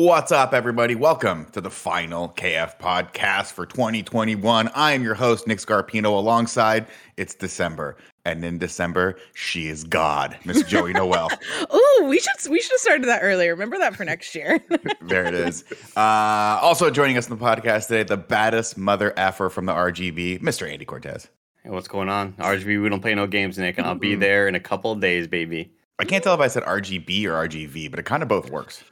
[0.00, 0.94] What's up, everybody?
[0.94, 4.68] Welcome to the final KF podcast for 2021.
[4.68, 6.86] I am your host, Nick Scarpino, alongside
[7.18, 7.98] it's December.
[8.24, 11.28] And in December, she is God, Miss Joey Noelle.
[11.70, 13.50] oh, we should we should have started that earlier.
[13.50, 14.58] Remember that for next year.
[15.02, 15.64] there it is.
[15.94, 20.40] Uh, also joining us in the podcast today, the baddest mother effer from the RGB,
[20.40, 20.66] Mr.
[20.66, 21.28] Andy Cortez.
[21.62, 22.32] Hey, what's going on?
[22.38, 25.00] RGB, we don't play no games, Nick, and I'll be there in a couple of
[25.00, 25.70] days, baby.
[25.98, 28.82] I can't tell if I said RGB or RGV, but it kind of both works.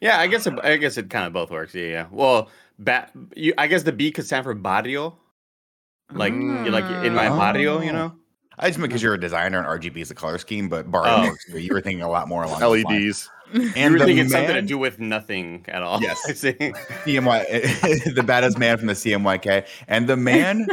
[0.00, 1.74] Yeah, I guess it, I guess it kind of both works.
[1.74, 2.06] Yeah, yeah.
[2.10, 5.16] Well, ba- you, I guess the B could stand for barrio,
[6.12, 6.70] like mm.
[6.70, 8.14] like in my barrio, you know.
[8.58, 11.14] I just mean because you're a designer and RGB is a color scheme, but barrio
[11.14, 11.22] oh.
[11.28, 11.48] works.
[11.48, 13.30] You were thinking a lot more along LEDs.
[13.52, 16.02] And you were thinking man, something to do with nothing at all.
[16.02, 20.66] Yes, CMY, the baddest man from the CMYK, and the man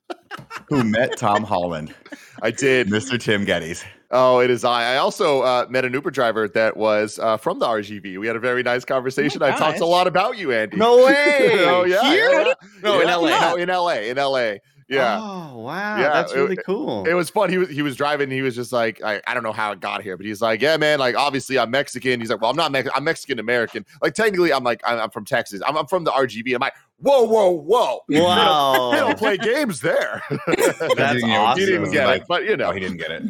[0.68, 1.94] who met Tom Holland.
[2.42, 3.20] I did, Mr.
[3.20, 3.84] Tim Gettys.
[4.12, 4.94] Oh, it is I.
[4.94, 8.18] I also uh, met an Uber driver that was uh, from the RGV.
[8.18, 9.40] We had a very nice conversation.
[9.42, 10.76] Oh I talked a lot about you, Andy.
[10.76, 11.64] No way.
[11.64, 12.02] oh yeah.
[12.10, 12.30] Here?
[12.32, 12.54] Yeah.
[12.82, 13.02] No, yeah.
[13.02, 13.28] in LA.
[13.28, 13.92] No, in LA.
[13.92, 14.54] In LA.
[14.88, 15.20] Yeah.
[15.22, 15.98] Oh wow.
[15.98, 16.08] Yeah.
[16.08, 17.06] That's really it, cool.
[17.06, 17.48] It, was fun.
[17.48, 18.28] He was he was driving.
[18.28, 20.60] He was just like, I, I don't know how it got here, but he's like,
[20.60, 20.98] yeah, man.
[20.98, 22.18] Like obviously I'm Mexican.
[22.18, 22.96] He's like, well, I'm not Mexican.
[22.96, 23.86] I'm Mexican American.
[24.02, 25.62] Like technically, I'm like I'm, I'm from Texas.
[25.64, 26.52] I'm, I'm from the RGV.
[26.54, 28.00] I'm like, whoa, whoa, whoa.
[28.08, 28.90] Wow.
[28.92, 30.22] they don't play games there.
[30.96, 31.60] That's he awesome.
[31.60, 33.22] He didn't even get like, it, but you know, no, he didn't get it.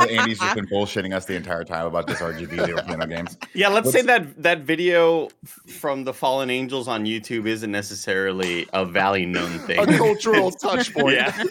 [0.00, 2.66] Andy's just been bullshitting us the entire time about this RGB.
[2.66, 3.36] They were playing our games.
[3.54, 5.28] Yeah, let's What's, say that that video
[5.66, 9.78] from the Fallen Angels on YouTube isn't necessarily a Valley known thing.
[9.78, 11.16] a cultural touch point.
[11.16, 11.32] Yeah.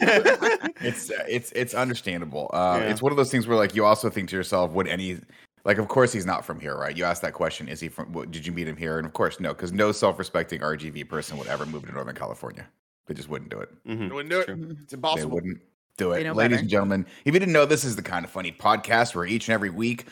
[0.82, 2.50] it's it's it's understandable.
[2.54, 2.90] Uh, yeah.
[2.90, 5.20] It's one of those things where like you also think to yourself, would any
[5.68, 6.96] like, of course, he's not from here, right?
[6.96, 7.68] You asked that question.
[7.68, 8.14] Is he from?
[8.14, 8.98] What, did you meet him here?
[8.98, 12.66] And of course, no, because no self-respecting RGV person would ever move to Northern California.
[13.08, 13.70] They just wouldn't do it.
[13.86, 14.14] Mm-hmm.
[14.14, 14.78] wouldn't do it.
[14.84, 15.30] It's impossible.
[15.30, 15.62] They wouldn't
[15.98, 16.24] do it.
[16.34, 16.56] Ladies better.
[16.56, 19.48] and gentlemen, if you didn't know, this is the kind of funny podcast where each
[19.48, 20.06] and every week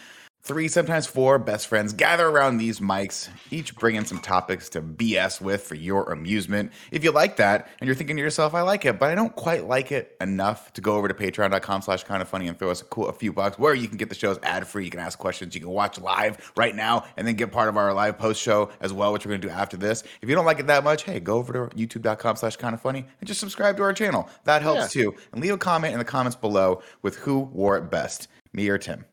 [0.45, 5.41] Three, sometimes four best friends gather around these mics, each bringing some topics to BS
[5.41, 6.72] with for your amusement.
[6.91, 9.35] If you like that and you're thinking to yourself, I like it, but I don't
[9.35, 12.69] quite like it enough to go over to patreon.com slash kind of funny and throw
[12.69, 14.85] us a cool a few bucks where you can get the shows ad free.
[14.85, 15.55] You can ask questions.
[15.55, 18.69] You can watch live right now and then get part of our live post show
[18.81, 20.03] as well, which we're going to do after this.
[20.22, 22.81] If you don't like it that much, hey, go over to youtube.com slash kind of
[22.81, 24.29] funny and just subscribe to our channel.
[24.44, 25.05] That helps yeah.
[25.05, 25.16] too.
[25.31, 28.78] And leave a comment in the comments below with who wore it best, me or
[28.78, 29.05] Tim.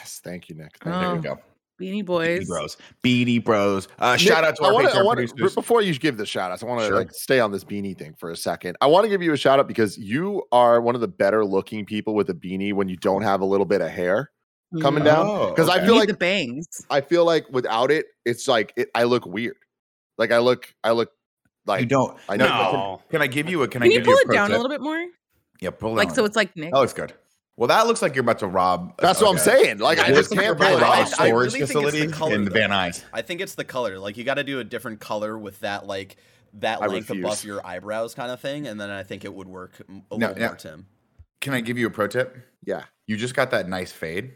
[0.00, 0.78] Yes, thank you, Nick.
[0.82, 1.38] Thank oh, there you go.
[1.80, 3.88] Beanie Boys, Beanie Bros, Beanie Bros.
[3.98, 5.54] Uh, Nick, shout out to our wanna, Patreon wanna, producers.
[5.54, 6.96] Before you give the shout outs, I want to sure.
[6.96, 8.76] like stay on this beanie thing for a second.
[8.80, 11.44] I want to give you a shout out because you are one of the better
[11.44, 14.30] looking people with a beanie when you don't have a little bit of hair
[14.82, 15.50] coming down.
[15.50, 15.82] Because oh, okay.
[15.82, 16.66] I feel like the bangs.
[16.90, 19.56] I feel like without it, it's like it, I look weird.
[20.18, 21.10] Like I look, I look
[21.64, 22.18] like you don't.
[22.28, 22.46] I know.
[22.46, 23.00] No.
[23.08, 23.68] Can, can, I give you a?
[23.68, 24.58] Can, can I you pull it down tip?
[24.58, 25.02] a little bit more?
[25.60, 26.24] Yeah, pull it like so.
[26.26, 26.72] It's like Nick.
[26.74, 27.14] Oh, it's good.
[27.60, 28.94] Well, that looks like you're about to rob.
[28.96, 29.80] That's what I'm saying.
[29.80, 31.08] Like I just can't pull it off.
[31.08, 32.10] Storage facility in
[32.46, 33.04] the Van Nuys.
[33.12, 33.98] I think it's the color.
[33.98, 36.16] Like you got to do a different color with that, like
[36.54, 37.22] that I length refuse.
[37.22, 40.38] above your eyebrows, kind of thing, and then I think it would work a little
[40.38, 40.46] yeah.
[40.46, 40.86] more, Tim.
[41.42, 42.34] Can I give you a pro tip?
[42.64, 42.84] Yeah.
[43.06, 44.32] You just got that nice fade.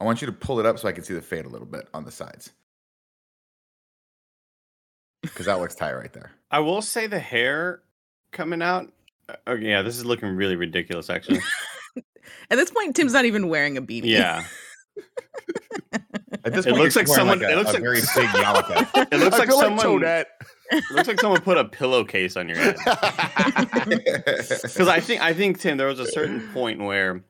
[0.00, 1.68] I want you to pull it up so I can see the fade a little
[1.68, 2.50] bit on the sides.
[5.22, 6.32] Because that looks tight right there.
[6.50, 7.82] I will say the hair
[8.32, 8.92] coming out.
[9.28, 11.38] Uh, oh, yeah, this is looking really ridiculous, actually.
[12.50, 14.04] At this point, Tim's not even wearing a beanie.
[14.06, 14.44] Yeah.
[16.44, 18.28] At this It point, looks you're like someone- a, it looks a like- very big
[18.30, 19.08] yarmulke.
[19.12, 19.78] It looks I like someone.
[19.86, 20.24] Toadette.
[20.70, 22.76] it looks like someone put a pillowcase on your head.
[24.62, 27.22] Because I think I think Tim, there was a certain point where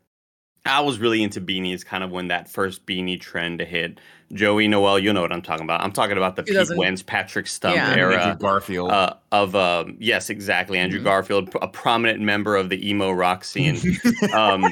[0.65, 3.99] I was really into beanies, kind of when that first beanie trend hit.
[4.33, 5.83] Joey Noelle, you know what I'm talking about.
[5.83, 7.95] I'm talking about the Pete Wentz, Patrick Stump Yeah.
[7.95, 8.17] era.
[8.23, 8.91] Andrew Garfield.
[8.91, 10.79] uh, of um, yes, exactly.
[10.79, 11.05] Andrew Mhm.
[11.05, 13.77] Garfield, a prominent member of the emo rock scene.
[14.33, 14.65] um,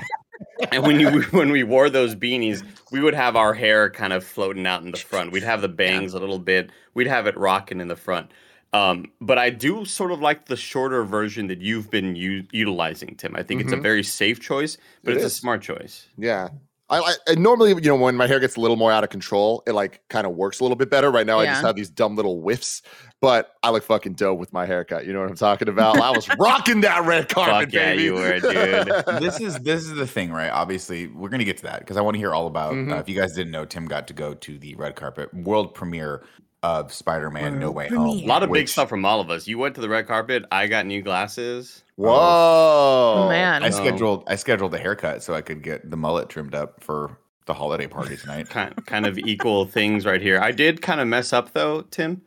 [0.70, 4.24] and when you when we wore those beanies, we would have our hair kind of
[4.24, 5.32] floating out in the front.
[5.32, 6.70] We'd have the bangs a little bit.
[6.94, 8.30] We'd have it rocking in the front.
[8.72, 13.16] Um, but I do sort of like the shorter version that you've been u- utilizing,
[13.16, 13.34] Tim.
[13.34, 13.82] I think it's a Mhm.
[13.82, 15.32] very safe choice, but It it's is.
[15.32, 16.06] a smart choice.
[16.16, 16.48] Yeah.
[16.92, 19.62] I, I normally, you know, when my hair gets a little more out of control,
[19.64, 21.08] it like kind of works a little bit better.
[21.10, 22.82] Right now, I just have these dumb little whiffs,
[23.20, 25.06] but I look fucking dope with my haircut.
[25.06, 26.00] You know what I'm talking about?
[26.00, 28.02] I was rocking that red carpet, Fuck yeah, baby.
[28.02, 28.52] you were, dude.
[29.22, 30.50] this is this is the thing, right?
[30.50, 32.72] Obviously, we're gonna get to that because I want to hear all about.
[32.74, 32.92] Mhm.
[32.92, 35.74] Uh, if you guys didn't know, Tim got to go to the red carpet world
[35.74, 36.24] premiere
[36.62, 37.88] of Spider-Man: No Way.
[37.88, 38.06] Home.
[38.06, 39.46] A lot of big stuff from all of us.
[39.48, 40.44] You went to the red carpet.
[40.52, 41.84] I got new glasses.
[41.96, 43.62] Whoa, Oh, man.
[43.62, 43.76] I No.
[43.76, 44.24] scheduled.
[44.26, 47.16] I scheduled a haircut so I could get the mullet trimmed up for
[47.46, 48.48] the holiday party tonight.
[48.50, 50.38] Kind kind of equal things right here.
[50.40, 52.22] I did kind of mess up though, Tim.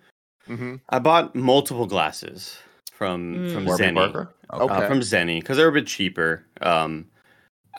[0.47, 2.57] hmm I bought multiple glasses
[2.91, 3.53] from Mm.
[3.53, 3.95] from Warby Zenni.
[3.95, 4.33] Parker?
[4.51, 4.74] Okay.
[4.74, 6.44] uh, from Zenni because they're a bit cheaper.
[6.62, 7.06] Um,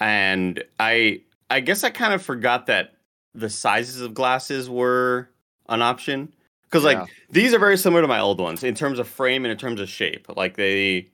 [0.01, 2.95] and I I guess I kind of forgot that
[3.35, 5.29] the sizes of glasses were
[5.69, 6.33] an option
[6.75, 7.15] because like Yeah.
[7.31, 9.81] these are very similar to my old ones in terms of frame and in terms
[9.81, 10.27] of shape.
[10.37, 11.11] Like they.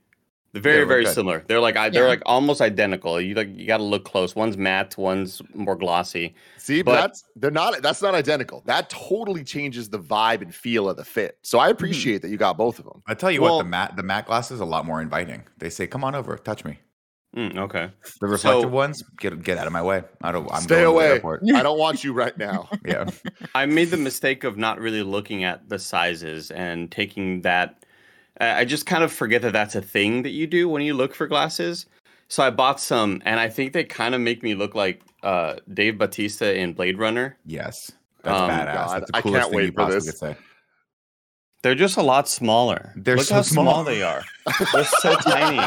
[0.52, 1.14] They're very, They look very good.
[1.14, 1.44] similar.
[1.46, 2.08] They're like I, they're Yeah.
[2.08, 3.20] like almost identical.
[3.20, 4.34] You like you got to look close.
[4.34, 6.34] One's matte, one's more glossy.
[6.58, 7.80] See, but But- that's they're not.
[7.82, 8.64] That's not identical.
[8.66, 11.38] That totally changes the vibe and feel of the fit.
[11.42, 11.72] So I hmm.
[11.72, 13.00] appreciate that you got both of them.
[13.06, 15.44] I tell you Well- what, the matte the matte glasses are a lot more inviting.
[15.58, 16.80] They say, "Come on over, touch me."
[17.36, 17.90] Mm, okay.
[18.20, 20.02] The reflective So- ones, get get out of my way.
[20.22, 20.50] I don't.
[20.52, 21.38] I'm Stay going to the away.
[21.54, 22.68] I don't want you right now.
[22.84, 23.08] Yeah,
[23.54, 27.84] I made the mistake of not really looking at the sizes and taking that.
[28.40, 30.94] I I just kind of forget that that's a thing that you do when you
[30.94, 31.86] look for glasses.
[32.28, 35.56] So I bought some, and I think they kind of make me look like uh,
[35.74, 37.36] Dave Batista in Blade Runner.
[37.46, 37.92] yes,
[38.22, 38.74] that's Um, badass.
[38.74, 40.10] God, that's the I coolest can't thing wait you for possibly this.
[40.10, 40.36] could say.
[41.62, 42.92] They're just a lot smaller.
[42.96, 43.64] They're look so how small.
[43.64, 43.84] small.
[43.84, 44.22] they are.
[44.72, 45.58] They're so tiny.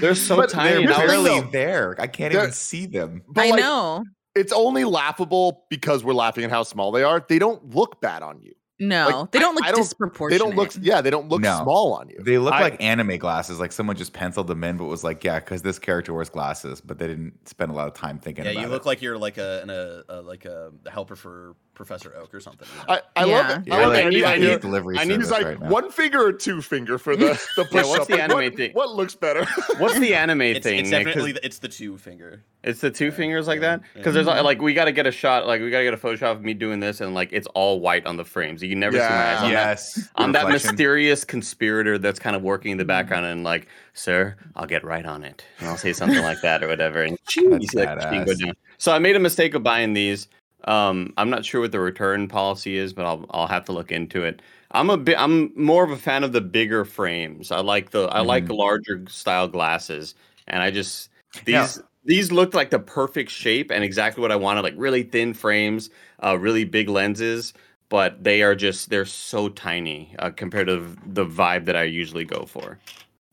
[0.00, 0.84] They're so But They're tiny.
[0.84, 1.96] and I was- barely there.
[1.98, 3.22] I can't They're- even see them.
[3.28, 4.04] But I like, know.
[4.34, 7.24] it's only laughable because we're laughing at how small they are.
[7.26, 8.52] They don't look bad on you.
[8.80, 10.72] No, Like, they don't look I don't- They don't look.
[10.80, 11.60] Yeah, they don't look No.
[11.62, 12.18] small on you.
[12.20, 13.60] They look I- like anime glasses.
[13.60, 16.80] Like someone just penciled them in, but was like, "Yeah, because this character wears glasses,"
[16.80, 18.44] but they didn't spend a lot of time thinking.
[18.44, 18.70] Yeah, about you it.
[18.70, 22.32] look like you're like a, an, a, a like um, a helper for Professor Oak
[22.34, 22.66] or something.
[22.72, 22.94] you know?
[23.16, 23.36] I, I Yeah.
[23.36, 23.66] love it.
[23.68, 24.04] Yeah, I love like, it.
[24.06, 26.98] Andy, I I need- delivery I need- He's like right one finger or two finger
[26.98, 28.08] for the the push what's up.
[28.08, 28.72] the anime what, thing?
[28.72, 29.44] What looks better?
[29.78, 30.78] What's the anime it's, thing?
[30.80, 32.42] it's definitely the, it's the two finger.
[32.62, 33.88] It's the two Yeah, fingers like yeah, that yeah.
[33.96, 34.44] because there's mm-hmm.
[34.44, 36.42] like we got to get a shot like we got to get a Photoshop of
[36.42, 38.62] me doing this and like it's all white on the frames.
[38.62, 39.12] You can never see my eyes.
[39.12, 39.36] Yeah.
[39.44, 43.44] I'm that, yes, I'm that mysterious conspirator that's kind of working in the background and
[43.44, 47.02] like, sir, I'll get right on it and I'll say something like that or whatever.
[47.02, 48.38] And you That's see that machine go badass.
[48.46, 48.54] down.
[48.78, 50.28] So I made a mistake of buying these.
[50.64, 53.92] Um, I'm not sure what the return policy is, but I'll I'll have to look
[53.92, 54.40] into it.
[54.70, 57.50] I'm a bit I'm more of a fan of the bigger frames.
[57.50, 58.50] I like the I like Mhm.
[58.50, 60.14] larger style glasses,
[60.46, 61.10] and I just
[61.46, 61.68] Yeah.
[61.68, 64.62] these these looked like the perfect shape and exactly what I wanted.
[64.62, 65.90] Like really thin frames,
[66.22, 67.52] uh, really big lenses,
[67.90, 72.24] but they are just they're so tiny uh, compared to the vibe that I usually
[72.24, 72.80] go for.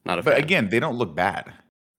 [0.06, 0.40] Not a But fan.
[0.40, 1.54] again, they don't look bad.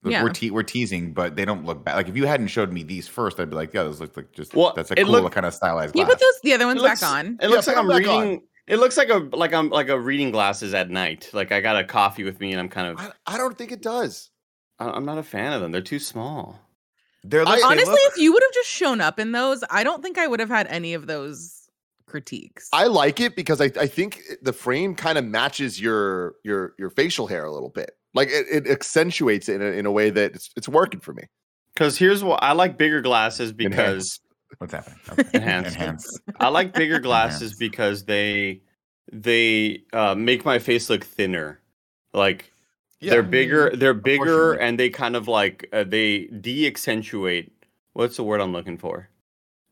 [0.05, 0.23] Like, Yeah.
[0.25, 1.95] We're te- we're teasing, but they don't look bad.
[1.97, 4.33] Like if you hadn't showed me these first, I'd be like, yeah, those look like
[4.33, 6.15] just Well, that's a cool look- kind of stylized Can you glass.
[6.17, 7.39] put those the other ones looks- back on?
[7.41, 8.23] It looks Yeah, like I'm back on.
[8.23, 8.43] reading.
[8.67, 11.31] It looks like a like I'm like a reading glasses at night.
[11.33, 12.99] Like I got a coffee with me and I'm kind of.
[13.01, 14.31] I, I don't think it does.
[14.79, 15.71] I- I'm not a fan of them.
[15.73, 16.59] They're too small.
[17.25, 19.63] They're I- like, they Honestly, look- if you would have just shown up in those,
[19.71, 21.69] I don't think I would have had any of those
[22.07, 22.69] critiques.
[22.73, 26.91] I like it because I, I think the frame kind of matches your your your
[26.91, 27.93] facial hair a little bit.
[28.15, 31.13] Like it, it accentuates it in a, in a way that it's, it's working for
[31.13, 31.25] me.
[31.75, 34.21] Because here's what I like bigger glasses because Enhance.
[34.59, 34.99] what's happening?
[35.13, 35.29] Okay.
[35.35, 35.75] Enhance.
[35.75, 36.21] Enhance.
[36.39, 37.59] I like bigger glasses Enhance.
[37.59, 38.61] because they
[39.11, 41.61] they uh, make my face look thinner.
[42.13, 42.53] Like
[43.01, 47.53] they're bigger, they're bigger, and they kind of like uh, they de-accentuate.
[47.95, 49.09] What's the word I'm looking for?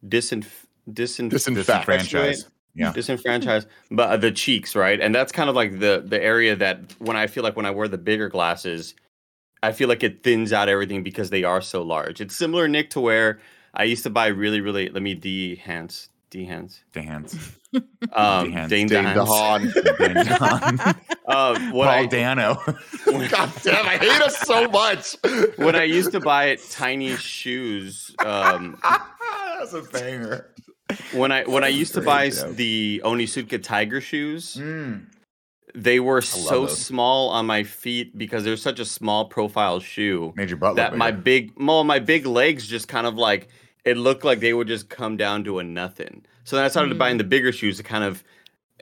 [0.06, 0.46] Disinf
[0.90, 1.86] disinf Disinfect.
[1.86, 2.48] Disenfranchise.
[2.74, 2.92] Yeah.
[2.92, 5.00] disenfranchised, but uh, the cheeks, right?
[5.00, 7.70] And that's kind of like the the area that when I feel like when I
[7.72, 8.94] wear the bigger glasses,
[9.62, 12.20] I feel like it thins out everything because they are so large.
[12.20, 13.40] It's similar, Nick, to where
[13.74, 14.88] I used to buy really, really.
[14.88, 16.82] Let me de-hance, de-hance.
[16.94, 17.36] Enhance.
[18.12, 18.68] Um, De-hance.
[18.70, 19.70] Dane Dane DeHaan.
[19.72, 20.96] DeHaan.
[21.26, 22.54] Uh, what Paul I, Dano.
[23.06, 25.14] God damn, I hate us so much.
[25.56, 28.76] when I used to buy tiny shoes, um,
[29.60, 30.50] That's a banger.
[31.12, 32.56] When I when I used to buy joke.
[32.56, 35.06] the Onitsuka Tiger shoes, Mm.
[35.74, 36.78] they were so those.
[36.78, 40.92] small on my feet because they're such a small profile shoe Made your butt that
[40.92, 43.48] look my big well, my big legs just kind of like
[43.84, 46.24] it looked like they would just come down to a nothing.
[46.44, 46.98] So then I started Mm.
[46.98, 48.22] buying the bigger shoes to kind of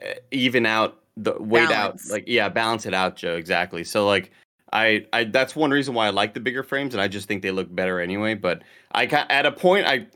[0.01, 2.07] uh, even out the weight Balance.
[2.09, 4.31] out like yeah balance it out joe exactly so like
[4.71, 7.41] I, I that's one reason why i like the bigger frames and i just think
[7.41, 8.61] they look better anyway but
[8.93, 10.07] i at a point i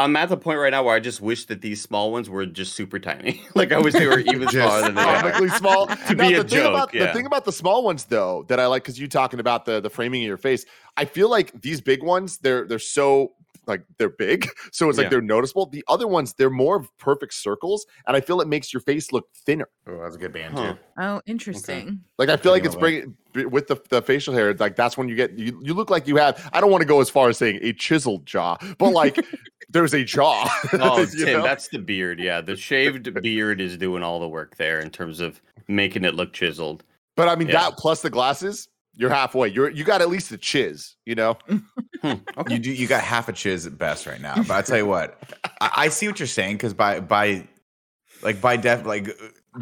[0.00, 2.46] I'm at the point right now where I just wish that these small ones were
[2.46, 3.42] just super tiny.
[3.54, 5.48] like I wish they were even smaller than they are.
[5.50, 5.86] small.
[6.08, 7.06] To Now, be the a thing joke, About, yeah.
[7.06, 9.80] The thing about the small ones, though, that I like, because you talking about the
[9.80, 10.64] the framing of your face,
[10.96, 13.32] I feel like these big ones, they're they're so
[13.66, 15.10] like they're big, so it's like Yeah.
[15.10, 15.66] they're noticeable.
[15.66, 19.12] The other ones, they're more of perfect circles, and I feel it makes your face
[19.12, 19.68] look thinner.
[19.86, 20.72] Oh, that's a good band Huh.
[20.72, 20.78] too.
[20.98, 22.00] Oh, interesting.
[22.18, 24.52] Like I feel like it's bringing with the, the facial hair.
[24.54, 26.48] Like that's when you get you, you look like you have.
[26.52, 29.18] I don't want to go as far as saying a chiseled jaw, but like
[29.68, 30.48] there's a jaw.
[30.74, 31.42] Oh, Tim, know?
[31.42, 32.18] that's the beard.
[32.20, 36.14] Yeah, the shaved beard is doing all the work there in terms of making it
[36.14, 36.82] look chiseled.
[37.16, 37.54] But I mean Yeah.
[37.70, 39.48] that plus the glasses, you're halfway.
[39.48, 40.96] You're you got at least a chiz.
[41.04, 41.38] You know.
[42.02, 42.54] Hmm, okay.
[42.54, 42.72] You do.
[42.72, 44.36] You got half a chiz at best right now.
[44.36, 45.22] But I tell you what,
[45.60, 47.46] I, I see what you're saying because by by
[48.22, 49.06] like by def like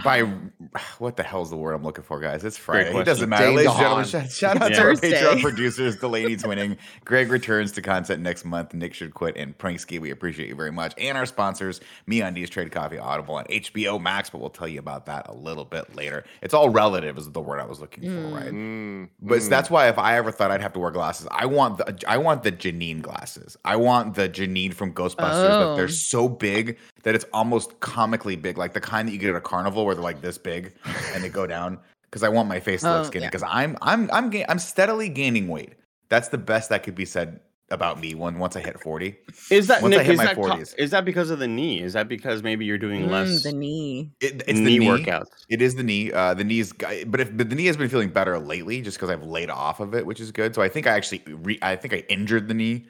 [0.05, 0.21] by
[0.99, 2.45] what the hell's the word I'm looking for, guys?
[2.45, 2.95] It's Friday.
[2.97, 4.05] It doesn't matter, ladies and gentlemen.
[4.05, 4.77] Shout, shout out Yeah.
[4.77, 5.13] to our Thursday.
[5.21, 6.77] Patreon producers, Delaney Twinning.
[7.05, 8.75] Greg returns to content next month.
[8.75, 9.99] Nick should quit and Pranksky.
[10.01, 10.93] We appreciate you very much.
[10.99, 14.31] And our sponsors, Me Undies, Trade Coffee, Audible, and HBO Max.
[14.31, 16.25] But we'll tell you about that a little bit later.
[16.43, 18.53] It's all relative, is the word I was looking for, right?
[18.53, 19.49] Mm, But mm.
[19.49, 22.19] that's why if I ever thought I'd have to wear glasses, I want the I
[22.19, 23.57] want the Janine glasses.
[23.65, 25.87] I want the Janine from Ghostbusters that they're Oh.
[25.89, 29.41] so big that it's almost comically big, like the kind that you get at a
[29.41, 30.75] carnival where they're like this big
[31.15, 31.79] and they go down.
[32.05, 33.25] Because I want my face to Oh, look skinny.
[33.25, 33.29] yeah.
[33.31, 35.75] Because I'm I'm I'm ga- I'm steadily gaining weight.
[36.09, 37.41] That's the best that could be said
[37.71, 39.19] about me when once I hit forty.
[39.51, 40.07] Is that Once I Nick?
[40.07, 40.75] hit Is my that, co- 40s.
[40.79, 41.83] is that because of the knee?
[41.83, 44.11] Is that because maybe you're doing Mm, less the knee.
[44.21, 45.27] It, it's knee, the knee workouts?
[45.51, 46.11] It is the knee.
[46.13, 49.11] Uh, the knees, but if but the knee has been feeling better lately, just because
[49.11, 50.55] I've laid off of it, which is good.
[50.55, 52.87] So I think I actually, re, I think I injured the knee,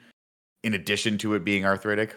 [0.63, 2.15] in addition to it being arthritic.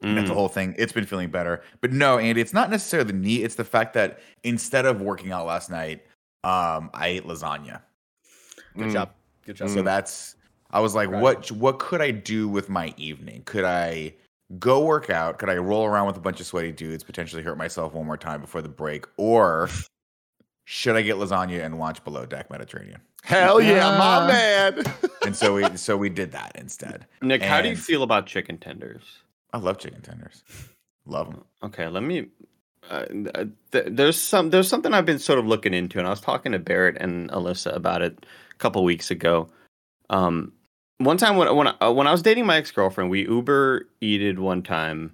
[0.00, 0.36] That's the Mm.
[0.36, 0.74] whole thing.
[0.78, 3.42] It's been feeling better, but no, Andy, it's not necessarily the knee.
[3.42, 6.06] It's the fact that instead of working out last night,
[6.44, 7.80] um, I ate lasagna.
[8.76, 8.92] Good Mm.
[8.92, 9.10] job.
[9.44, 9.68] Good job.
[9.70, 10.36] So that's
[10.70, 11.20] I was like, Right.
[11.22, 13.42] what what could I do with my evening?
[13.46, 14.14] Could I
[14.58, 15.38] go work out?
[15.38, 18.18] Could I roll around with a bunch of sweaty dudes, potentially hurt myself one more
[18.18, 19.06] time before the break?
[19.16, 19.68] Or
[20.66, 23.00] should I get lasagna and watch Below Deck Mediterranean?
[23.24, 23.98] Hell yeah, Ah.
[23.98, 24.84] my man.
[25.24, 27.06] And so we so we did that instead.
[27.22, 29.02] Nick, how do you feel about chicken tenders?
[29.52, 30.42] I love chicken tenders.
[31.06, 31.44] Love them.
[31.62, 32.26] Okay, let me.
[32.90, 33.04] Uh,
[33.72, 36.52] th- there's some there's something I've been sort of looking into, and I was talking
[36.52, 39.48] to Barrett and Alyssa about it a couple weeks ago.
[40.10, 40.52] Um,
[40.98, 43.86] one time when when I, uh, when I was dating my ex girlfriend, we Uber
[44.00, 45.12] eated one time,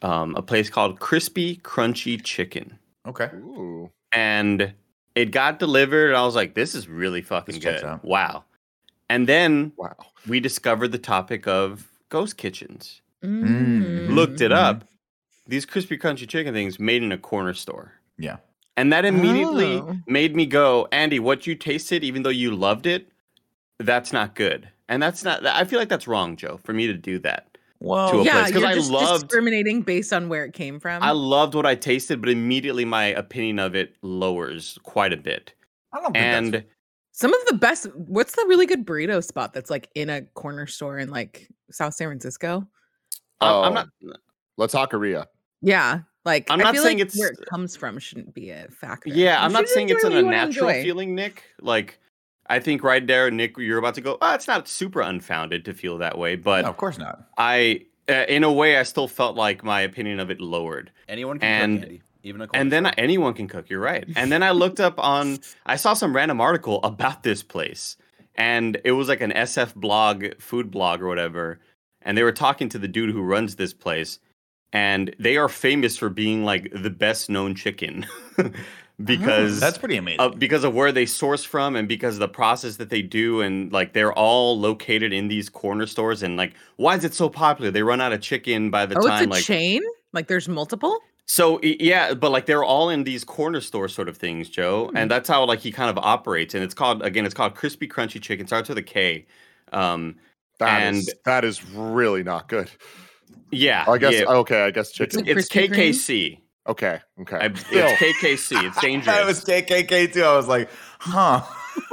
[0.00, 3.26] um, a place called Krispy Krunchy Chicken, Okay.
[3.34, 3.90] Ooh.
[4.12, 4.72] and
[5.14, 6.08] it got delivered.
[6.08, 8.00] And I was like, "This is really fucking This good!
[8.02, 8.44] Wow!"
[9.10, 9.96] And then Wow.
[10.26, 13.01] we discovered the topic of ghost kitchens.
[13.22, 14.10] Mm.
[14.14, 14.84] Looked it up.
[15.46, 17.92] These Krispy Krunchy Chicken things made in a corner store.
[18.18, 18.36] Yeah.
[18.76, 19.96] And that immediately Oh.
[20.06, 23.08] made me go, Andy, what you tasted, even though you loved it,
[23.78, 24.68] that's not good.
[24.88, 27.48] And that's not, I feel like that's wrong, Joe, for me to do that.
[27.80, 30.52] Well, To a yeah, place, 'cause you're I just loved- discriminating based on where it
[30.54, 31.02] came from.
[31.02, 35.52] I loved what I tasted, but immediately my opinion of it lowers quite a bit.
[35.92, 36.64] I don't think And
[37.14, 37.88] Some of the best.
[37.94, 41.92] What's the really good burrito spot that's like in a corner store in like South
[41.92, 42.66] San Francisco?
[43.42, 43.74] I'm, I'm Oh.
[43.74, 44.16] not,
[44.56, 45.26] La Taqueria.
[45.60, 48.50] Yeah, like I'm I not feel saying like it's- where it comes from shouldn't be
[48.50, 49.08] a factor.
[49.10, 51.42] yeah, You I'm not saying it's an what you wanna unnatural feeling, Nick.
[51.60, 51.98] Like,
[52.48, 55.72] I think right there, Nick, you're about to go, oh, it's not super unfounded to
[55.74, 57.28] feel that way, but no, of course not.
[57.38, 60.90] I, uh, in a way, I still felt like my opinion of it lowered.
[61.08, 62.02] Anyone can And- cook, Andy.
[62.24, 63.02] Even a And then corner store.
[63.04, 63.68] anyone can cook.
[63.68, 64.04] You're right.
[64.14, 67.96] And then I looked up on, I saw some random article about this place,
[68.36, 71.58] and it was like an SF blog, food blog or whatever,
[72.04, 74.18] and they were talking to the dude who runs this place,
[74.72, 78.06] and they are famous for being like the best known chicken,
[79.04, 80.20] because That's pretty amazing.
[80.20, 83.40] uh, because of where they source from and because of the process that they do
[83.40, 87.28] and like they're all located in these corner stores and like why is it so
[87.28, 89.82] popular they run out of chicken by the Oh, time it's a like chain.
[90.12, 90.98] Like there's multiple.
[91.26, 94.96] so yeah but like they're all in these corner store sort of things joe Hmm.
[94.98, 97.88] and that's how like he kind of operates and it's called again it's called Krispy
[97.90, 99.24] Krunchy Chicken starts with a k
[99.72, 100.14] um
[100.66, 102.70] That is And- that is really not good.
[103.50, 104.24] yeah I guess yeah.
[104.24, 105.26] okay, I guess It's chicken.
[105.28, 105.88] a it's Krispy Kreme?
[105.90, 106.38] kkc
[106.68, 107.36] Okay, okay.
[107.36, 110.22] I, it's kkc it's I dangerous thought it was KKK too.
[110.22, 110.68] I was like,
[111.00, 111.42] huh.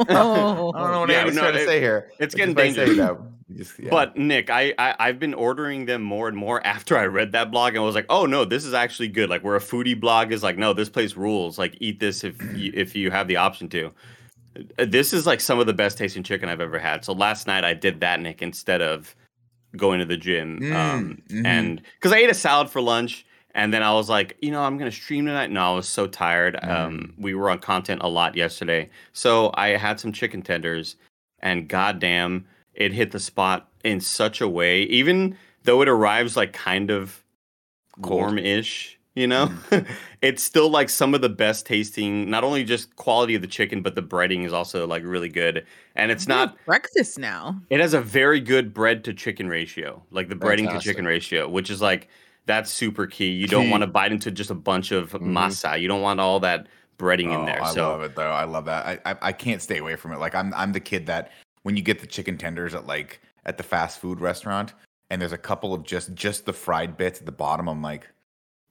[0.10, 2.12] Oh, I don't know what Yeah, Andy's no, trying to say here.
[2.20, 3.18] it's But getting just by saying dangerous.
[3.18, 3.90] that, just- yeah.
[3.90, 7.50] But Nick, I, I I've been ordering them more and more after I read that
[7.50, 9.28] blog and I was like, oh no, this is actually good.
[9.30, 11.58] Like where a foodie blog is like, no, this place rules.
[11.58, 13.92] Like eat this if you, if you have the option to.
[14.78, 17.04] Uh, This is like some of the best tasting chicken I've ever had.
[17.06, 19.16] So last night I did that, Nick, instead of
[19.78, 20.60] going to the gym.
[20.60, 21.46] Mm, um, mhm.
[21.46, 23.26] and because I ate a salad for lunch.
[23.56, 25.50] And then I was like, you know, I'm gonna stream tonight.
[25.50, 26.58] No, I was so tired.
[26.64, 30.96] Um, we were on content a lot yesterday, so I had some chicken tenders,
[31.40, 34.84] and goddamn, it hit the spot in such a way.
[34.84, 37.24] Even though it arrives like kind of
[38.04, 38.20] Cold.
[38.22, 39.52] warm-ish, you know,
[40.22, 42.30] it's still like some of the best tasting.
[42.30, 45.66] Not only just quality of the chicken, but the breading is also like really good.
[45.96, 46.58] And it's We not.
[46.66, 47.60] breakfast now.
[47.70, 51.50] It has a very good bread to chicken ratio, like the breading to chicken ratio,
[51.50, 52.08] which is like
[52.46, 53.30] that's super key.
[53.30, 55.34] You don't want to bite into just a bunch of Mhm.
[55.34, 55.80] masa.
[55.80, 57.62] You don't want all that breading in Oh, there.
[57.62, 58.32] I so love it though.
[58.32, 58.86] I love that.
[59.06, 60.20] I, I I can't stay away from it.
[60.20, 61.32] Like I'm I'm the kid that
[61.64, 64.74] when you get the chicken tenders at like at the fast food restaurant
[65.10, 68.08] and there's a couple of just just the fried bits at the bottom, I'm like,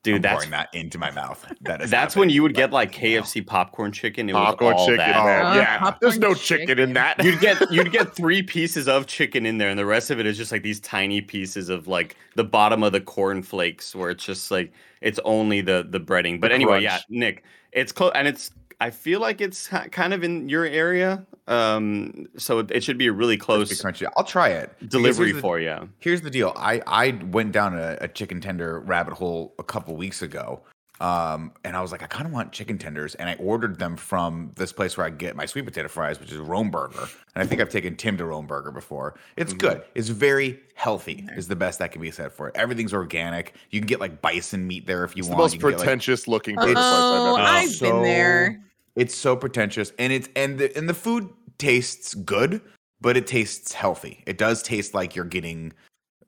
[0.09, 1.45] dude, I'm that's pouring that into my mouth.
[1.63, 2.99] That is that's when you would get like now.
[2.99, 4.29] KFC popcorn chicken.
[4.29, 5.25] It was Popcorn all chicken, that.
[5.25, 5.47] man.
[5.47, 6.79] Uh, yeah, there's no chicken, chicken.
[6.83, 7.23] in that.
[7.23, 10.27] You'd get you'd get three pieces of chicken in there, and the rest of it
[10.27, 14.11] is just like these tiny pieces of like the bottom of the corn flakes, where
[14.11, 16.41] it's just like it's only the the breading.
[16.41, 17.01] But The anyway, yeah.
[17.09, 18.51] Nick, it's close, and it's
[18.81, 23.09] I feel like it's kind of in your area, um, so it, it should be
[23.09, 24.07] a really close crunchy.
[24.17, 24.73] I'll try it.
[24.89, 25.89] Delivery here's the- for you.
[25.99, 26.53] Here's the deal.
[26.57, 30.61] I I went down a, a chicken tender rabbit hole a couple weeks ago.
[31.01, 33.97] Um, and I was like, I kind of want chicken tenders, and I ordered them
[33.97, 37.09] from this place where I get my sweet potato fries, which is Roam Burger.
[37.37, 39.15] And I think I've taken Tim to Roam Burger before.
[39.37, 39.59] It's Mm-hmm.
[39.59, 39.83] good.
[39.95, 41.25] It's very healthy.
[41.37, 42.57] Is the best that can be said for it.
[42.57, 43.55] Everything's organic.
[43.71, 45.45] You can get like bison meat there if you It's the want.
[45.45, 47.49] most You can get, like, pretentious looking burger Oh, I've ever.
[47.49, 48.61] I've so- been there.
[48.97, 51.29] It's so pretentious, and it's and the and the food
[51.59, 52.61] tastes good,
[53.01, 54.23] but it tastes healthy.
[54.27, 55.73] It does taste like you're getting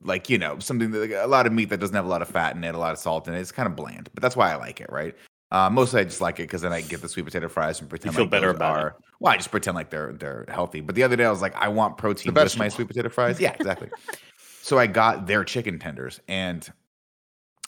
[0.03, 2.21] like you know something that, like, a lot of meat that doesn't have a lot
[2.21, 3.39] of fat in it, a lot of salt in it.
[3.39, 5.15] It's kind of bland, but that's why I like it, right?
[5.51, 7.89] Uh, mostly I just like it because then I get the sweet potato fries and
[7.89, 8.93] pretend you feel like better about it.
[9.19, 10.79] Well, I just pretend like they're they're healthy.
[10.79, 13.09] But the other day I was like, I want protein The with my sweet potato
[13.09, 13.39] fries.
[13.39, 13.89] Yeah, exactly.
[14.61, 16.71] so I got their chicken tenders, and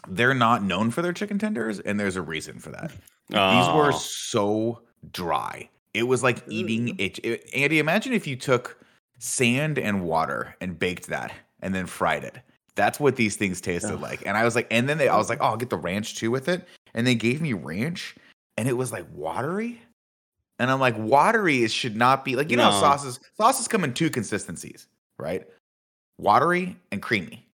[0.07, 2.91] they're not known for their chicken tenders, and there's a reason for that.
[3.29, 3.97] These were Oh.
[3.97, 5.69] so dry.
[5.93, 6.99] It was like eating mm.
[6.99, 8.79] it, it- Andy, imagine if you took
[9.19, 12.37] sand and water and baked that and then fried it.
[12.75, 14.01] That's what these things tasted Ugh.
[14.01, 14.25] like.
[14.25, 16.15] And I was like, and then they, I was like, oh, I'll get the ranch
[16.15, 16.67] too with it.
[16.93, 18.15] And they gave me ranch
[18.57, 19.79] and it was like watery.
[20.59, 23.93] And I'm like, watery is should not be like, you know, sauces, sauces come in
[23.93, 24.87] two consistencies,
[25.17, 25.47] right?
[26.19, 27.47] Watery and creamy.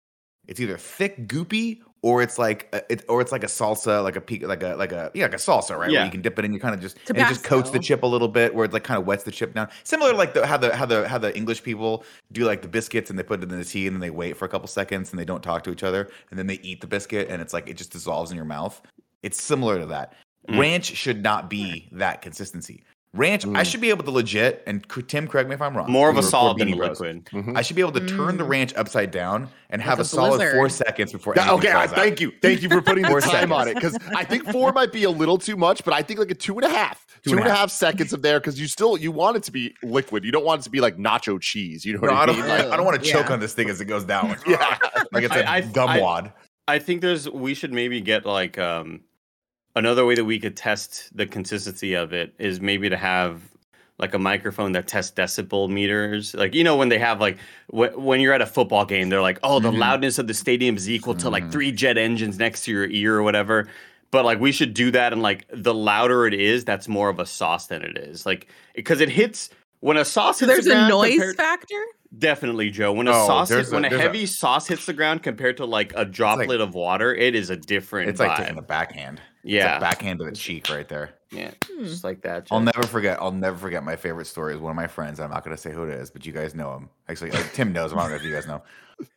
[0.47, 4.15] It's either thick, goopy, or it's like a, it, or it's like a salsa, like
[4.15, 5.79] a peak, like a like a yeah, like a salsa, right?
[5.79, 6.05] Where Yeah.
[6.05, 8.03] you can dip it in, you kind of just and it just coats the chip
[8.03, 9.67] a little bit, where it like kind of wets the chip down.
[9.83, 12.67] Similar to like the how the how the how the English people do like the
[12.67, 14.67] biscuits and they put it in the tea and then they wait for a couple
[14.67, 17.41] seconds and they don't talk to each other and then they eat the biscuit and
[17.41, 18.81] it's like it just dissolves in your mouth.
[19.23, 20.13] It's similar to that.
[20.47, 20.59] Mm.
[20.59, 22.83] Ranch should not be that consistency.
[23.17, 23.65] Ranch, I Mm.
[23.65, 25.91] should be able to legit, and Tim, correct me if I'm wrong.
[25.91, 26.99] more of a were- we're solid than a Beanie Bros.
[26.99, 27.25] liquid.
[27.25, 27.57] Mhm.
[27.57, 28.49] I should be able to turn the Mm.
[28.49, 31.33] ranch upside down and have Like a, a solid four seconds before.
[31.35, 31.95] Yeah, anything okay, I, flies out.
[31.97, 34.91] thank you, thank you for putting the time on it because I think four might
[34.91, 37.31] be a little too much, but I think like a two and a half, Two
[37.31, 39.43] two and and a a half seconds of there because you still you want it
[39.43, 40.23] to be liquid.
[40.23, 41.83] You don't want it to be like nacho cheese.
[41.85, 42.35] You know No, what I I don't.
[42.35, 42.45] mean?
[42.45, 44.29] I, Like, I don't want to choke on this thing as it goes down.
[44.29, 44.77] Like, Yeah.
[45.11, 46.33] like it's a I- I- gum I- wad.
[46.69, 48.99] I think there's we should maybe get like um
[49.77, 53.41] another way that we could test the consistency of it is maybe to have
[53.99, 56.33] like a microphone that tests decibel meters.
[56.35, 57.37] Like you know when they have like
[57.67, 59.77] wh- when you're at a football game, they're like, oh, the Mhm.
[59.79, 61.51] loudness of the stadium is equal to like Mhm.
[61.51, 63.67] three jet engines next to your ear or whatever.
[64.11, 67.19] But like we should do that, and like the louder it is, that's more of
[67.19, 68.25] a sauce than it is.
[68.25, 70.39] Like because it hits when a sauce.
[70.39, 71.81] So hits the there's a noise compared- factor.
[72.17, 72.93] Definitely, Joe.
[72.93, 74.93] When a Oh, sauce, there's hits, a- when a there's a- heavy sauce hits the
[74.93, 78.57] ground compared to like a droplet of water, it is a different It's like taking
[78.57, 79.19] a backhand.
[79.43, 81.11] It's yeah, a backhand to the cheek right there.
[81.31, 81.85] yeah, Hmm.
[81.85, 82.47] just like that.
[82.51, 83.17] I'll never forget.
[83.21, 85.19] I'll never forget my favorite story is one of my friends.
[85.19, 86.89] I'm not going to say who it is, but you guys know him.
[87.07, 87.99] Actually, like, Tim knows him.
[87.99, 88.61] I don't know if you guys know.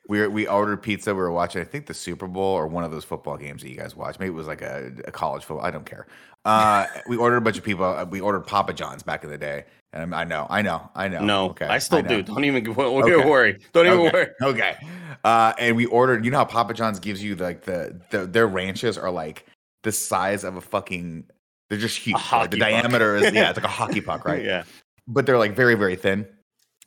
[0.09, 1.15] We were, we ordered pizza.
[1.15, 3.71] We were watching, I think, the Super Bowl or one of those football games that
[3.71, 4.19] you guys watch.
[4.19, 5.65] Maybe it was like a, a college football.
[5.65, 6.07] I don't care.
[6.45, 7.85] Uh, we ordered a bunch of people.
[7.85, 11.09] uh, We ordered Papa John's back in the day, and I know, I know, I
[11.09, 11.25] know.
[11.25, 12.09] No, okay, I still know.
[12.09, 12.23] do.
[12.35, 13.17] Don't even Okay.
[13.29, 13.59] worry.
[13.73, 14.11] Don't even okay.
[14.13, 14.27] worry.
[14.43, 14.77] Okay.
[15.25, 16.25] Uh, and we ordered.
[16.25, 19.47] You know how Papa John's gives you like the, the their ranches are like
[19.83, 21.25] the size of a fucking.
[21.69, 22.17] They're just huge.
[22.33, 22.69] Like, the puck.
[22.69, 24.45] diameter is yeah, it's like a hockey puck, right?
[24.45, 24.65] Yeah.
[25.07, 26.27] But they're like very very thin.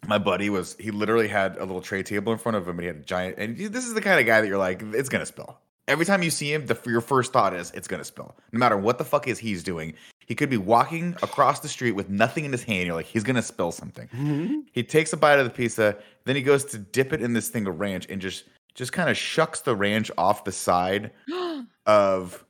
[0.08, 2.82] My buddy was he literally had a little tray table in front of him, and
[2.82, 3.38] he had a giant.
[3.38, 5.58] And this is the kind of guy that you're like, it's gonna spill.
[5.88, 8.36] Every time you see him, the your first thought is it's gonna spill.
[8.52, 9.94] No matter what the fuck is he's doing,
[10.26, 12.86] he could be walking across the street with nothing in his hand.
[12.86, 14.08] You're like, he's gonna spill something.
[14.08, 14.60] Mm-hmm.
[14.72, 17.50] He takes a bite of the pizza, then he goes to dip it in this
[17.50, 21.12] thing of ranch and just just kind of shucks the ranch off the side
[21.86, 22.42] of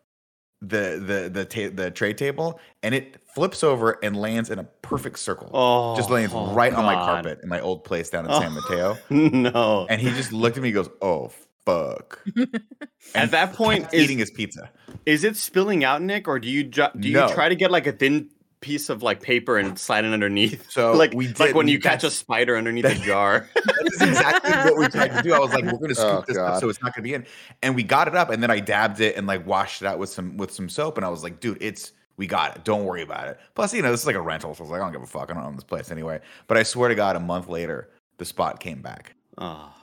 [0.68, 4.64] the the the ta- the tray table, and it flips over and lands in a
[4.82, 5.50] perfect circle.
[5.54, 8.40] Oh, just lands oh, right on my carpet in my old place down in Oh.
[8.40, 8.98] San Mateo.
[9.10, 9.86] No.
[9.90, 11.32] And he just looked at me and goes, "Oh
[11.66, 12.24] fuck!"
[13.16, 14.70] At that point, is, eating his pizza.
[15.06, 17.28] is it spilling out, Nick, or do you ju- do you No.
[17.34, 18.30] try to get like a thin
[18.64, 20.72] piece of like paper and slide it underneath.
[20.72, 23.50] So like we like when you catch a spider underneath a jar.
[23.56, 25.34] That's exactly what we tried to do.
[25.34, 27.26] I was like, we're gonna scoop Oh, this up so it's not gonna be in.
[27.62, 30.00] And we got it up, and then I dabbed it and like washed it out
[30.00, 30.98] with some with some soap.
[30.98, 32.64] And I was like, dude, it's we got it.
[32.64, 33.40] Don't worry about it.
[33.56, 35.02] Plus, you know, this is like a rental, so I was like, I don't give
[35.04, 35.30] a fuck.
[35.30, 36.22] I don't own this place anyway.
[36.48, 39.14] But I swear to God, a month later, the spot came back.
[39.38, 39.74] oh.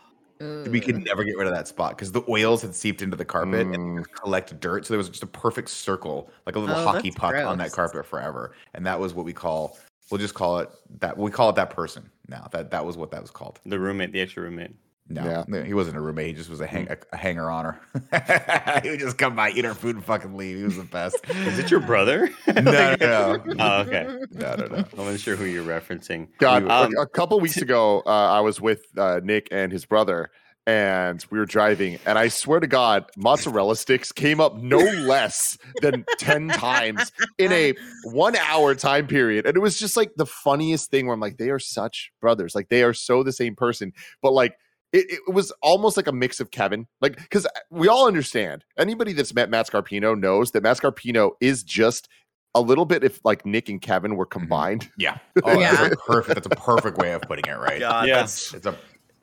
[0.41, 3.25] We could never get rid of that spot because the oils had seeped into the
[3.27, 4.01] carpet and Mm.
[4.01, 4.87] it collected dirt.
[4.87, 7.59] So there was just a perfect circle, like a little Oh, hockey that's puck on
[7.59, 8.55] that carpet forever.
[8.73, 9.77] And that was what we call.
[10.11, 11.17] We'll just call it that.
[11.19, 12.49] We call it that person now.
[12.53, 13.61] That that was what that was called.
[13.67, 14.75] The roommate, the extra roommate.
[15.13, 15.65] No, Yeah.
[15.65, 16.29] he wasn't a roommate.
[16.29, 18.81] He just was a, hang, a, a hanger on her.
[18.85, 20.59] he would just come by, eat our food, and fucking leave.
[20.59, 21.19] He was the best.
[21.29, 22.31] Is it your brother?
[22.47, 24.05] no, no, no, oh, okay.
[24.31, 24.85] no, no, no.
[24.97, 26.29] I'm not sure who you're referencing.
[26.39, 29.85] God, a- Um, a, couple weeks ago, uh, I was with uh, Nick and his
[29.85, 30.31] brother,
[30.65, 31.99] and we were driving.
[32.07, 37.51] And I swear to God, mozzarella sticks came up no less than 10 times in
[37.51, 39.45] a one hour time period.
[39.47, 42.55] And it was just like the funniest thing where I'm like, they are such brothers.
[42.55, 43.93] Like, they are so the same person.
[44.23, 44.55] But like,
[44.93, 48.65] it, it was almost like a mix of Kevin, like because we all understand.
[48.79, 52.09] Anybody that's met Matt Scarpino knows that Matt Scarpino is just
[52.55, 54.89] a little bit if like Nick and Kevin were combined.
[54.99, 55.19] Yeah.
[55.45, 55.75] Oh, Yeah.
[55.89, 56.35] that's perfect.
[56.35, 57.79] That's a perfect way of putting it, right?
[57.89, 58.17] God, Yeah.
[58.21, 58.77] that's It's a.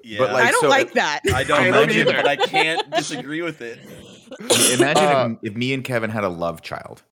[0.03, 0.19] yeah.
[0.19, 1.21] But, like, I don't so like that.
[1.33, 2.23] I don't, imagine, don't either, either.
[2.23, 3.79] but I can't disagree with it.
[4.73, 7.03] Imagine Uh, if, if me and Kevin had a love child,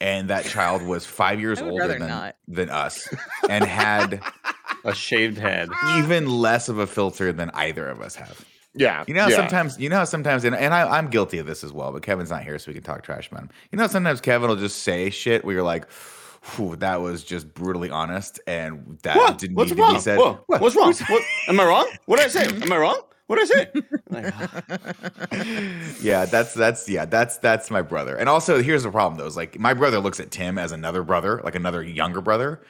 [0.00, 2.34] and that child was five years older than not.
[2.48, 3.08] than us,
[3.48, 4.20] and had
[4.84, 5.68] A shaved head.
[5.96, 8.44] even less of a filter than either of us have.
[8.74, 9.04] Yeah.
[9.06, 9.36] You know, yeah.
[9.36, 11.92] sometimes you know how sometimes, and, and I, I'm guilty of this as well.
[11.92, 13.50] But Kevin's not here, so we can talk trash about him.
[13.70, 15.90] You know, sometimes Kevin will just say shit where you're like,
[16.56, 19.38] "Whew, "That was just brutally honest," and that What?
[19.38, 19.94] didn't What's need to wrong?
[19.94, 20.18] be said.
[20.18, 20.44] What?
[20.46, 20.94] What's wrong?
[21.08, 21.86] What, am I wrong?
[22.06, 22.46] What did I say?
[22.46, 23.00] Am I wrong?
[23.26, 23.72] What did I say?
[24.10, 24.62] Like, ah.
[26.02, 28.16] yeah, that's that's yeah, that's that's my brother.
[28.16, 31.02] And also, here's the problem though: is like my brother looks at Tim as another
[31.02, 32.62] brother, like another younger brother,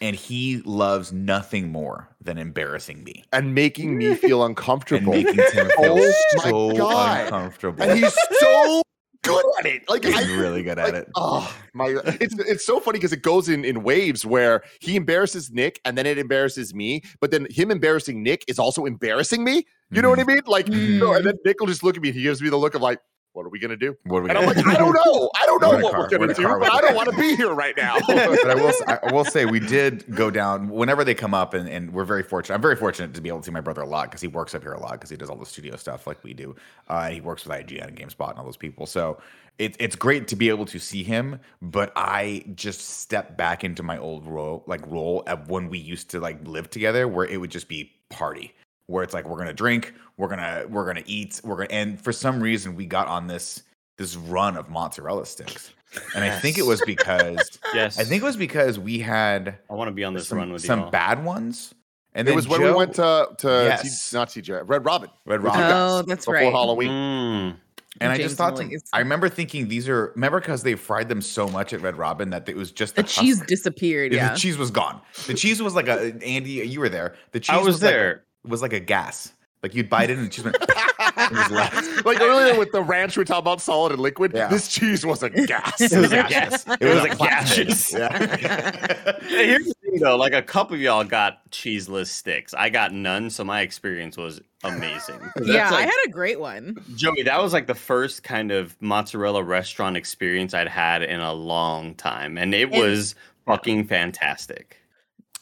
[0.00, 5.12] and he loves nothing more than embarrassing me and making me feel and uncomfortable.
[5.12, 7.24] making Tim oh feel Oh my so God.
[7.24, 7.82] uncomfortable.
[7.82, 8.82] and he's so
[9.22, 9.88] good at it.
[9.88, 11.08] Like He's I really good at it.
[11.16, 11.96] Oh my!
[12.20, 15.96] It's it's so funny because it goes in in waves where he embarrasses Nick and
[15.96, 19.64] then it embarrasses me, but then him embarrassing Nick is also embarrassing me.
[19.90, 20.30] You know what mm-hmm.
[20.30, 20.42] I mean?
[20.46, 21.16] Like, no, mm-hmm.
[21.16, 22.10] and then Nick will just look at me.
[22.10, 22.98] and He gives me the look of like,
[23.38, 25.30] "What are we gonna do?" What are we And I'm gonna like, "I don't know.
[25.40, 26.00] I don't know We're in a what car.
[26.02, 28.54] we're gonna We're do, but I don't want to be here right now." but I
[28.54, 28.72] will,
[29.04, 32.22] I will say we did go down whenever they come up, and, and we're very
[32.22, 32.56] fortunate.
[32.56, 34.54] I'm very fortunate to be able to see my brother a lot because he works
[34.54, 36.56] up here a lot because he does all the studio stuff like we do.
[36.90, 38.86] Uh, and he works with IGN and GameSpot and all those people.
[38.86, 39.18] So
[39.58, 41.40] it, it's great to be able to see him.
[41.62, 46.10] But I just step back into my old role, like role of when we used
[46.10, 48.54] to like live together, where it would just be party,
[48.88, 52.12] where it's like we're gonna drink, we're gonna we're gonna eat, we're gonna, and for
[52.12, 53.62] some reason we got on this
[53.96, 55.72] this run of mozzarella sticks.
[56.14, 57.98] And I think it was because yes.
[57.98, 60.52] I think it was because we had I want to be on this some, run
[60.52, 60.84] with some you.
[60.86, 60.90] all.
[60.90, 61.74] bad ones.
[62.14, 64.10] And it then was when we went to to Yes.
[64.10, 65.60] T- not TJ Red Robin Red Robin.
[65.62, 66.52] Oh, that's before right.
[66.52, 66.90] Halloween.
[66.90, 67.56] Mm.
[68.00, 71.20] and I just thought, to, I remember thinking these are remember because they fried them
[71.22, 74.12] so much at Red Robin that it was just The the cheese disappeared.
[74.12, 74.32] Yeah, Yeah.
[74.34, 75.00] the cheese was gone.
[75.26, 76.50] The cheese was like a Andy.
[76.52, 77.14] You were there.
[77.32, 78.24] The cheese I was like a- there.
[78.48, 79.32] Was like a gas.
[79.62, 80.56] Like you'd bite it and the cheese went.
[80.60, 84.30] it like earlier with the ranch we talked about solid and liquid.
[84.32, 84.46] Yeah.
[84.46, 85.80] This cheese was a gas.
[85.80, 86.64] It was a gas.
[86.68, 87.66] It It was was a a plastic.
[87.68, 87.92] gaseous.
[87.92, 89.18] Yeah.
[89.22, 90.16] Here's the thing, though.
[90.16, 92.54] Like a couple of y'all got cheeseless sticks.
[92.54, 95.18] I got none, so my experience was amazing.
[95.34, 96.76] That's yeah, I had a great one.
[96.94, 101.32] Joey, that was like the first kind of mozzarella restaurant experience I'd had in a
[101.32, 104.76] long time, and it And- was fucking fantastic.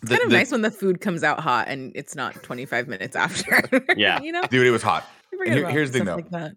[0.02, 2.34] It's The- kind of the- nice when the food comes out hot and it's not
[2.42, 3.62] 25 minutes after.
[3.96, 4.20] Yeah.
[4.20, 5.08] you know, Dude, it was hot.
[5.40, 6.16] I here- here's the thing, though.
[6.16, 6.52] like that.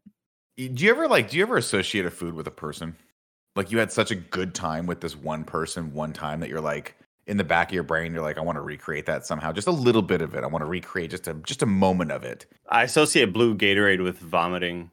[0.58, 1.30] Do you ever like?
[1.30, 2.96] Do you ever associate a food with a person?
[3.56, 6.60] Like you had such a good time with this one person one time that you're
[6.62, 6.96] like
[7.28, 9.68] in the back of your brain, you're like, I want to recreate that somehow, just
[9.68, 10.44] a little bit of it.
[10.44, 12.46] I want to recreate just a just a moment of it.
[12.70, 14.92] I associate blue Gatorade with vomiting.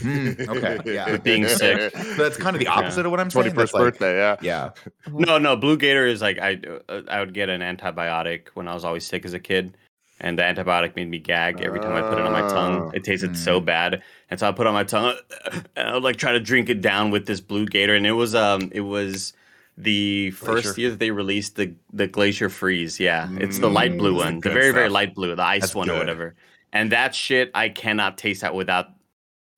[0.00, 1.16] Mm, okay, yeah.
[1.18, 1.90] Being sick.
[1.96, 3.44] So that's kind of the opposite of what I'm saying.
[3.44, 4.16] Twenty first That's like- birthday.
[4.18, 4.36] Yeah.
[4.42, 4.70] Yeah.
[5.12, 8.74] No, no, blue Gator is like I uh, I would get an antibiotic when I
[8.74, 9.76] was always sick as a kid,
[10.20, 12.48] and the antibiotic made me gag every time I put it on my Oh.
[12.48, 12.90] tongue.
[12.94, 15.16] It tasted so bad, and so I put it on my tongue,
[15.76, 18.12] and I would like try to drink it down with this blue Gator, and it
[18.12, 19.32] was um it was
[19.78, 20.80] the first Glacier.
[20.80, 22.98] year that they released the the Glacier Freeze.
[23.00, 25.60] Yeah, it's the light blue Mm, one, the good very very light blue, the ice
[25.62, 26.34] That's one or whatever.
[26.72, 28.88] And that shit, I cannot taste that without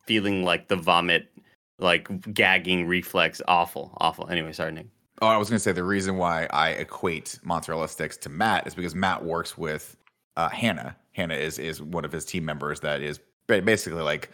[0.09, 1.31] feeling like the vomit,
[1.79, 3.43] like gagging reflex.
[3.47, 4.27] Awful, awful.
[4.29, 4.87] Anyway, sorry, Nick.
[5.21, 8.67] Oh, I was going to say the reason why I equate mozzarella sticks to Matt
[8.67, 9.97] is because Matt works with
[10.37, 10.97] uh, Hannah.
[11.13, 14.31] Hannah is is one of his team members that is basically like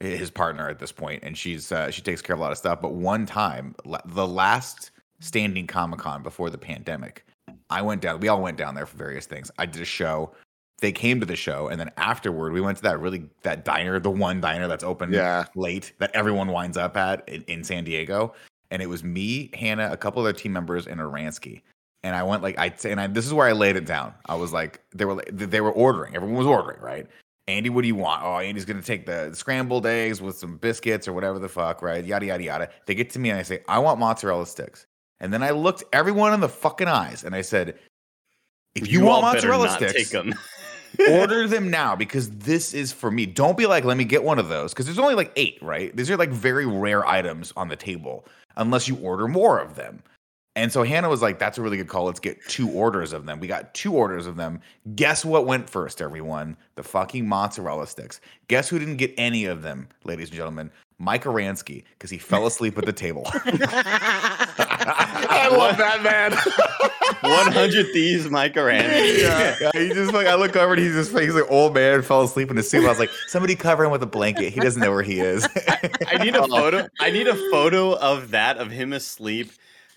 [0.00, 2.58] his partner at this point, and she's uh, she takes care of a lot of
[2.58, 2.80] stuff.
[2.80, 7.26] But one time, the last standing Comic Con before the pandemic.
[7.70, 8.20] I went down.
[8.20, 9.50] We all went down there for various things.
[9.58, 10.32] I did a show.
[10.80, 13.98] They came to the show, and then afterward, we went to that really that diner,
[13.98, 15.46] the one diner that's open Yeah.
[15.54, 18.34] late that everyone winds up at in, in San Diego.
[18.70, 21.62] And it was me, Hannah, a couple of other team members, and Aransky.
[22.02, 24.12] And I went like I and I, this is where I laid it down.
[24.26, 26.14] I was like, they were they were ordering.
[26.14, 27.06] Everyone was ordering, right?
[27.48, 28.22] Andy, what do you want?
[28.24, 32.04] Oh, Andy's gonna take the scrambled eggs with some biscuits or whatever the fuck, right?
[32.04, 32.68] Yada yada yada.
[32.86, 34.86] They get to me and I say, I want mozzarella sticks.
[35.20, 37.78] And then I looked everyone in the fucking eyes and I said,
[38.74, 40.34] if you, want mozzarella sticks, take them.
[41.10, 43.26] Order them now because this is for me.
[43.26, 45.96] Don't be like, let me get one of those because there's only like eight, right?
[45.96, 50.02] These are like very rare items on the table unless you order more of them.
[50.56, 52.06] And so Hannah was like, that's a really good call.
[52.06, 53.40] Let's get two orders of them.
[53.40, 54.60] We got two orders of them.
[54.94, 56.56] Guess what went first, everyone?
[56.76, 58.22] The fucking mozzarella sticks.
[58.48, 60.70] Guess who didn't get any of them, ladies and gentlemen?
[60.98, 63.24] Mike Aransky, because he fell asleep at the table.
[64.86, 66.32] I love that man.
[67.20, 69.22] 100 Thieves, Mike Aransky.
[69.22, 72.02] yeah, yeah, he just like I look over and he's just he's like old man
[72.02, 72.84] fell asleep in his suit.
[72.84, 74.52] I was like, somebody cover him with a blanket.
[74.52, 75.46] He doesn't know where he is.
[76.08, 76.48] I need a oh.
[76.48, 76.88] photo.
[77.00, 79.50] I need a photo of that of him asleep,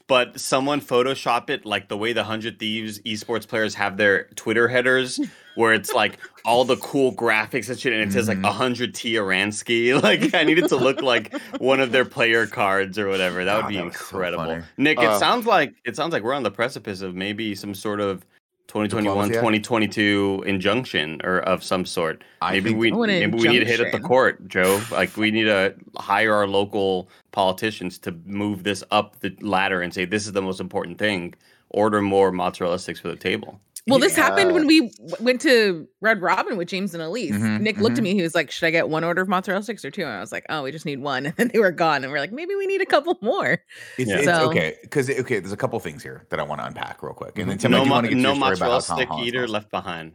[0.07, 4.67] but someone Photoshop it like the way the Hundred Thieves esports players have their Twitter
[4.67, 5.19] headers,
[5.59, 8.47] where it's like all the cool graphics and shit, and it says like Mhm.
[8.47, 9.91] a hundred T Aransky.
[10.01, 13.43] Like I need it to look like one of their player cards or whatever.
[13.43, 14.45] That would God, be that was so incredible.
[14.45, 14.63] funny.
[14.77, 17.75] Nick, it Uh, sounds like it sounds like we're on the precipice of maybe some
[17.75, 18.25] sort of.
[18.67, 23.61] 2021 2022 injunction or of some sort I maybe we I want maybe we need
[23.61, 24.79] to hit up the court, Joe.
[24.91, 29.91] Like we need to hire our local politicians to move this up the ladder and
[29.91, 31.33] say this is the most important thing.
[31.71, 33.59] Order more mozzarella sticks for the table.
[33.87, 34.23] Well, this Yeah.
[34.23, 37.33] happened when we went to Red Robin with James and Elise.
[37.35, 37.99] Mhm, Nick looked mhm.
[37.99, 38.13] at me.
[38.13, 40.01] He was like, "Should I get one order of mozzarella sticks or two?
[40.03, 42.11] And I was like, "Oh, we just need one." And then they were gone, and
[42.11, 43.59] we're like, "Maybe we need a couple more."
[43.97, 44.17] It's, Yeah.
[44.17, 47.01] it's So- okay because okay, there's a couple things here that I want to unpack
[47.01, 48.29] real quick, and then tell no me if you mo- want to get to no
[48.33, 49.51] your story about mozzarella how Tom stick Holland eater smells.
[49.51, 50.11] left behind.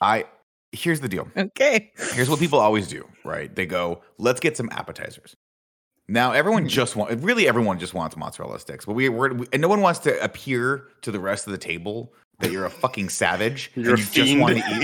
[0.00, 0.24] I
[0.72, 1.28] here's the deal.
[1.36, 1.92] Okay.
[2.14, 3.54] Here's what people always do, right?
[3.54, 5.36] They go, let's get some appetizers.
[6.08, 9.62] Now everyone just want really everyone just wants mozzarella sticks, but we we're, we and
[9.62, 13.08] no one wants to appear to the rest of the table that you're a fucking
[13.08, 14.66] savage You're and a you just want to eat.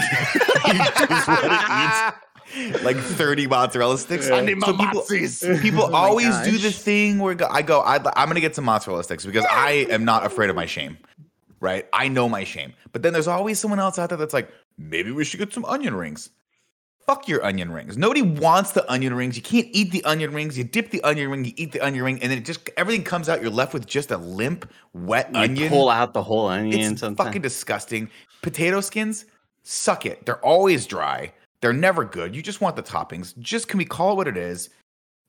[0.67, 4.31] you just want to eat like 30 mozzarella sticks.
[4.31, 5.03] I need my So people,
[5.61, 8.55] people Oh my always do the thing where I go, I, I'm going to get
[8.55, 10.99] some mozzarella sticks because I am not afraid of my shame,
[11.61, 11.87] right?
[11.93, 12.73] I know my shame.
[12.93, 15.65] But then there's always someone else out there that's like, maybe we should get some
[15.65, 16.31] onion rings.
[17.09, 17.97] Fuck your onion rings.
[17.97, 19.35] Nobody wants the onion rings.
[19.35, 20.59] You can't eat the onion rings.
[20.59, 23.03] You dip the onion ring, you eat the onion ring, and then it just everything
[23.03, 23.41] comes out.
[23.41, 25.57] You're left with just a limp, wet onion.
[25.57, 25.69] You onion.
[25.71, 27.27] pull out the whole onion It's sometimes.
[27.27, 28.11] fucking disgusting.
[28.43, 29.25] Potato skins,
[29.63, 30.27] suck it.
[30.27, 31.33] They're always dry.
[31.63, 32.37] They're never good.
[32.37, 33.37] You just want the toppings.
[33.39, 34.69] Just can we call it what it is?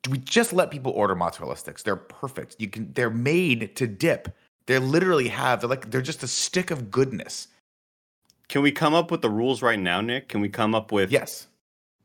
[0.04, 1.82] Do we just let people order mozzarella sticks.
[1.82, 2.58] They're perfect.
[2.60, 2.92] You can.
[2.92, 4.28] They're made to dip.
[4.66, 5.62] They literally have.
[5.62, 7.48] They're like they're just a stick of goodness.
[8.50, 10.28] Can we come up with the rules right now, Nick?
[10.28, 11.48] Can we come up with Yes.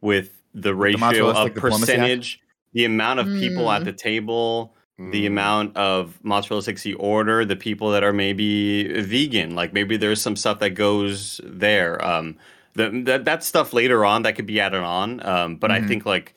[0.04, 1.60] With the ratio mozzarella of stick act?
[1.60, 2.40] percentage,
[2.74, 3.84] the amount of people at Mm.
[3.86, 5.26] the table, the Mm.
[5.26, 10.20] amount of mozzarella sticks you order, the people that are maybe vegan, like maybe there's
[10.20, 12.04] some stuff that goes there.
[12.04, 12.36] Um,
[12.74, 15.24] the, that that stuff later on that could be added on.
[15.26, 15.88] Um, but I Mhm.
[15.88, 16.34] think like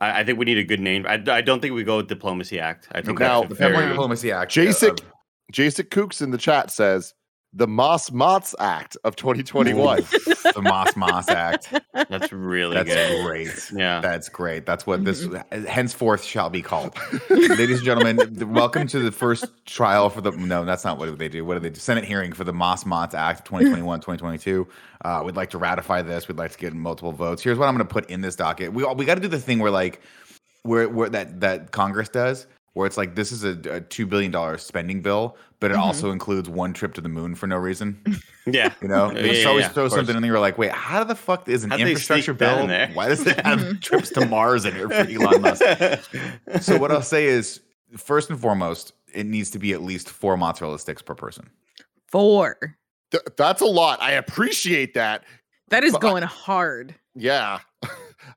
[0.00, 1.06] I, I think we need a good name.
[1.06, 2.88] I, I don't think we go with diplomacy act.
[2.92, 4.50] I think Now, The Pepperoni very, Diplomacy Act.
[4.52, 5.04] Jacek, uh,
[5.52, 7.14] Jacek Kooks in the chat says
[7.56, 9.98] the Mos Mozz Act of 2021.
[10.02, 11.72] the Mos Mozz Act.
[11.92, 13.24] that's really That's good.
[13.24, 13.70] great.
[13.72, 14.00] Yeah.
[14.00, 14.66] That's great.
[14.66, 15.28] That's what this
[15.68, 16.96] henceforth shall be called.
[17.30, 20.32] Ladies and gentlemen, welcome to the first trial for the.
[20.32, 21.44] No, that's not what they do.
[21.44, 21.78] What do they do?
[21.80, 24.66] Senate hearing for the Mos Mozz Act of 2021 2022.
[25.04, 26.26] Uh, we'd like to ratify this.
[26.28, 27.42] We'd like to get multiple votes.
[27.42, 28.72] Here's what I'm going to put in this docket.
[28.72, 30.00] We all- we got to do the thing where like
[30.62, 32.46] where where that that Congress does.
[32.74, 35.80] Where it's like this is a, a two billion dollar spending bill, but it Mhm.
[35.80, 38.00] also includes one trip to the moon for no reason.
[38.46, 38.74] Yeah.
[38.82, 40.32] You know, Yeah, they just yeah, always yeah, throw something in there.
[40.32, 42.58] You're like, wait, how the fuck is an How'd infrastructure bill?
[42.58, 42.90] in there?
[42.92, 43.80] Why does it have Mhm.
[43.80, 45.62] trips to Mars in here for Elon Musk?
[46.60, 47.60] So what I'll say is,
[47.96, 51.48] first and foremost, it needs to be at least four mozzarella sticks per person.
[52.08, 52.76] Four.
[53.12, 54.02] Th- that's a lot.
[54.02, 55.22] I appreciate that.
[55.68, 56.96] That is But I- going hard.
[57.14, 57.60] Yeah.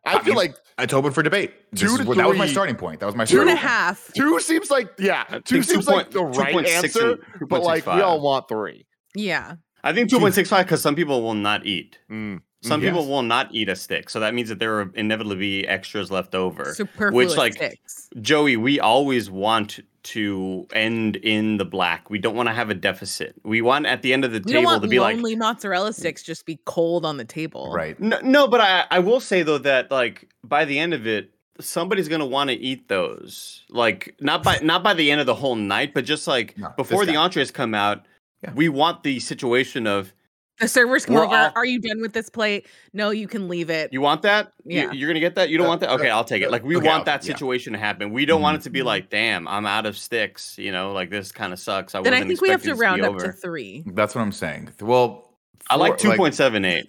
[0.06, 1.54] I I feel mean, like It's open for debate.
[1.72, 3.00] This Two is to where- that was my starting point.
[3.00, 4.16] That was my Two and starting a point.
[4.16, 7.64] two seems like yeah, two think seems like the 2.6 right 2.6 answer, and but
[7.64, 8.86] like we all want three.
[9.16, 9.56] Yeah.
[9.84, 12.00] I think 2.65 because some people will not eat.
[12.12, 12.42] Mm.
[12.64, 12.90] Some Yes.
[12.92, 14.10] people will not eat a stick.
[14.10, 16.74] So that means that there will inevitably be extras left over.
[16.74, 18.10] Superfluous like, sticks.
[18.20, 22.10] Joey, we always want to end in the black.
[22.10, 23.36] We don't want to have a deficit.
[23.44, 25.36] We want at the end of the We don't table want to be like, only
[25.36, 27.74] mozzarella sticks just be cold on the table.
[27.74, 28.00] Right.
[28.00, 31.32] no, no, but I, I will say though that like by the end of it,
[31.60, 33.66] somebody's gonna want to eat those.
[33.70, 36.74] Like not by not by the end of the whole night, but just like No,
[36.78, 38.06] before the entrees come out.
[38.44, 38.54] Yeah.
[38.54, 40.14] We want the situation of
[40.60, 41.36] The servers come We're over.
[41.36, 42.66] all- Are you done with this plate?
[42.94, 43.94] No, you can leave it.
[43.94, 44.54] you want that.
[44.66, 44.92] Yeah.
[44.92, 45.50] You, are gonna get that.
[45.50, 45.92] You don't Uh, want that.
[45.92, 46.50] Okay, I'll take it.
[46.50, 47.34] Like we okay, want okay, that yeah.
[47.34, 48.12] situation to happen.
[48.12, 48.86] We don't want it to be Mhm.
[48.86, 50.58] like, damn, I'm out of sticks.
[50.58, 51.94] You know, like this kind of sucks.
[51.94, 53.84] I then I think we have to round be up to three.
[53.86, 54.70] That's what I'm saying.
[54.82, 55.32] Well,
[55.70, 56.88] I like four- two point seven eight.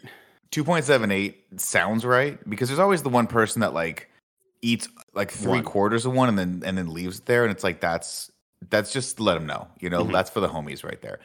[0.51, 4.09] 2.78 sounds right because there's always the one person that like
[4.63, 5.63] eats like three One.
[5.65, 8.31] quarters of one and then and then leaves it there and it's like that's
[8.71, 10.13] that's just let them know you know Mhm.
[10.13, 11.21] that's for the homies right there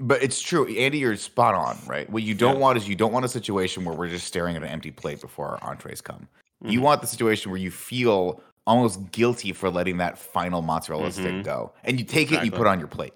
[0.00, 2.60] but it's true andy you're spot on right what you don't Yeah.
[2.60, 5.20] want is you don't want a situation where we're just staring at an empty plate
[5.20, 6.28] before our entrees come
[6.64, 6.82] you Mhm.
[6.82, 11.44] want the situation where you feel almost guilty for letting that final mozzarella stick Mhm.
[11.44, 13.12] go and you take it and you put it on your plate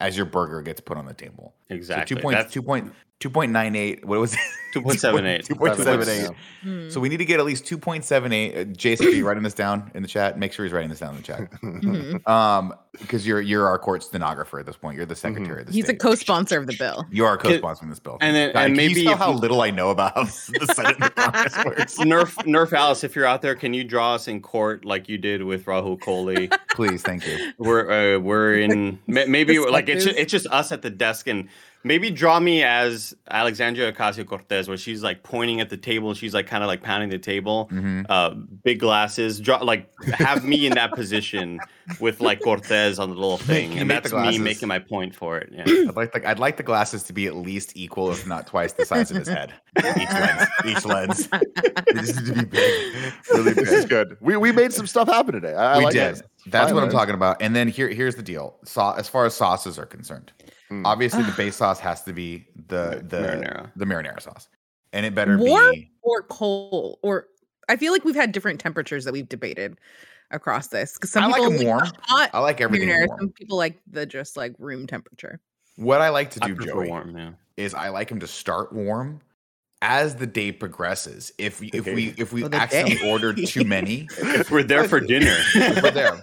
[0.00, 2.14] as your burger gets put on the table Exactly.
[2.14, 2.22] so 2.
[2.22, 2.62] Point, That's 2.
[2.62, 4.40] Point, 2.98 what was it
[4.82, 5.46] 2.78.
[5.48, 6.88] 2.78 Hmm.
[6.90, 9.90] so we need to get at least 2.78 uh, jason are you writing this down
[9.94, 12.28] in the chat make sure he's writing this down in the chat Mhm.
[12.28, 15.72] um because you're you're our court stenographer at this point you're the secretary of the
[15.72, 17.04] He's a co-sponsor of the bill.
[17.10, 19.38] you are co-sponsoring this bill and then- God, and can maybe you tell how you-
[19.38, 20.30] little i know about how the
[20.74, 24.14] senate and the congress works Nerf Nerf Alice, if you're out there, can you draw
[24.14, 26.52] us in court like you did with Rahul Kohli?
[26.74, 30.90] please thank you we're uh, we're in maybe like it's it's just us at the
[30.90, 31.48] desk and
[31.84, 36.16] maybe draw me as Alexandria Ocasio Cortez where she's like pointing at the table and
[36.18, 38.06] she's like kind of like pounding the table Mhm.
[38.08, 38.30] uh
[38.64, 41.58] big glasses draw like have me in that position
[42.00, 45.38] with like Cortez on the little thing you and that's me making my point for
[45.38, 48.26] it yeah I'd like the I'd like the glasses to be at least equal, if
[48.26, 49.52] not twice the size of his head.
[49.78, 51.28] Each lens, each lens.
[51.28, 54.16] They just need to be big, really This is good.
[54.20, 55.54] We we made some stuff happen today.
[55.54, 56.16] I, I we like did.
[56.18, 56.22] it.
[56.46, 57.40] That's what I'm talking about.
[57.42, 58.56] And then here, here's the deal.
[58.64, 60.32] So, as far as sauces are concerned,
[60.68, 60.84] Hmm.
[60.84, 63.70] obviously the base sauce has to be the the Marinara.
[63.76, 64.48] the marinara sauce,
[64.96, 65.90] and it better Warm be.
[66.02, 67.26] or cold, or
[67.68, 69.78] I feel like we've had different temperatures that we've debated
[70.30, 70.94] across this.
[70.94, 71.88] Because some I like people 'em the warm.
[72.02, 73.08] hot I like everything marinara.
[73.08, 73.20] warm.
[73.20, 75.40] Some people like the just like room temperature.
[75.76, 79.20] What I like to do, Joey, warm yeah is I like him to start warm.
[79.82, 83.10] As the day progresses, if we- if we if we Oh, accidentally day.
[83.10, 86.18] ordered too many, if we're there for dinner if we're there,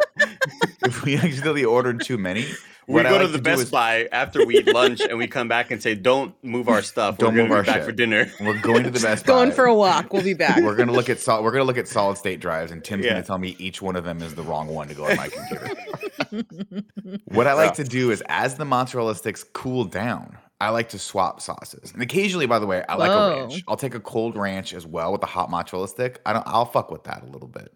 [0.84, 2.46] if we accidentally ordered too many,
[2.88, 5.26] we go like to the do Best is- Buy after we eat lunch and we
[5.28, 7.86] come back and say don't move our stuff Don't we're move our be back shit.
[7.86, 9.26] for dinner We're going to the best.
[9.28, 9.32] Buy.
[9.34, 10.12] Going for a walk.
[10.12, 10.62] We'll be back.
[10.62, 13.14] We're gonna look at sol- we're gonna look at solid state drives, and Tim's Yeah.
[13.14, 15.30] gonna tell me each one of them is the wrong one to go on my
[15.30, 15.70] computer.
[17.26, 21.00] what I like to do is, as the mozzarella sticks cool down, I like to
[21.00, 23.64] swap sauces, and occasionally, by the way, I like a ranch.
[23.68, 26.20] I'll take a cold ranch as well with the hot mozzarella stick.
[26.26, 26.46] I don't.
[26.48, 27.74] I'll fuck with that a little bit,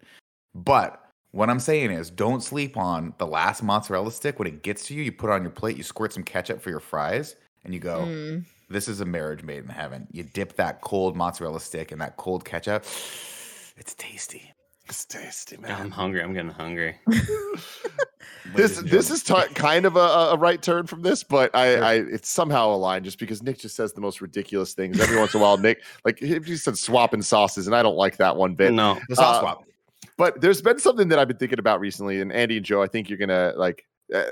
[0.54, 1.02] but.
[1.32, 4.38] What I'm saying is, don't sleep on the last mozzarella stick.
[4.38, 6.60] When it gets to you, you put it on your plate, you squirt some ketchup
[6.62, 8.44] for your fries, and you go, Mm.
[8.70, 10.06] this is a marriage made in heaven.
[10.10, 12.84] You dip that cold mozzarella stick in that cold ketchup.
[13.80, 14.52] It's tasty.
[14.86, 15.70] It's tasty, man.
[15.70, 16.96] I'm hungry I'm getting hungry
[18.54, 20.00] This this is t- kind of a,
[20.32, 23.76] a right turn from this, but I, I it's somehow aligned just because Nick just
[23.76, 25.58] says the most ridiculous things every once in a while.
[25.58, 28.72] Nick, like if you said swapping sauces, and I don't like that one bit.
[28.72, 29.64] no the sauce uh, swap.
[30.18, 32.88] But there's been something that I've been thinking about recently, and Andy and Joe, I
[32.88, 34.24] think you're gonna like uh,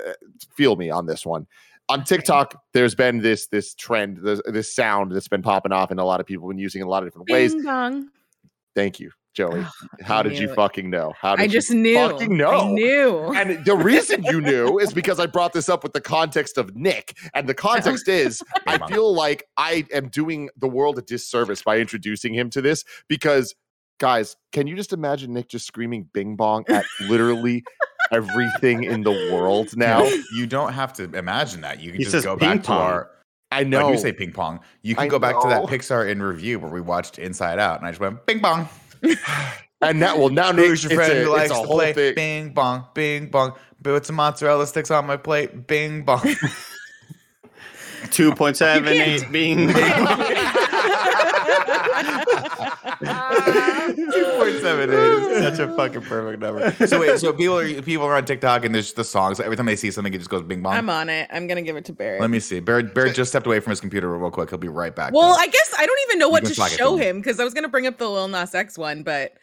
[0.53, 1.47] feel me on this one.
[1.89, 5.99] On TikTok, there's been this this trend, this, this sound that's been popping off, and
[5.99, 7.53] a lot of people have been using it in a lot of different ways.
[7.53, 8.09] Bing bong.
[8.75, 9.65] Thank you, Joey.
[10.01, 10.55] How did you it.
[10.55, 11.13] fucking know?
[11.19, 11.95] How did I you just knew.
[11.95, 12.51] Fucking know.
[12.51, 13.33] I knew.
[13.33, 16.75] And the reason you knew is because I brought this up with the context of
[16.75, 17.15] Nick.
[17.33, 21.77] And the context is I feel like I am doing the world a disservice by
[21.77, 23.55] introducing him to this because,
[23.99, 27.63] guys, can you just imagine Nick just screaming bing bong at literally
[28.11, 30.03] everything in the world now?
[30.33, 31.79] you don't have to imagine that.
[31.81, 32.81] You can He just says go ping back to pong.
[32.81, 33.11] our.
[33.51, 33.91] I No, know.
[33.91, 34.59] you say ping pong.
[34.81, 35.63] You can I go back to that.
[35.63, 38.67] Pixar in review where we watched Inside Out, and I just went bing bong.
[39.81, 41.93] and now, well, now Nick, Who's your friend a, who likes to whole play?
[41.93, 42.15] thing.
[42.15, 43.53] Bing bong, bing bong.
[43.83, 45.65] Put some mozzarella sticks on my plate.
[45.67, 46.19] Bing bong.
[48.07, 49.67] 2.78 being
[54.11, 56.71] Two point seven eight is such a fucking perfect number.
[56.87, 59.39] So wait, so people are people are on TikTok and there's the songs.
[59.39, 60.73] Every time they see something, it just goes bing bong.
[60.73, 61.27] I'm on it.
[61.31, 62.21] I'm gonna give it to Barrett.
[62.21, 62.59] Let me see.
[62.59, 64.49] Barrett, Barrett just stepped away from his computer real quick.
[64.49, 65.13] He'll be right back.
[65.13, 65.41] well, though.
[65.41, 67.67] I guess I don't even know what to show to him because I was gonna
[67.69, 69.33] bring up the Lil Nas X one, but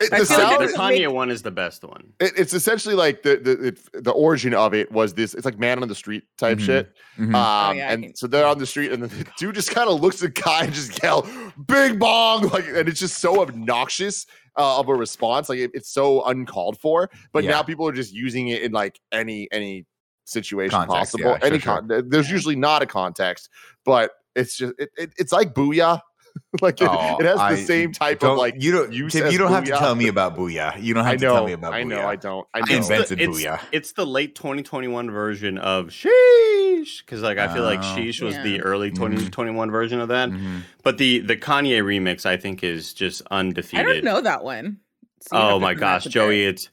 [0.00, 2.12] It- I the feel like the Kanye make- one is the best one.
[2.18, 5.34] it- it's essentially like the the it, the origin of it was this.
[5.34, 6.66] It's like man on the street type Mhm.
[6.66, 6.92] shit.
[7.18, 7.26] Mhm.
[7.26, 9.70] Um, Oh, yeah, I and can- so they're on the street, and the dude just
[9.70, 11.28] kind of looks at Kai and just yell,
[11.68, 15.48] "Big bong!" Like, and it's just so obnoxious uh, of a response.
[15.48, 17.10] Like, it- it's so uncalled for.
[17.32, 17.50] But Yeah.
[17.50, 19.86] now people are just using it in like any any
[20.24, 21.30] situation Context, possible.
[21.32, 23.50] yeah, any sure, con- there's usually not a context,
[23.84, 26.00] but it's just it, it, it's like booyah.
[26.60, 29.30] like it, Oh, it has I the same type of like you don't use Tim,
[29.30, 30.80] you don't have to tell me about Booyah.
[30.82, 31.46] You don't have I to tell know.
[31.46, 32.06] me about I know.
[32.06, 32.46] I don't.
[32.54, 32.76] I I know.
[32.76, 33.60] invented it's, Booyah.
[33.72, 37.96] it's the late 2021 version of Sheesh because like I feel like Oh.
[37.96, 38.58] Sheesh was the Yeah.
[38.60, 38.96] early Mhm.
[38.96, 40.28] 2021 version of that.
[40.30, 40.62] Mhm.
[40.82, 43.86] But the the Kanye remix I think is just undefeated.
[43.86, 44.78] I don't know that one.
[45.22, 46.68] So you have Oh to my gosh, Joey, it's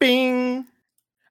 [0.00, 0.66] Bing,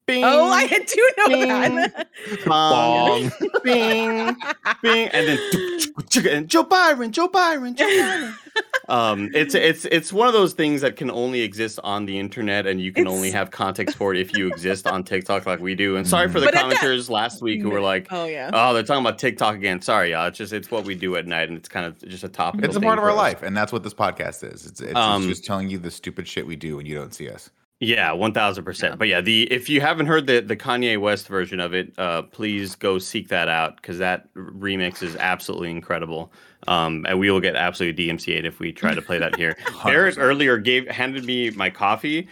[0.05, 0.23] Bing.
[0.25, 2.09] Oh, I do know that.
[2.45, 3.31] Bong,
[3.63, 4.35] Bing,
[4.81, 8.35] Bing, and then and Joe Byron, Joe Byron, Joe Byron.
[8.89, 12.67] um, it's it's it's one of those things that can only exist on the internet,
[12.67, 15.73] and you can only have context for it if you exist on TikTok like we
[15.73, 15.95] do.
[15.95, 18.51] And sorry for the But at that- commenters last week who were like, oh yeah.
[18.53, 20.27] "Oh, they're talking about TikTok again." Sorry, y'all.
[20.27, 22.65] It's just it's what we do at night, and it's kind of just a topic.
[22.65, 24.65] It's a part of our life, and that's what this podcast is.
[24.65, 27.13] It's, it's, Um, it's just telling you the stupid shit we do when you don't
[27.13, 27.49] see us.
[27.79, 28.97] Yeah, one thousand percent.
[28.97, 32.21] But yeah, the if you haven't heard the the Kanye West version of it, uh,
[32.21, 36.31] please go seek that out because that remix is absolutely incredible.
[36.67, 39.57] Um, and we will get absolutely DMCA'd if we try to play that here.
[39.83, 42.29] Barrett earlier gave handed me my coffee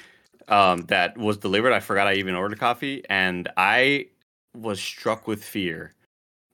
[0.47, 1.73] um, that was delivered.
[1.73, 4.07] I forgot I even ordered coffee, and I
[4.55, 5.93] was struck with fear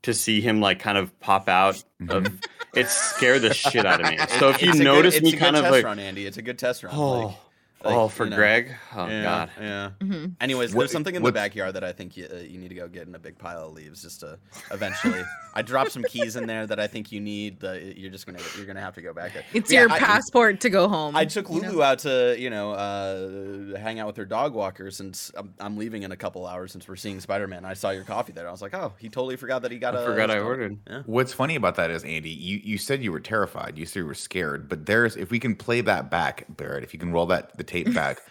[0.04, 2.28] to see him like kind of pop out of.
[2.74, 4.18] it scared the shit out of me.
[4.40, 6.26] So if you a good- notice me kind of like, run, Andy.
[6.26, 6.96] It's a good test run.
[6.96, 7.36] oh, like-
[7.84, 8.36] like, oh, for you know.
[8.36, 9.50] Greg, oh yeah, god.
[9.60, 9.90] Yeah.
[10.00, 10.34] Mhm.
[10.42, 12.76] Anyways, What- there's something in the backyard that I think you, uh, you need to
[12.76, 14.38] go get in a big pile of leaves just to
[14.72, 15.22] eventually.
[15.54, 17.60] I dropped some keys in there that I think you need.
[17.60, 19.44] The, you're just gonna you're gonna have to go back there.
[19.54, 21.16] It's Yeah, your I- passport to go home.
[21.16, 21.70] I took you know?
[21.70, 25.78] Lulu out to you know uh, hang out with her dog walker since I'm, I'm
[25.78, 27.66] leaving in a couple hours since we're seeing Spider Man.
[27.66, 28.48] I saw your coffee there.
[28.48, 29.96] I was like, oh, he totally forgot that he got.
[29.96, 30.78] I a forgot I ordered.
[30.90, 31.04] Yeah.
[31.06, 33.78] What's funny about that is, Andy, you, you said you were terrified.
[33.78, 34.68] You said you were scared.
[34.70, 37.64] But there's, if we can play that back, Barrett, if you can roll that the
[37.68, 38.22] tape back,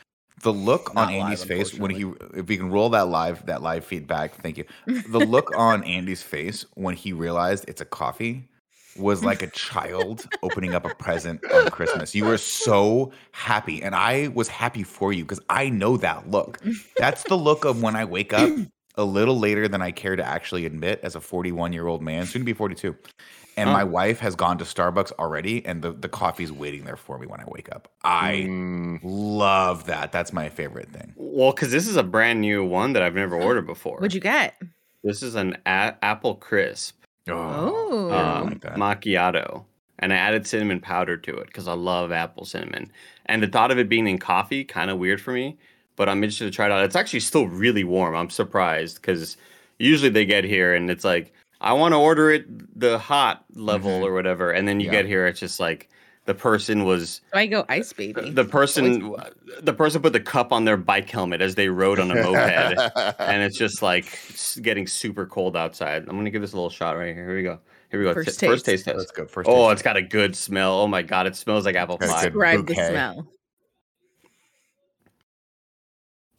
[0.42, 3.46] the look Not on Andy's live, face when he, if we can roll that live,
[3.46, 4.64] that live feedback, thank you.
[5.08, 8.48] The look on Andy's face when he realized it's a coffee
[8.98, 12.14] was like a child opening up a present on Christmas.
[12.14, 16.60] You were so happy, and I was happy for you because I know that look.
[16.96, 18.50] That's the look of when I wake up
[18.96, 22.26] a little later than I care to actually admit as a 41 year old man,
[22.26, 22.96] soon to be 42.
[23.58, 23.72] And Huh.
[23.76, 27.26] my wife has gone to Starbucks already, and the, the coffee's waiting there for me
[27.26, 27.88] when I wake up.
[28.04, 30.12] I Mm, love that.
[30.12, 31.14] That's my favorite thing.
[31.16, 33.96] Well, because this is a brand new one that I've never ordered before.
[33.96, 34.60] What'd you get?
[35.02, 38.08] This is an a- apple crisp Oh.
[38.10, 38.74] yeah, I um, like that.
[38.76, 39.64] macchiato,
[39.98, 42.92] and I added cinnamon powder to it because I love apple cinnamon.
[43.26, 45.56] And the thought of it being in coffee kind of weird for me,
[45.96, 46.84] but I'm interested to try it out.
[46.84, 48.14] It's actually still really warm.
[48.14, 49.36] I'm surprised because
[49.78, 54.00] usually they get here and it's like I want to order it the hot level
[54.00, 54.04] Mhm.
[54.04, 54.92] or whatever, and then you Yeah.
[54.92, 55.88] get here, it's just like
[56.26, 58.30] the person was So I go ice baby.
[58.30, 59.14] the person
[59.62, 62.36] the person put the cup on their bike helmet as they rode on a moped
[63.20, 64.18] and it's just like
[64.60, 67.42] getting super cold outside i'm gonna give this a little shot right here here we
[67.44, 67.60] go
[67.92, 68.84] here we go First T- first taste.
[68.86, 69.24] taste Let's go.
[69.26, 69.72] First oh taste.
[69.74, 72.66] it's got a good smell oh my god it smells like apple pie good- Describe
[72.66, 73.28] the smell.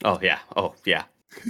[0.03, 1.03] oh yeah oh yeah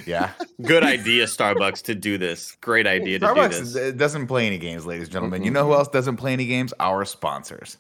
[0.06, 0.32] yeah.
[0.62, 4.48] good idea starbucks to do this great idea to do Starbucks this uh, doesn't play
[4.48, 5.44] any games, ladies and gentlemen.
[5.44, 6.74] You know who else doesn't play any games?
[6.80, 7.78] Our sponsors.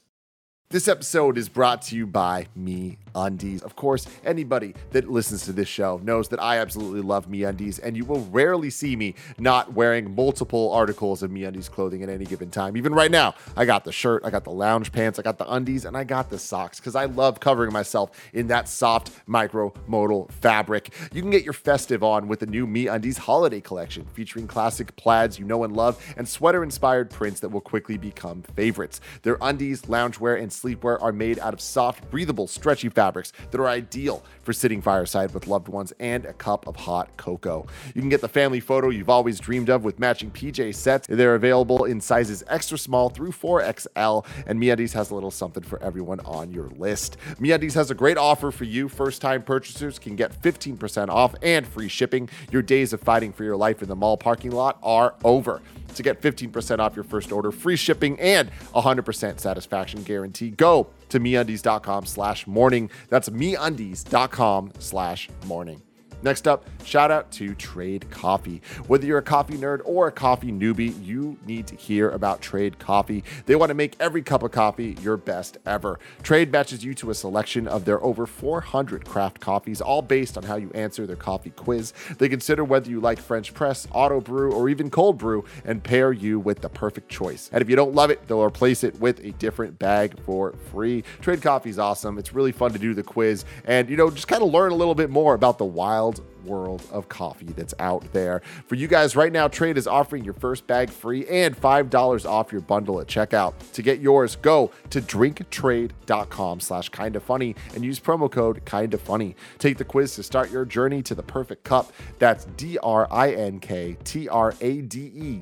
[0.69, 3.61] This episode is brought to you by Me Undies.
[3.63, 7.79] Of course, anybody that listens to this show knows that I absolutely love Me Undies,
[7.79, 12.09] and you will rarely see me not wearing multiple articles of Me Undies clothing at
[12.09, 12.77] any given time.
[12.77, 15.51] Even right now, I got the shirt, I got the lounge pants, I got the
[15.51, 19.73] undies, and I got the socks because I love covering myself in that soft micro
[19.87, 20.93] modal fabric.
[21.11, 24.95] You can get your festive on with the new Me Undies holiday collection featuring classic
[24.95, 29.01] plaids you know and love and sweater inspired prints that will quickly become favorites.
[29.23, 33.69] Their undies, loungewear, and sleepwear are made out of soft, breathable, stretchy fabrics that are
[33.69, 37.65] ideal for sitting fireside with loved ones and a cup of hot cocoa.
[37.95, 41.07] You can get the family photo you've always dreamed of with matching PJ sets.
[41.09, 45.81] They're available in sizes extra small through 4XL, and MeUndies has a little something for
[45.81, 47.15] everyone on your list.
[47.39, 48.89] MeUndies has a great offer for you.
[48.89, 52.27] First-time purchasers can get 15% off and free shipping.
[52.51, 55.61] Your days of fighting for your life in the mall parking lot are over.
[55.95, 61.19] To get 15% off your first order, free shipping, and 100% satisfaction guarantee, go to
[61.19, 62.89] meundies.com slash morning.
[63.09, 65.81] That's meundies.com slash morning.
[66.23, 68.61] Next up, shout out to Trade Coffee.
[68.87, 72.79] Whether you're a coffee nerd or a coffee newbie, you need to hear about Trade
[72.79, 73.23] Coffee.
[73.45, 75.99] They want to make every cup of coffee your best ever.
[76.23, 80.43] Trade matches you to a selection of their over 400 craft coffees, all based on
[80.43, 81.93] how you answer their coffee quiz.
[82.17, 86.11] They consider whether you like French press, auto brew, or even cold brew and pair
[86.11, 87.49] you with the perfect choice.
[87.53, 91.03] And if you don't love it, they'll replace it with a different bag for free.
[91.21, 92.17] Trade Coffee is awesome.
[92.17, 94.75] It's really fun to do the quiz and, you know, just kind of learn a
[94.75, 98.41] little bit more about the wild spelled world of coffee that's out there.
[98.65, 102.51] For you guys right now, Trade is offering your first bag free and $5 off
[102.51, 103.53] your bundle at checkout.
[103.73, 109.35] To get yours, go to drinktrade.com slash kinda funny and use promo code kinda funny.
[109.59, 111.91] Take the quiz to start your journey to the perfect cup.
[112.19, 112.97] That's D-R-I-N-K-T-R-A-D-E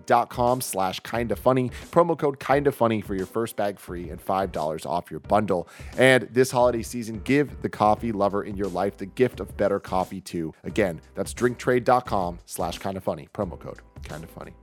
[0.06, 1.72] dot com slash kinda funny.
[1.91, 5.68] Promo code kinda funny for your first bag free and $5 off your bundle.
[5.97, 9.80] And this holiday season, give the coffee lover in your life the gift of better
[9.80, 10.53] coffee too.
[10.64, 13.28] Again, that's drinktrade.com slash kinda funny.
[13.34, 14.54] Promo code kinda funny.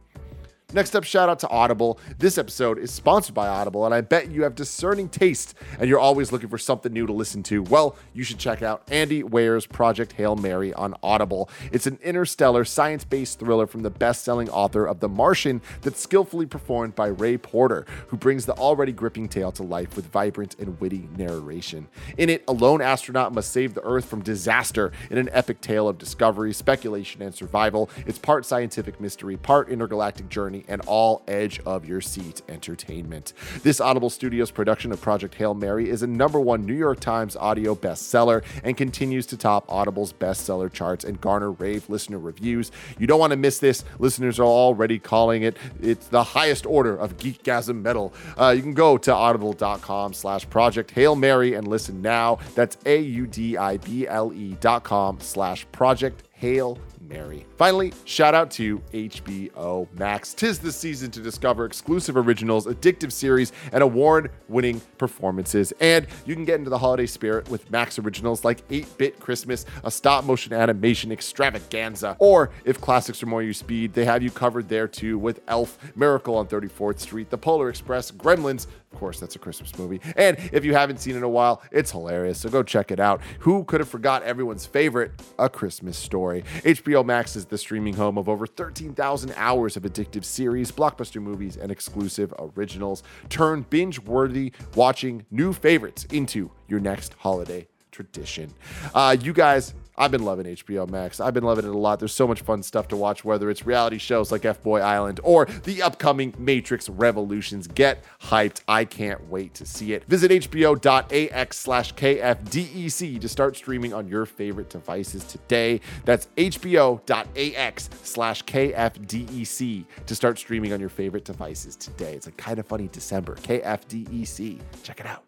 [0.74, 1.98] Next up, shout out to Audible.
[2.18, 5.98] This episode is sponsored by Audible, and I bet you have discerning taste and you're
[5.98, 7.62] always looking for something new to listen to.
[7.64, 11.50] Well, you should check out Andy Weir's Project Hail Mary on Audible.
[11.72, 16.00] It's an interstellar science based thriller from the best selling author of The Martian that's
[16.00, 20.58] skillfully performed by Ray Porter, who brings the already gripping tale to life with vibrant
[20.58, 21.86] and witty narration.
[22.16, 25.86] In it, a lone astronaut must save the Earth from disaster in an epic tale
[25.86, 27.90] of discovery, speculation, and survival.
[28.06, 33.32] It's part scientific mystery, part intergalactic journey and all edge of your seat entertainment.
[33.62, 37.36] This Audible Studios production of Project Hail Mary is a number one New York Times
[37.36, 42.70] audio bestseller and continues to top Audible's bestseller charts and garner rave listener reviews.
[42.98, 43.84] You don't want to miss this.
[43.98, 48.12] Listeners are already calling it it's the highest order of geekgasm metal.
[48.38, 52.38] Uh, you can go to audible.com slash project Hail Mary and listen now.
[52.54, 56.78] That's A-U-D-I-B-L-E dot com slash project Hail
[57.08, 57.46] Mary.
[57.56, 60.34] Finally, shout out to HBO Max.
[60.34, 65.72] Tis the season to discover exclusive originals, addictive series, and award winning performances.
[65.80, 69.66] And you can get into the holiday spirit with Max originals like 8 Bit Christmas,
[69.84, 72.16] a stop motion animation extravaganza.
[72.18, 75.78] Or if classics are more your speed, they have you covered there too with Elf,
[75.96, 78.66] Miracle on 34th Street, The Polar Express, Gremlins.
[78.92, 80.00] Of course, that's a Christmas movie.
[80.16, 82.38] And if you haven't seen it in a while, it's hilarious.
[82.38, 83.20] So go check it out.
[83.40, 86.44] Who could have forgot everyone's favorite, A Christmas Story?
[86.62, 91.56] HBO Max is the streaming home of over 13,000 hours of addictive series, blockbuster movies,
[91.56, 93.02] and exclusive originals.
[93.28, 98.52] Turn binge worthy watching new favorites into your next holiday tradition.
[98.94, 101.20] Uh, you guys I've been loving HBO Max.
[101.20, 102.00] I've been loving it a lot.
[102.00, 105.20] There's so much fun stuff to watch, whether it's reality shows like F Boy Island
[105.22, 107.68] or the upcoming Matrix Revolutions.
[107.68, 108.62] Get hyped.
[108.66, 110.02] I can't wait to see it.
[110.06, 115.80] Visit hbom.ax slash KFDEC to start streaming on your favorite devices today.
[116.04, 122.14] That's hbom.ax slash KFDEC to start streaming on your favorite devices today.
[122.14, 123.36] It's a kind of funny December.
[123.36, 124.58] KFDEC.
[124.82, 125.22] Check it out.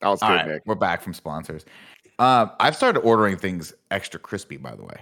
[0.00, 0.62] That was good, right, Nick.
[0.64, 1.64] We're back from sponsors.
[2.18, 5.00] Uh, I've started ordering things extra crispy, by the way.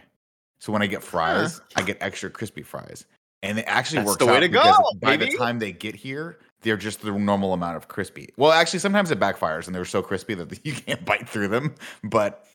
[0.58, 1.62] So when I get fries, huh.
[1.76, 3.06] I get extra crispy fries,
[3.42, 4.74] and it actually That's works the way out to go.
[5.00, 8.30] By the time they get here, they're just the normal amount of crispy.
[8.36, 11.74] Well, actually, sometimes it backfires, and they're so crispy that you can't bite through them.
[12.02, 12.46] But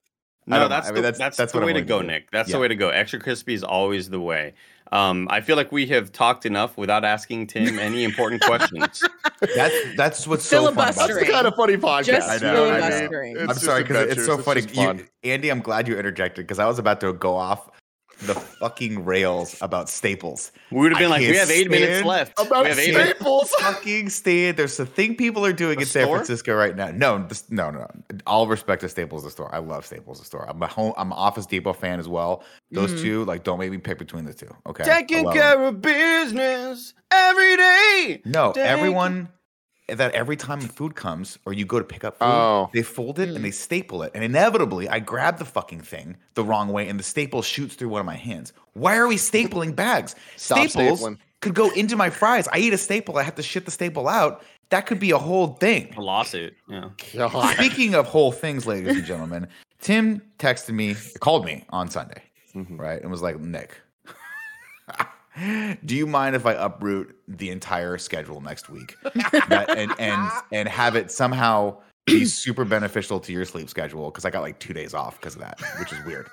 [0.47, 2.29] no, that's, I mean, the, that's, that's that's the way to go, Nick.
[2.31, 2.55] That's yeah.
[2.55, 2.89] the way to go.
[2.89, 4.53] Extra crispy is always the way.
[4.91, 9.03] Um, I feel like we have talked enough without asking Tim any important questions.
[9.55, 12.05] That's that's what's so fun about That's the kind of funny podcast.
[12.05, 12.69] Just I know.
[12.69, 14.63] I mean, I'm sorry because it's so it's funny.
[14.73, 17.69] You, Andy, I'm glad you interjected because I was about to go off
[18.21, 20.51] the fucking rails about staples.
[20.71, 22.39] We would have been I like, we have eight minutes left.
[22.39, 23.49] About we have eight staples.
[23.59, 24.57] fucking stand.
[24.57, 26.91] There's a thing people are doing the in San Francisco right now.
[26.91, 27.87] No, this, no, no.
[28.27, 29.53] All respect to Staples the store.
[29.53, 30.47] I love Staples the store.
[30.47, 30.93] I'm a home.
[30.97, 32.43] I'm an Office Depot fan as well.
[32.71, 33.01] Those mm.
[33.01, 34.53] two, like, don't make me pick between the two.
[34.67, 35.75] Okay, taking care them.
[35.75, 38.21] of business every day.
[38.25, 39.29] No, Taking- everyone
[39.97, 42.69] that every time food comes or you go to pick up food, oh.
[42.73, 43.35] they fold it mm.
[43.35, 44.11] and they staple it.
[44.13, 47.89] And inevitably, I grab the fucking thing the wrong way and the staple shoots through
[47.89, 48.53] one of my hands.
[48.73, 50.15] Why are we stapling bags?
[50.35, 51.17] Stop Staples stapling.
[51.41, 52.47] could go into my fries.
[52.51, 54.43] I eat a staple, I have to shit the staple out.
[54.69, 55.93] That could be a whole thing.
[55.97, 56.55] A lawsuit.
[56.69, 56.89] Yeah.
[57.53, 59.47] Speaking of whole things, ladies and gentlemen,
[59.81, 62.23] Tim texted me, called me on Sunday,
[62.55, 62.77] mm-hmm.
[62.77, 63.01] right?
[63.01, 63.77] And was like, Nick.
[65.85, 68.97] Do you mind if I uproot the entire schedule next week
[69.49, 74.11] and and and have it somehow be super beneficial to your sleep schedule?
[74.11, 76.29] Because I got like two days off because of that, which is weird.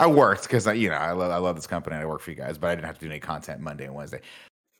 [0.00, 2.20] I worked because I, you know, I love I love this company and I work
[2.20, 4.20] for you guys, but I didn't have to do any content Monday and Wednesday.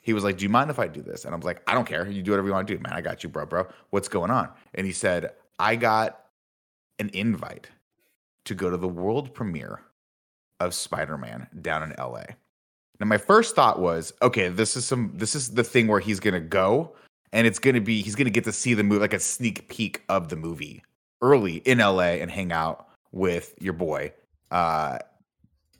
[0.00, 1.74] He was like, "Do you mind if I do this?" And I was like, "I
[1.74, 2.08] don't care.
[2.08, 2.92] You do whatever you want to do, man.
[2.92, 3.68] I got you, bro, bro.
[3.90, 6.24] What's going on?" And he said, "I got
[6.98, 7.68] an invite
[8.46, 9.82] to go to the world premiere
[10.60, 12.24] of Spider-Man down in LA."
[13.00, 16.20] Now my first thought was, okay, this is some this is the thing where he's
[16.20, 16.92] gonna go
[17.32, 20.02] and it's gonna be he's gonna get to see the movie like a sneak peek
[20.08, 20.82] of the movie
[21.22, 24.12] early in LA and hang out with your boy.
[24.50, 24.98] Uh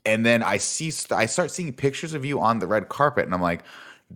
[0.05, 3.33] and then I see I start seeing pictures of you on the red carpet and
[3.33, 3.63] I'm like,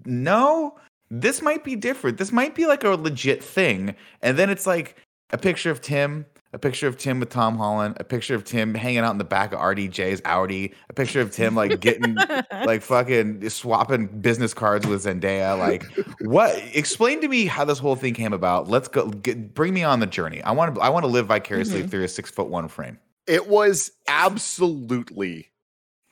[0.06, 0.80] no,
[1.12, 2.18] this might be different.
[2.18, 3.96] This might be like a legit thing.
[4.22, 4.96] And then it's like
[5.32, 8.76] a picture of Tim a picture of Tim with Tom Holland, a picture of Tim
[8.76, 12.16] hanging out in the back of RDJ's Audi, a picture of Tim like getting
[12.52, 15.58] like fucking swapping business cards with Zendaya.
[15.58, 15.84] Like,
[16.22, 16.56] what?
[16.74, 18.70] Explain to me how this whole thing came about.
[18.70, 19.10] Let's go.
[19.10, 20.44] Get, bring me on the journey.
[20.44, 20.82] I want to.
[20.82, 21.90] I want to live vicariously mm-hmm.
[21.90, 23.00] through a six foot one frame.
[23.26, 25.50] It was absolutely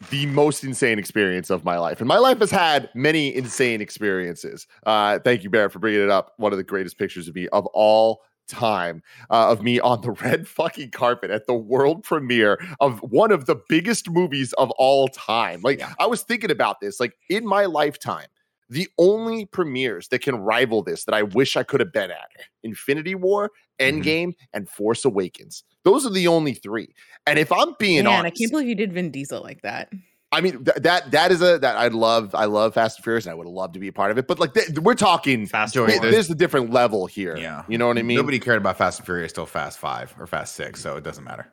[0.09, 1.99] the most insane experience of my life.
[1.99, 4.65] And my life has had many insane experiences.
[4.85, 6.33] Uh, thank you, Barrett, for bringing it up.
[6.37, 10.11] One of the greatest pictures of me of all time uh, of me on the
[10.23, 15.07] red fucking carpet at the world premiere of one of the biggest movies of all
[15.07, 15.61] time.
[15.61, 15.93] Like, yeah.
[15.99, 18.27] I was thinking about this, like, in my lifetime,
[18.69, 22.29] the only premieres that can rival this that I wish I could have been at
[22.63, 23.97] Infinity War, mm-hmm.
[23.97, 24.45] Endgame, mm-hmm.
[24.53, 25.63] and Force Awakens.
[25.83, 26.93] Those are the only three.
[27.27, 29.91] And if I'm being Man, honest, I can't believe you did Vin Diesel like that.
[30.31, 33.25] I mean th- that that is a that I love I love Fast and Furious
[33.25, 35.45] and I would love to be a part of it but like th- we're talking
[35.45, 37.35] Fast Joey, there's, there's, a different level here.
[37.35, 37.63] Yeah.
[37.67, 38.17] You know what I mean?
[38.17, 41.23] Nobody cared about Fast and Furious till Fast Five or Fast Six so it doesn't
[41.23, 41.51] matter.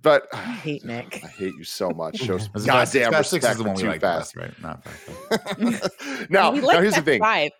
[0.00, 1.20] But I hate Nick.
[1.24, 2.22] I hate you so much.
[2.26, 4.34] So goddamn Fast Six is the one we like fast.
[4.34, 4.62] best right?
[4.62, 7.20] Not Fast now, now here's the thing.
[7.20, 7.50] Five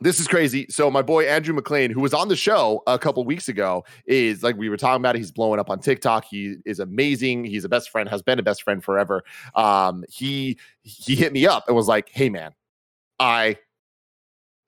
[0.00, 0.66] this is crazy.
[0.70, 4.42] So my boy Andrew McLean, who was on the show a couple weeks ago, is
[4.42, 5.16] like we were talking about.
[5.16, 6.24] It, he's blowing up on TikTok.
[6.24, 7.44] He is amazing.
[7.44, 8.08] He's a best friend.
[8.08, 9.24] Has been a best friend forever.
[9.54, 12.52] Um, he he hit me up and was like, "Hey man,
[13.18, 13.56] I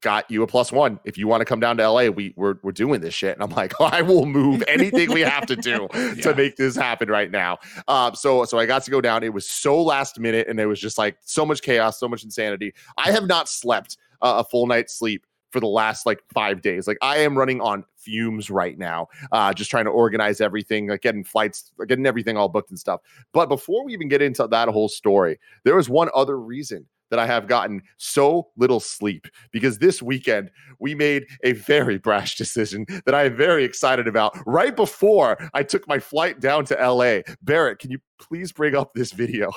[0.02, 0.98] got you a plus one.
[1.04, 3.42] If you want to come down to LA, we we're we're doing this shit." And
[3.44, 6.14] I'm like, "I will move anything we have to do yeah.
[6.14, 9.22] to make this happen right now." Um, so so I got to go down.
[9.22, 12.24] It was so last minute, and it was just like so much chaos, so much
[12.24, 12.74] insanity.
[12.98, 16.86] I have not slept uh, a full night's sleep for the last like five days.
[16.86, 21.02] Like I am running on fumes right now, uh, just trying to organize everything, like
[21.02, 23.00] getting flights, getting everything all booked and stuff.
[23.32, 27.18] But before we even get into that whole story, there was one other reason that
[27.18, 32.86] I have gotten so little sleep because this weekend we made a very brash decision
[33.04, 34.36] that I am very excited about.
[34.46, 38.94] Right before I took my flight down to LA, Barrett, can you please bring up
[38.94, 39.50] this video?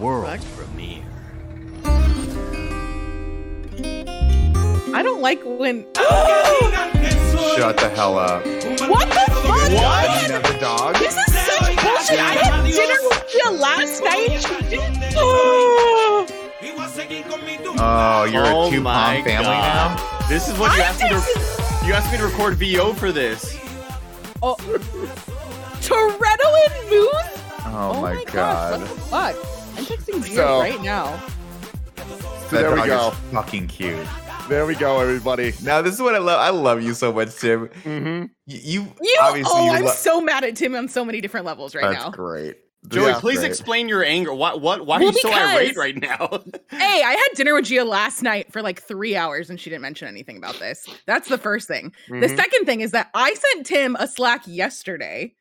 [0.00, 0.40] World.
[4.96, 5.84] I don't like when.
[7.54, 8.42] Shut the hell up.
[8.46, 9.70] What the fuck?
[9.76, 10.24] What?
[10.24, 10.94] Another dog?
[10.96, 12.18] This is such bullshit.
[12.18, 14.42] I had dinner with you last night.
[17.78, 19.98] Oh, you're oh a two pom family God.
[19.98, 20.28] now?
[20.30, 21.86] This is what you asked me to.
[21.86, 23.54] You asked me to record VO for this.
[24.42, 24.56] Oh,
[25.82, 27.12] Toretto and Moose.
[27.66, 28.80] Oh, oh my, my god.
[28.80, 29.36] What the fuck?
[29.76, 31.22] I'm texting Gia so, right now.
[32.48, 33.10] So there we go.
[33.30, 34.06] fucking cute.
[34.48, 35.52] There we go, everybody.
[35.64, 36.38] Now this is what I love.
[36.38, 37.66] I love you so much, Tim.
[37.66, 38.26] Mm-hmm.
[38.46, 39.52] You, you, obviously.
[39.52, 41.90] Oh, you I'm lo- so mad at Tim on so many different levels right now.
[41.90, 42.10] That's now.
[42.10, 42.56] great.
[42.86, 43.48] Joey, yeah, please great.
[43.48, 44.32] explain your anger.
[44.32, 44.60] What?
[44.60, 44.86] What?
[44.86, 46.28] Why well, are you so irate right now?
[46.70, 49.82] hey, I had dinner with Gia last night for like three hours, and she didn't
[49.82, 50.86] mention anything about this.
[51.06, 51.92] That's the first thing.
[52.08, 52.20] Mm-hmm.
[52.20, 55.34] The second thing is that I sent Tim a Slack yesterday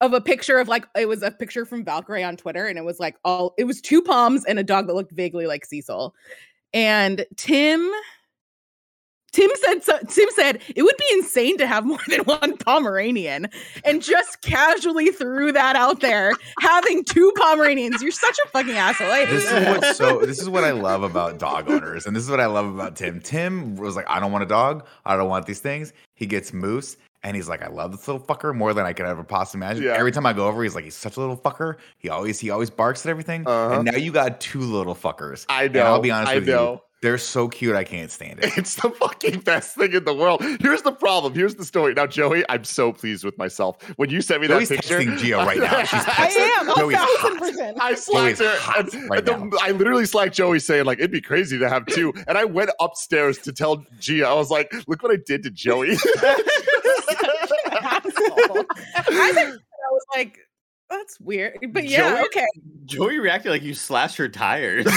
[0.00, 2.84] of a picture of like it was a picture from Valkyrie on Twitter, and it
[2.84, 6.14] was like all it was two poms and a dog that looked vaguely like Cecil.
[6.74, 7.90] And Tim
[9.32, 13.48] Tim said so, Tim said it would be insane to have more than one Pomeranian,
[13.84, 18.02] and just casually threw that out there, having two Pomeranians.
[18.02, 19.08] You're such a fucking asshole.
[19.08, 20.20] this is what so.
[20.32, 22.96] This is what I love about dog owners, and this is what I love about
[22.96, 23.20] Tim.
[23.20, 24.86] Tim was like, I don't want a dog.
[25.04, 25.92] I don't want these things.
[26.14, 26.96] He gets Moose.
[27.24, 29.84] And he's like, I love this little fucker more than I could ever possibly imagine.
[29.84, 29.92] Yeah.
[29.92, 31.76] Every time I go over, he's like, he's such a little fucker.
[31.98, 33.46] He always he always barks at everything.
[33.46, 33.76] Uh-huh.
[33.76, 35.46] And now you got two little fuckers.
[35.48, 35.80] I know.
[35.80, 36.72] And I'll be honest I with know.
[36.72, 38.56] you they're so cute, I can't stand it.
[38.56, 40.40] It's the fucking best thing in the world.
[40.60, 41.34] Here's the problem.
[41.34, 41.94] Here's the story.
[41.94, 43.82] Now, Joey, I'm so pleased with myself.
[43.96, 45.80] When you sent me Joey's that picture, texting Gia right now.
[45.84, 46.76] She's I am.
[46.76, 47.76] Joey's hot.
[47.80, 48.56] I slacked her.
[48.78, 51.86] And, right and the, I literally slacked Joey saying like it'd be crazy to have
[51.86, 52.12] two.
[52.28, 54.28] And I went upstairs to tell Gia.
[54.28, 55.96] I was like, look what I did to Joey.
[58.96, 60.38] I was like,
[60.92, 61.58] that's weird.
[61.70, 62.46] But yeah, Joey, okay.
[62.84, 64.86] Joey reacted like you slashed her tires.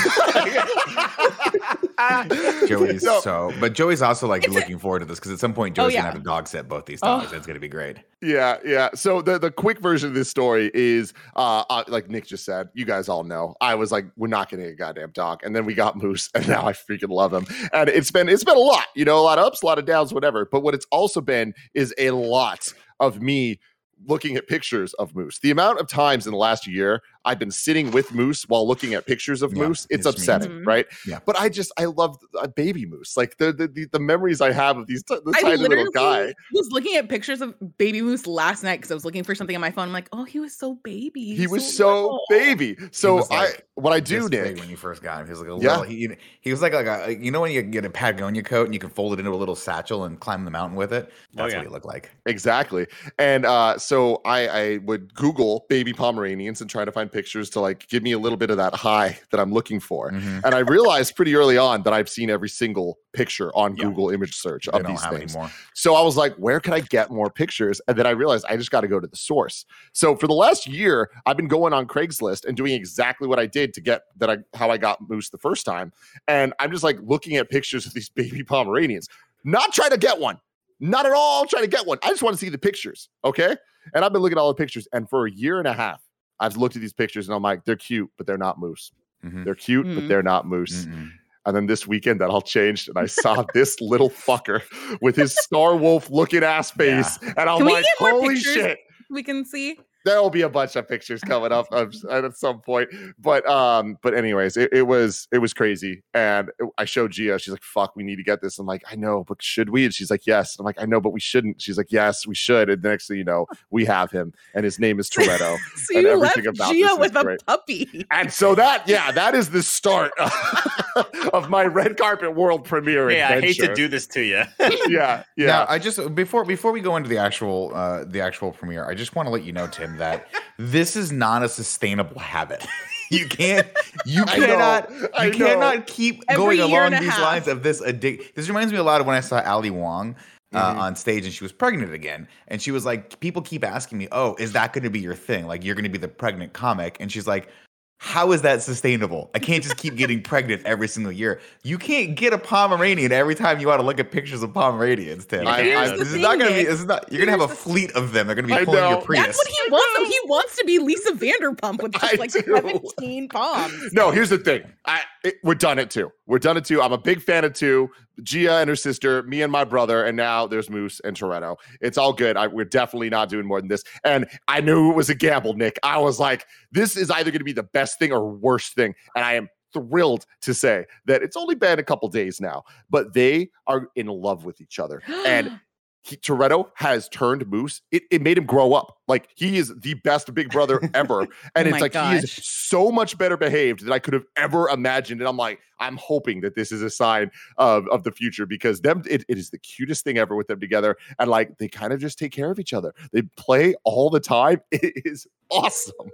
[2.68, 5.80] Joey's so, so, but Joey's also like looking forward to this because at some point
[5.80, 6.02] oh, Joey's oh, yeah.
[6.02, 7.30] gonna have a dog set both these dogs.
[7.32, 7.38] Oh.
[7.38, 7.98] It's gonna be great.
[8.22, 8.90] Yeah, yeah.
[8.94, 12.70] So the the quick version of this story is, uh, uh, like Nick just said,
[12.74, 13.56] you guys all know.
[13.62, 16.48] I was like, we're not getting a goddamn dog, and then we got Moose, and
[16.48, 17.46] now I freaking love him.
[17.72, 19.80] And it's been it's been a lot, you know, a lot of ups, a lot
[19.80, 20.46] of downs, whatever.
[20.46, 23.60] But what it's also been is a lot of me
[24.06, 25.40] looking at pictures of moose.
[25.40, 28.94] The amount of times in the last year I've been sitting with moose while looking
[28.94, 30.68] at pictures of yeah, moose, it's, it's upsetting, mm-hmm.
[30.68, 30.86] right?
[31.06, 31.20] Yeah.
[31.26, 33.18] But I just I love a baby moose.
[33.18, 36.34] Like the the, the, the memories I have of these t- the tiny little guy.
[36.54, 39.56] was looking at pictures of baby moose last night because I was looking for something
[39.56, 39.88] on my phone.
[39.88, 41.22] I'm like, oh, he was so baby.
[41.22, 42.78] He, he was so, baby.
[42.92, 45.50] So like, I what I do, Nick, when you first got him, he was like
[45.50, 45.78] a yeah.
[45.78, 45.84] little.
[45.84, 46.10] He,
[46.42, 48.80] he was like like a you know when you get a Patagonia coat and you
[48.80, 51.10] can fold it into a little satchel and climb the mountain with it.
[51.10, 51.58] Oh, That's oh, yeah.
[51.58, 52.12] what he looked like.
[52.26, 52.88] Exactly.
[53.20, 57.62] And uh, so I I would Google baby Pomeranians and try to find pictures to
[57.62, 60.12] like give me a little bit of that high that I'm looking for.
[60.12, 60.40] Mm-hmm.
[60.44, 63.86] And I realized pretty early on that I've seen every single picture on yeah.
[63.86, 65.38] Google image search of these things.
[65.74, 67.80] So I was like, where can I get more pictures?
[67.88, 69.64] And then I realized I just got to go to the source.
[69.94, 73.46] So for the last year, I've been going on Craigslist and doing exactly what I
[73.46, 75.94] did to get that I how I got Moose the first time.
[76.28, 79.08] And I'm just like looking at pictures of these baby Pomeranians,
[79.46, 80.38] not trying to get one.
[80.82, 81.98] Not at all trying to get one.
[82.04, 83.08] I just want to see the pictures.
[83.24, 83.56] Okay.
[83.94, 84.86] And I've been looking at all the pictures.
[84.92, 86.02] And for a year and a half,
[86.40, 88.92] I've looked at these pictures and I'm like, they're cute, but they're not moose.
[89.24, 89.44] Mm-hmm.
[89.44, 89.96] They're cute, mm-hmm.
[89.96, 90.86] but they're not moose.
[90.86, 91.08] Mm-hmm.
[91.48, 94.62] And then this weekend that all changed, and I saw this little fucker
[95.02, 97.34] with his Star Wolf looking ass face, yeah.
[97.38, 98.80] and I'm like, holy shit!
[99.12, 102.90] We can see there will be a bunch of pictures coming up at some point.
[103.20, 107.40] But um, but anyways, it, it was it was crazy, and I showed Gia.
[107.40, 109.84] She's like, "Fuck, we need to get this." I'm like, "I know, but should we?"
[109.84, 112.36] And she's like, "Yes." I'm like, "I know, but we shouldn't." She's like, "Yes, we
[112.36, 115.58] should." And the next thing you know, we have him, and his name is Toretto.
[115.76, 117.46] so and everything about Gia with a great.
[117.46, 120.12] puppy, and so that yeah, that is the start
[121.34, 123.12] of my red carpet world premiere.
[123.12, 124.44] Yeah, I hate to do this to you.
[124.88, 125.46] yeah, yeah.
[125.46, 128.94] Now, I just before before we go into the actual uh the actual premiere, I
[128.94, 130.28] just want to let you know, Tim that
[130.58, 132.66] this is not a sustainable habit.
[133.12, 133.68] you can't
[134.06, 134.90] you cannot
[135.24, 137.22] you cannot keep Every going along these half.
[137.22, 138.36] lines of this addict.
[138.36, 140.16] This reminds me a lot of when I saw Ali Wong
[140.54, 140.80] uh, mm-hmm.
[140.80, 142.28] on stage and she was pregnant again.
[142.48, 145.16] And she was like, people keep asking me, Oh, is that going to be your
[145.16, 145.48] thing?
[145.48, 146.98] Like, you're going to be the pregnant comic.
[147.00, 147.50] And she's like,
[147.98, 149.32] how is that sustainable?
[149.34, 151.40] I can't just keep getting pregnant every single year.
[151.64, 155.26] You can't get a Pomeranian every time you want to look at pictures of Pomeranians,
[155.26, 155.48] Tim.
[155.48, 156.66] I, I, this is not going to be.
[156.66, 157.12] This is not.
[157.12, 158.28] You're going to have a fleet of them.
[158.28, 159.26] They're going to be pulling your Prius.
[159.26, 160.14] That's what he wants.
[160.14, 163.94] He wants to be Lisa Vanderpump with just like 17 poms.
[163.94, 164.64] No, here's the thing.
[164.86, 166.12] I it, we're done at two.
[166.28, 166.82] We're done at two.
[166.82, 167.90] I'm a big fan of two.
[168.24, 171.58] Gia and her sister, me and my brother, and now there's Moose and Toretto.
[171.82, 172.38] It's all good.
[172.38, 173.84] I, we're definitely not doing more than this.
[174.04, 175.80] And I knew it was a gamble, Nick.
[175.84, 178.94] I was like, this is either going to be the best thing or worst thing.
[179.16, 183.14] And I am thrilled to say that it's only been a couple days now, but
[183.14, 185.02] they are in love with each other.
[185.26, 185.60] and
[186.06, 187.82] he, Toretto has turned Moose.
[187.92, 188.98] It, it made him grow up.
[189.08, 191.24] Like he is the best big brother ever.
[191.24, 192.12] Oh and oh it's like gosh.
[192.12, 195.22] he is so much better behaved than I could have ever imagined.
[195.22, 198.82] And I'm like, I'm hoping that this is a sign of, of the future because
[198.82, 200.96] them it, it is the cutest thing ever with them together.
[201.18, 202.94] And like they kind of just take care of each other.
[203.12, 204.62] They play all the time.
[204.72, 206.12] It is awesome.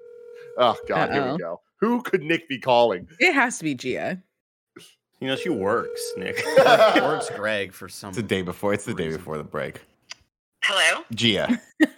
[0.57, 1.13] Oh God, Uh-oh.
[1.13, 1.61] here we go.
[1.77, 3.07] Who could Nick be calling?
[3.19, 4.21] It has to be Gia.
[5.21, 6.43] You know, she works, Nick.
[6.95, 8.09] works Greg for some.
[8.09, 8.73] It's the day before.
[8.73, 9.11] It's the reason.
[9.11, 9.81] day before the break.
[10.63, 11.03] Hello.
[11.13, 11.47] Gia.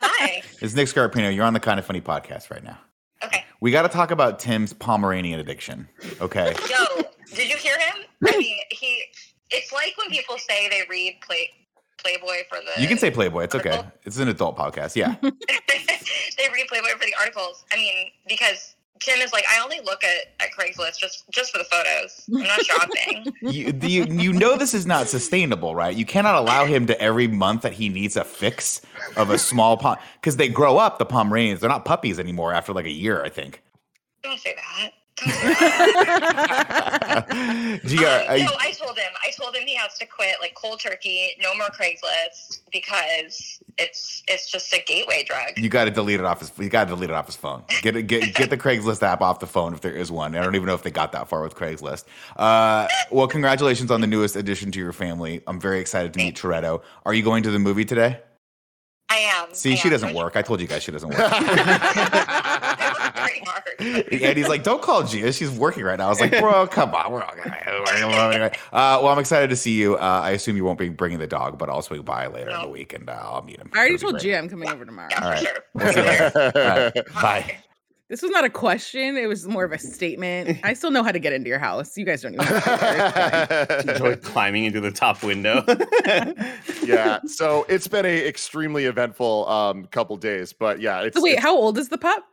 [0.00, 0.42] Hi.
[0.62, 1.34] It's Nick Scarpino.
[1.34, 2.78] You're on the Kind of Funny podcast right now.
[3.22, 3.44] Okay.
[3.60, 5.86] We got to talk about Tim's Pomeranian addiction.
[6.22, 6.54] Okay.
[6.70, 7.02] Yo,
[7.34, 8.06] did you hear him?
[8.26, 9.04] I mean, he.
[9.50, 11.50] It's like when people say they read play,
[11.98, 12.80] Playboy for the.
[12.80, 13.44] You can say Playboy.
[13.44, 13.78] It's article.
[13.78, 13.88] okay.
[14.04, 14.96] It's an adult podcast.
[14.96, 15.16] Yeah.
[15.20, 17.62] they read Playboy for the articles.
[17.70, 21.58] I mean, because Tim is like, I only look at, at Craigslist just just for
[21.58, 22.24] the photos.
[22.34, 23.32] I'm not shopping.
[23.42, 25.96] you, you you know this is not sustainable, right?
[25.96, 28.82] You cannot allow him to every month that he needs a fix
[29.16, 30.98] of a small pom because they grow up.
[30.98, 33.62] The Pomeranians, they're not puppies anymore after like a year, I think.
[34.22, 34.92] Don't say that.
[38.00, 39.12] Uh, I, no, I told him.
[39.24, 44.22] I told him he has to quit like cold turkey, no more Craigslist because it's
[44.28, 45.56] it's just a gateway drug.
[45.56, 46.52] You got to delete it off his.
[46.58, 47.62] You got to delete it off his phone.
[47.82, 48.04] Get it.
[48.04, 50.34] Get get the Craigslist app off the phone if there is one.
[50.34, 52.04] I don't even know if they got that far with Craigslist.
[52.36, 55.42] Uh, well, congratulations on the newest addition to your family.
[55.46, 56.82] I'm very excited to meet Toretto.
[57.04, 58.20] Are you going to the movie today?
[59.10, 59.52] I am.
[59.54, 59.92] See, I she am.
[59.92, 60.36] doesn't work.
[60.36, 61.18] I told you guys she doesn't work.
[63.78, 65.32] and he's like, "Don't call Gia.
[65.32, 69.08] She's working right now." I was like, "Bro, come on, we're all gonna." Uh, well,
[69.08, 69.96] I'm excited to see you.
[69.96, 72.56] Uh, I assume you won't be bringing the dog, but I'll swing by later no.
[72.56, 73.70] in the week and uh, I'll meet him.
[73.74, 75.08] I already told Gia I'm coming over tomorrow.
[75.10, 75.64] Yeah, all right, sure.
[75.74, 76.32] we'll see you later.
[76.34, 77.06] All right.
[77.14, 77.56] Bye.
[78.10, 79.16] This was not a question.
[79.16, 80.58] It was more of a statement.
[80.64, 81.96] I still know how to get into your house.
[81.96, 85.64] You guys don't even have Enjoy climbing into the top window.
[86.84, 87.20] yeah.
[87.26, 91.02] So it's been a extremely eventful um, couple days, but yeah.
[91.02, 92.24] It's, so wait, it's, how old is the pup?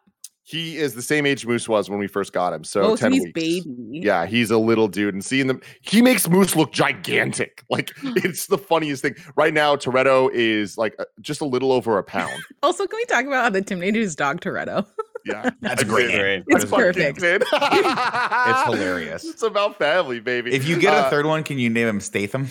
[0.49, 2.63] He is the same age Moose was when we first got him.
[2.63, 3.33] So oh, 10 so he's weeks.
[3.33, 3.99] baby.
[4.01, 5.13] Yeah, he's a little dude.
[5.13, 7.63] And seeing them, he makes Moose look gigantic.
[7.69, 9.15] Like it's the funniest thing.
[9.35, 12.41] Right now, Toretto is like uh, just a little over a pound.
[12.63, 14.85] Also, can we talk about how the Tim Nader's dog Toretto?
[15.25, 16.45] Yeah, That's a great name.
[16.47, 17.45] It's That is fucking perfect.
[17.51, 19.25] It's hilarious.
[19.25, 20.53] It's about family, baby.
[20.53, 22.47] If you get a Uh, third one, can you name him Statham?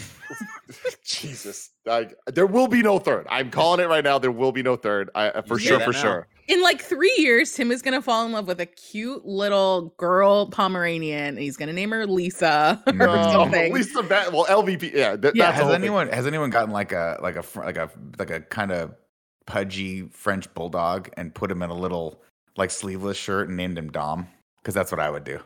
[1.05, 3.26] Jesus, I, there will be no third.
[3.30, 4.18] I'm calling it right now.
[4.18, 5.11] There will be no third.
[5.14, 6.03] I, uh, for You sure, for now.
[6.03, 6.28] sure.
[6.49, 10.47] In like three years, Tim is gonna fall in love with a cute little girl
[10.47, 13.30] Pomeranian, and he's gonna name her Lisa or No.
[13.32, 13.66] something.
[13.66, 14.92] At least ba- well, LVP.
[14.94, 15.47] Yeah, th- Yeah.
[15.47, 15.82] that's has whole thing.
[15.82, 18.94] anyone has anyone gotten like a like a like a like a kind of
[19.47, 22.22] pudgy French bulldog and put him in a little
[22.57, 24.28] like sleeveless shirt and named him Dom?
[24.62, 25.40] Because that's what I would do.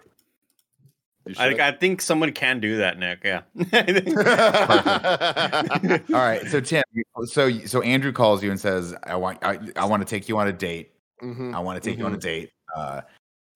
[1.26, 1.68] You I.
[1.68, 3.20] I think someone can do that, Nick.
[3.24, 3.42] Yeah.
[6.12, 6.82] All right, so Tim,
[7.26, 10.38] so so Andrew calls you and says, "I want I, I want to take you
[10.38, 10.92] on a date.
[11.22, 11.54] Mhm.
[11.54, 12.50] I want to take you on a date.
[12.74, 13.02] Uh,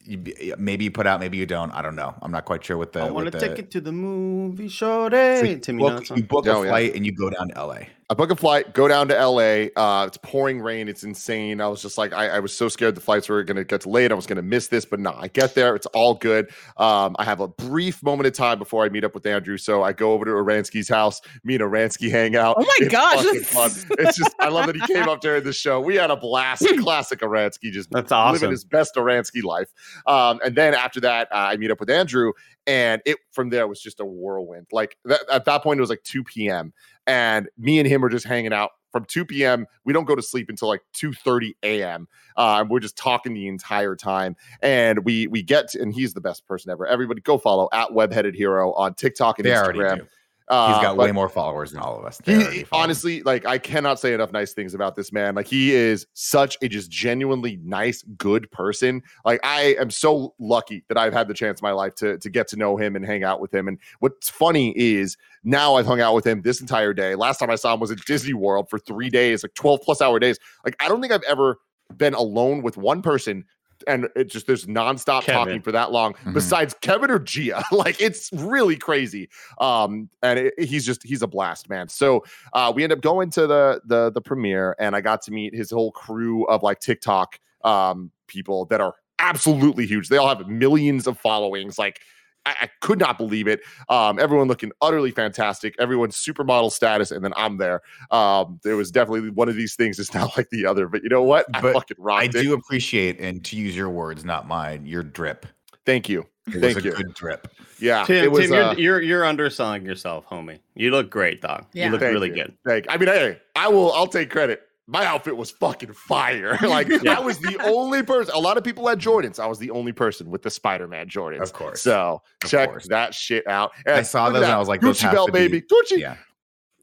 [0.07, 0.23] you,
[0.59, 1.71] maybe you put out, maybe you don't.
[1.73, 2.15] I don't know.
[2.21, 3.01] I'm not quite sure what the.
[3.01, 5.51] I want to the, take it to the movie show so day.
[5.51, 6.71] you Tim, you know book, you book Oh, a yeah.
[6.71, 7.79] flight and you go down to LA.
[8.15, 9.67] I book a flight, go down to LA.
[9.75, 10.87] Uh, it's pouring rain.
[10.87, 11.61] It's insane.
[11.61, 13.81] I was just like, I, I was so scared the flights were going to get
[13.81, 14.13] delayed.
[14.13, 15.75] I was going to miss this, but no, I get there.
[15.75, 16.49] It's all good.
[16.77, 19.57] Um, I have a brief moment of time before I meet up with Andrew.
[19.57, 22.55] So I go over to Aransky's house, me and Aransky hang out.
[22.57, 23.71] Oh my It's gosh, fun.
[23.99, 25.81] It's just, I love that he came up during the show.
[25.81, 26.65] We had a blast.
[26.79, 28.35] Classic Aransky, just That's awesome.
[28.35, 29.73] living his best Aransky life.
[30.07, 32.31] Um, and then after that, uh, I meet up with Andrew,
[32.67, 34.67] and it from there was just a whirlwind.
[34.73, 36.73] Like that, at that point, it was like 2 p.m.
[37.07, 39.67] and me and him are just hanging out from 2 p.m.
[39.85, 42.09] We don't go to sleep until like 2:30 a.m.
[42.37, 44.37] Uh, and we're just talking the entire time.
[44.63, 46.87] And we we get to, and he's the best person ever.
[46.87, 50.07] Everybody go follow at Webheaded Hero on TikTok and They Instagram.
[50.49, 50.55] Do.
[50.55, 52.21] Uh, He's got way more followers than all of us.
[52.25, 52.85] He, already follow him.
[52.85, 55.35] honestly, like I cannot say enough nice things about this man.
[55.35, 59.03] Like he is such a just genuinely nice, good person.
[59.25, 62.31] Like I am so lucky that I've had the chance in my life to to
[62.31, 63.69] get to know him and hang out with him.
[63.69, 67.15] And what's funny is now I've hung out with him this entire day.
[67.15, 70.01] Last time I saw him was at Disney World for three days, like 12 plus
[70.01, 70.39] hour days.
[70.65, 71.59] Like I don't think I've ever
[71.97, 73.45] been alone with one person
[73.87, 75.35] and it just there's nonstop Kevin.
[75.47, 76.35] talking for that long Mhm.
[76.35, 77.63] besides Kevin or Gia.
[77.73, 79.29] like it's really crazy.
[79.59, 81.89] Um, and it, he's just he's a blast, man.
[81.89, 85.31] So uh, we end up going to the the the premiere, and I got to
[85.33, 90.09] meet his whole crew of like TikTok um people that are absolutely huge.
[90.09, 91.79] They all have millions of followings.
[91.79, 92.01] Like
[92.47, 93.61] I, I could not believe it.
[93.89, 95.75] Um, everyone looking utterly fantastic.
[95.79, 97.83] Everyone supermodel status, and then I'm there.
[98.11, 101.09] Um, there was definitely one of these things is not like the other, but you
[101.09, 101.47] know what?
[101.55, 102.43] I But fucking rocked I it.
[102.43, 105.47] do appreciate, and to use your words, not mine, your drip.
[105.87, 106.27] Thank you.
[106.47, 106.93] It Thank was you.
[106.93, 107.49] a good drip.
[107.81, 108.43] Yeah, Tim, it was.
[108.43, 110.59] Tim you're, uh, you're you're underselling yourself, homie.
[110.75, 111.65] You look great, dog.
[111.73, 111.87] Yeah.
[111.87, 112.35] You look Thank really you.
[112.35, 112.57] good.
[112.67, 112.85] Thank.
[112.91, 113.93] I mean, hey, I will.
[113.93, 114.63] I'll take credit.
[114.87, 116.59] My outfit was fucking fire.
[116.63, 117.17] like Yeah.
[117.17, 118.35] I was the only person.
[118.35, 119.39] A lot of people had Jordans.
[119.41, 121.41] I was the only person with the Spider-Man Jordans.
[121.41, 121.81] Of course.
[121.83, 122.87] So Of check course.
[122.89, 123.73] that shit out.
[123.87, 124.53] I saw those and.
[124.53, 125.61] I was like, those Gucci belt, to be- baby.
[125.63, 125.99] Gucci.
[125.99, 126.17] Yeah.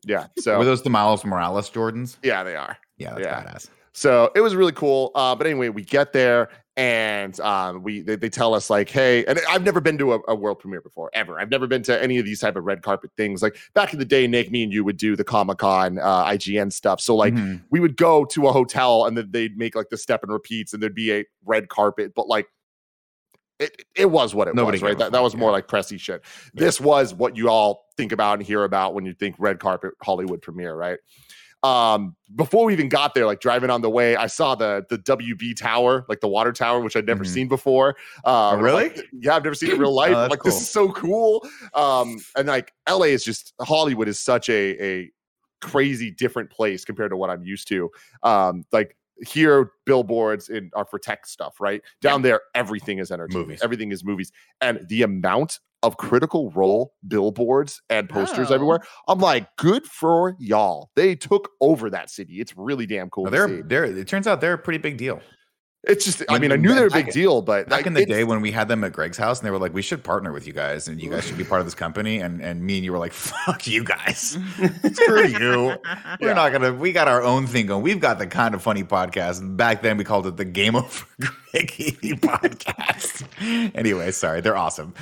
[0.04, 0.28] Yeah.
[0.40, 2.18] So Were those the Miles Morales Jordans?
[2.24, 2.76] yeah, they are.
[2.98, 3.44] Yeah, that's Yeah.
[3.44, 3.70] badass.
[3.94, 5.12] So it was really cool.
[5.14, 6.50] Uh, but anyway, we get there
[6.82, 10.20] and um, we they, they tell us like, hey, and I've never been to a,
[10.30, 11.40] a world premiere before ever.
[11.40, 13.44] I've never been to any of these type of red carpet things.
[13.44, 16.26] Like back in the day, Nick, me and you would do the Comic Con, uh,
[16.26, 17.00] IGN stuff.
[17.00, 17.62] So like Mhm.
[17.70, 20.74] we would go to a hotel and then they'd make like the step and repeats
[20.74, 22.48] and there'd be a red carpet, but like.
[23.60, 24.98] It, it was what it Nobody was, right?
[24.98, 25.54] That, that was more yeah.
[25.58, 26.24] like pressy shit.
[26.56, 29.92] This was what you all think about and hear about when you think red carpet
[30.02, 30.98] Hollywood premiere, right?
[31.64, 34.98] Um before we even got there like driving on the way i saw the the
[34.98, 37.28] wb tower like the water tower which i'd never Mhm.
[37.28, 37.96] seen before.
[38.26, 38.90] Uh Oh, really?
[38.90, 40.12] like, yeah i've never seen it in real life.
[40.18, 41.46] Oh, like this is so cool.
[41.76, 45.12] Um and like la is just hollywood is such a a
[45.62, 47.92] crazy different place compared to what i'm used to.
[48.24, 51.84] Um like here billboards in are for tech stuff right?
[52.02, 53.48] Down there everything is entertainment.
[53.50, 53.60] Movies.
[53.62, 54.32] everything is movies.
[54.62, 58.56] And the amount of critical role billboards and posters Oh.
[58.56, 63.24] everywhere i'm like good for y'all they took over that city it's really damn cool
[63.24, 63.62] Well, they're see.
[63.66, 63.86] they're.
[63.86, 65.20] It turns out they're a pretty big deal.
[65.84, 67.86] it's just i mean i knew they were a back- big deal but Back like,
[67.88, 69.82] in the day when we had them at Greg's house, and they were like, "We
[69.82, 72.40] should partner with you guys, and you guys should be part of this company." And
[72.40, 74.38] and me and you were like, "Fuck you guys,
[74.94, 75.40] screw you.
[76.22, 76.34] We're Yeah.
[76.34, 76.72] not gonna.
[76.74, 77.82] We got our own thing going.
[77.82, 79.58] We've got the kind of funny podcast.
[79.58, 83.24] Back then, we called it the Game Over Greggy podcast.
[83.76, 84.94] anyway, sorry, they're awesome.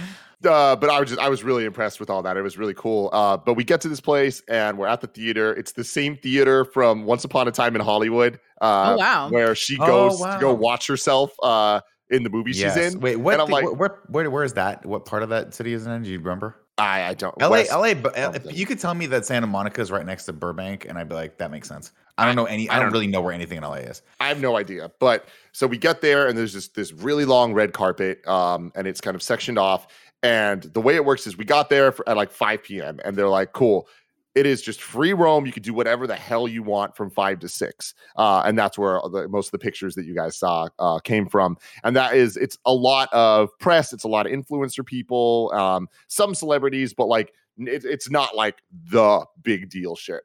[0.46, 2.38] Uh, but I was just I was really impressed with all that.
[2.38, 3.10] It was really cool.
[3.14, 5.54] Uh, but we get to this place and we're at the theater.
[5.54, 8.40] It's the same theater from Once Upon a Time in Hollywood.
[8.62, 9.30] Uh, Oh, wow.
[9.30, 12.76] Where she Oh, goes to go watch herself uh, in the movie Yes.
[12.76, 13.00] she's in.
[13.02, 13.34] Wait, what?
[13.34, 14.30] And I'm the- like- where, where?
[14.30, 14.86] Where is that?
[14.86, 16.04] What part of that city is it in?
[16.04, 16.56] Do you remember?
[16.78, 17.38] I, I don't.
[17.42, 20.24] LA, West, LA, but uh, you could tell me that Santa Monica is right next
[20.28, 21.92] to Burbank, and I'd be like, that makes sense.
[22.18, 22.70] I don't know any.
[22.70, 24.02] I, I don't, really know where anything in LA is.
[24.22, 24.90] I have no idea.
[25.00, 28.88] But so we get there, and there's this this really long red carpet, um, and
[28.88, 29.88] it's kind of sectioned off.
[30.22, 33.00] And the way it works is we got there for, at like 5 p.m.
[33.06, 33.88] and they're like, cool.
[34.36, 35.46] It is just free roam.
[35.46, 38.78] You can do whatever the hell you want from five to six, uh, and that's
[38.78, 41.58] where the, most of the pictures that you guys saw uh, came from.
[41.84, 43.92] And that is, it's a lot of press.
[43.92, 48.62] It's a lot of influencer people, um, some celebrities, but like it, it's not like
[48.72, 50.22] the big deal shit.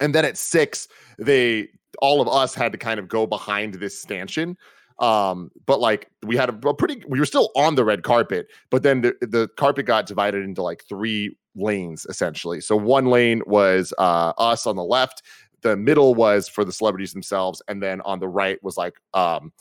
[0.00, 0.86] And then at six,
[1.18, 1.68] they
[2.00, 4.56] all of us had to kind of go behind this stanchion
[5.00, 8.46] um but like we had a, a, pretty we were still on the red carpet
[8.70, 13.42] but then the, the carpet got divided into like three lanes essentially so one lane
[13.46, 15.22] was uh us on the left
[15.62, 19.52] the middle was for the celebrities themselves and then on the right was like um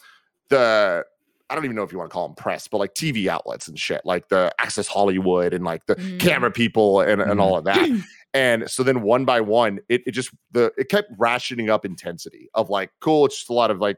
[0.50, 1.04] the
[1.50, 3.68] I don't even know if you want to call them press, but like TV outlets
[3.68, 6.20] and shit, like the Access Hollywood and like the mm.
[6.20, 8.02] camera people and, and all of that.
[8.34, 12.50] and so then one by one, it, it just the it kept rationing up intensity
[12.56, 13.98] of like, cool, it's just a lot of like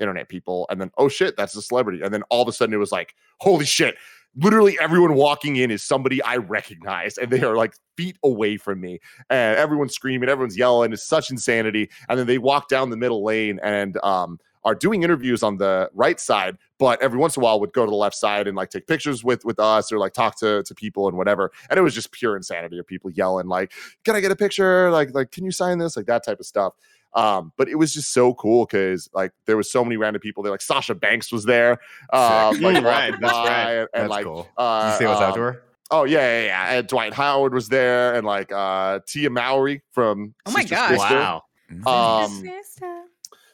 [0.00, 2.74] internet people, and then oh shit, that's a celebrity, and then all of a sudden
[2.74, 3.96] it was like, holy shit,
[4.36, 8.80] literally everyone walking in is somebody I recognize, and they are like feet away from
[8.80, 12.96] me, and everyone's screaming, everyone's yelling, it's such insanity, and then they walk down the
[12.96, 17.40] middle lane, and um are doing interviews on the right side, but every once in
[17.40, 19.92] a while would go to the left side and like take pictures with with us
[19.92, 21.52] or like talk to to people and whatever.
[21.70, 23.72] And it was just pure insanity of people yelling like,
[24.04, 24.90] "Can I get a picture?
[24.90, 25.96] Like like can you sign this?
[25.96, 26.74] Like that type of stuff."
[27.16, 30.42] Um, but it was just so cool because like there was so many random people
[30.42, 30.52] there.
[30.52, 31.80] Like Sasha Banks was there.
[32.12, 33.72] Um, like, right, that's right.
[33.72, 34.46] And, and like, cool.
[34.56, 35.62] uh, Did you say what's um, outdoor?
[35.90, 36.78] Oh yeah, yeah, yeah.
[36.78, 40.34] And Dwight Howard was there, and like uh Tia Mowry from.
[40.44, 40.96] Oh my god!
[40.98, 41.42] Wow.
[41.86, 42.44] Um,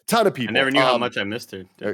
[0.06, 0.54] ton of people.
[0.54, 1.64] I never knew um, how much I missed her.
[1.78, 1.92] There,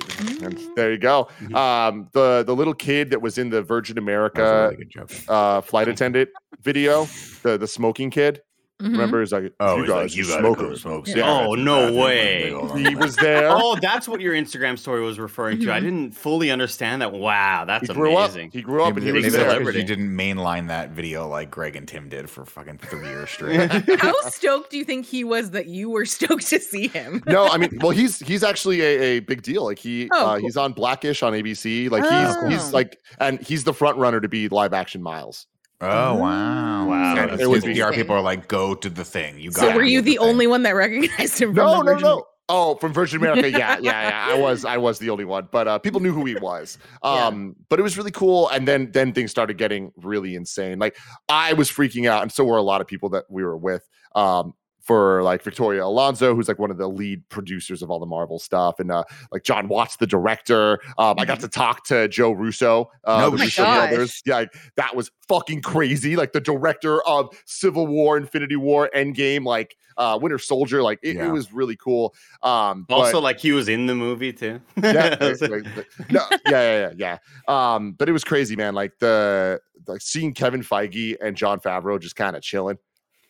[0.75, 1.29] there you go.
[1.41, 1.55] Mm-hmm.
[1.55, 6.31] Um, the the little kid that was in the Virgin America really uh, flight attendant
[6.61, 7.07] video,
[7.43, 8.43] the the smoking kid.
[8.81, 8.93] Mm-hmm.
[8.93, 10.83] Remember, he's like, oh, you guys, like, you smokers.
[10.83, 11.13] Smokes.
[11.13, 11.29] Yeah.
[11.29, 12.55] Oh, no way.
[12.79, 13.49] He was there.
[13.51, 15.67] oh, that's what your Instagram story was referring to.
[15.67, 15.73] Mm-hmm.
[15.73, 17.13] I didn't fully understand that.
[17.13, 18.49] Wow, that's he grew amazing.
[18.49, 18.53] Up.
[18.53, 19.81] He grew up maybe, and he was a celebrity.
[19.81, 23.71] He didn't mainline that video like Greg and Tim did for fucking three years straight.
[23.99, 27.23] How stoked do you think he was that you were stoked to see him?
[27.27, 29.65] no, I mean, well, he's he's actually a, a big deal.
[29.65, 30.45] Like he oh, uh, cool.
[30.45, 31.91] he's on Blackish on ABC.
[31.91, 32.47] Like oh.
[32.49, 35.47] he's he's like, and he's the front runner to be live action Miles.
[35.81, 36.89] Oh wow!
[36.89, 37.17] Wow!
[37.17, 39.61] And it was PR people are like, "Go to the thing." You got.
[39.61, 41.55] So were you the, the only one that recognized him?
[41.55, 42.25] no, no, no.
[42.51, 44.35] Oh, from Virgin America, yeah, yeah, yeah.
[44.35, 46.79] I was, I was the only one, but uh, people knew who he was.
[47.03, 47.65] Um, yeah.
[47.69, 48.49] but it was really cool.
[48.49, 50.79] And then, then things started getting really insane.
[50.79, 50.97] Like
[51.29, 53.87] I was freaking out, and so were a lot of people that we were with.
[54.15, 54.55] Um,
[54.89, 58.39] for like Victoria Alonso, who's like one of the lead producers of all the Marvel
[58.39, 60.81] stuff, and uh, like Jon Watts, the director.
[60.97, 61.43] Um, I got mm-hmm.
[61.43, 64.23] to talk to Joe Russo, uh, oh the Russo brothers.
[64.25, 66.17] Yeah, like, that was fucking crazy.
[66.17, 70.83] Like the director of Civil War, Infinity War, Endgame, like uh, Winter Soldier.
[70.83, 71.29] Like it, yeah.
[71.29, 72.15] it was really cool.
[72.43, 74.59] Um, also, but, like he was in the movie too.
[74.83, 75.67] yeah, like,
[76.11, 77.75] no, yeah, yeah, yeah, yeah.
[77.75, 78.75] Um, but it was crazy, man.
[78.75, 82.79] Like the like seeing Kevin Feige and Jon Favreau just kind of chilling.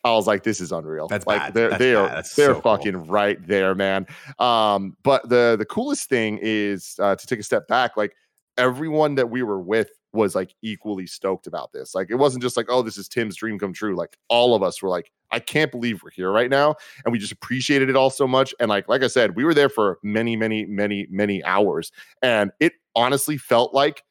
[0.05, 1.09] I was like, this is unreal.
[1.09, 1.55] That's like bad.
[1.55, 3.05] they're That's they are they're so fucking cool.
[3.07, 4.07] right there, man.
[4.39, 8.15] Um, but the the coolest thing is uh, to take a step back, like
[8.57, 11.95] everyone that we were with was like equally stoked about this.
[11.95, 13.95] Like it wasn't just like, oh, this is Tim's dream come true.
[13.97, 16.77] Like all of us were like, I can't believe we're here right now.
[17.05, 18.55] And we just appreciated it all so much.
[18.59, 21.93] And like, like I said, we were there for many, many, many, many hours.
[22.23, 24.03] And it honestly felt like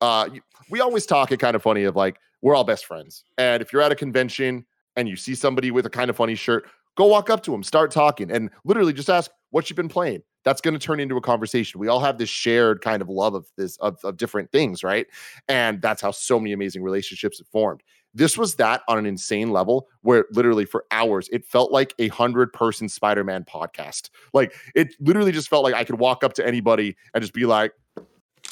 [0.00, 0.28] uh
[0.70, 3.24] we always talk it kind of funny of like we're all best friends.
[3.38, 4.64] And if you're at a convention
[4.96, 7.62] and you see somebody with a kind of funny shirt, go walk up to them,
[7.62, 10.22] start talking, and literally just ask what you've been playing.
[10.44, 11.80] That's going to turn into a conversation.
[11.80, 15.06] We all have this shared kind of love of this of, of different things, right?
[15.48, 17.82] And that's how so many amazing relationships have formed.
[18.14, 22.08] This was that on an insane level where literally for hours it felt like a
[22.08, 24.08] hundred person Spider-Man podcast.
[24.32, 27.44] Like it literally just felt like I could walk up to anybody and just be
[27.44, 27.72] like,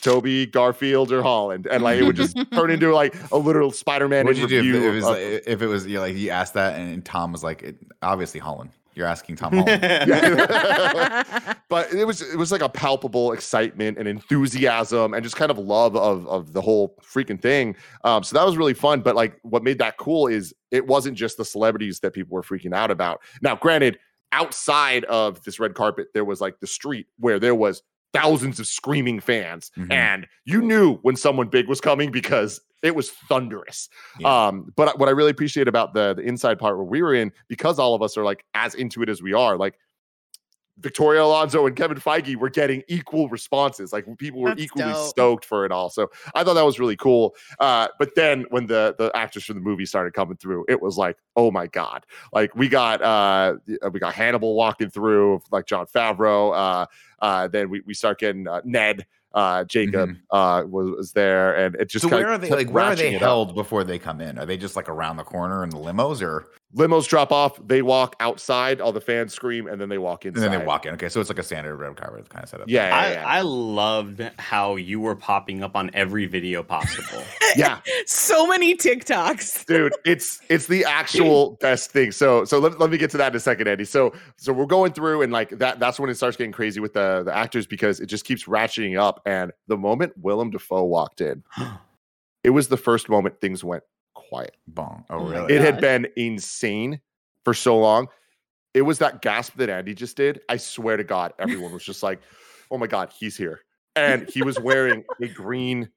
[0.04, 4.26] Tobey, Garfield, or Holland, and like it would just turn into like a literal Spider-Man.
[4.26, 6.14] What would you do if it was of, like, if it was you know, like
[6.14, 8.70] you asked that and Tom was like, it, obviously Holland.
[8.94, 9.80] You're asking Tom Holland.
[11.70, 15.58] but it was it was like a palpable excitement and enthusiasm and just kind of
[15.58, 17.74] love of of the whole freaking thing.
[18.04, 19.00] Um, so that was really fun.
[19.00, 22.42] But like what made that cool is it wasn't just the celebrities that people were
[22.42, 23.22] freaking out about.
[23.40, 23.98] Now, granted,
[24.32, 27.82] outside of this red carpet, there was like the street where there was
[28.14, 29.90] thousands of screaming fans mm-hmm.
[29.92, 33.88] and you knew when someone big was coming because it was thunderous
[34.20, 34.46] yeah.
[34.46, 37.32] um but what i really appreciate about the the inside part where we were in
[37.48, 39.74] because all of us are like as into it as we are like
[40.78, 43.92] Victoria Alonso and Kevin Feige were getting equal responses.
[43.92, 45.08] Like people were That's equally dope.
[45.08, 45.88] stoked for it all.
[45.88, 47.34] So I thought that was really cool.
[47.60, 50.96] Uh, but then when the the actors from the movie started coming through, it was
[50.98, 52.06] like, oh my god!
[52.32, 53.54] Like we got uh
[53.90, 56.52] we got Hannibal walking through, like Jon Favreau.
[56.54, 56.86] Uh,
[57.20, 59.06] uh, then we we start getting uh, Ned.
[59.32, 62.14] Uh, Jacob uh, was, was there, and it just Mm-hmm.
[62.14, 62.50] So where are they?
[62.50, 63.22] Like where are they ratcheting it up.
[63.22, 64.38] held before they come in?
[64.38, 66.46] Are they just like around the corner in the limos, or
[66.76, 70.44] Limos drop off, they walk outside, all the fans scream, and then they walk inside.
[70.44, 70.94] and then they walk in?
[70.94, 72.68] Okay, so it's like a standard red carpet kind of setup.
[72.68, 73.26] Yeah, yeah, I, yeah.
[73.26, 77.22] I loved how you were popping up on every video possible.
[77.56, 77.78] yeah.
[78.06, 79.66] So many TikToks.
[79.66, 83.32] dude it's it's the actual best thing so so let, let me get to that
[83.32, 86.14] in a second andy so so we're going through and like that that's when it
[86.14, 89.76] starts getting crazy with the the actors because it just keeps ratcheting up and the
[89.76, 91.42] moment willem dafoe walked in
[92.44, 93.82] it was the first moment things went
[94.14, 95.04] quiet Bong.
[95.10, 95.54] Oh Oh, really?
[95.54, 97.00] it had been insane
[97.44, 98.08] for so long
[98.72, 102.02] it was that gasp that andy just did i swear to god everyone was just
[102.02, 102.20] like
[102.70, 103.60] oh my god he's here
[103.96, 105.88] and he was wearing a green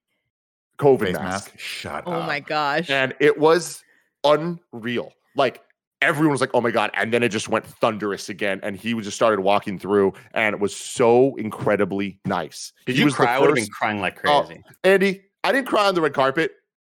[0.77, 1.59] covid mask mask.
[1.59, 2.27] Shut Oh up.
[2.27, 2.89] my gosh.
[2.89, 3.83] and it was
[4.23, 5.13] unreal.
[5.35, 5.61] Like
[6.01, 8.93] everyone was like, "Oh my god!" And then it just went thunderous again, and he
[9.01, 12.73] just started walking through, and it was so incredibly nice.
[12.85, 13.35] Did He you was cry?
[13.35, 14.63] I would have been crying like Oh, crazy.
[14.83, 16.51] Andy, I didn't cry on the red carpet,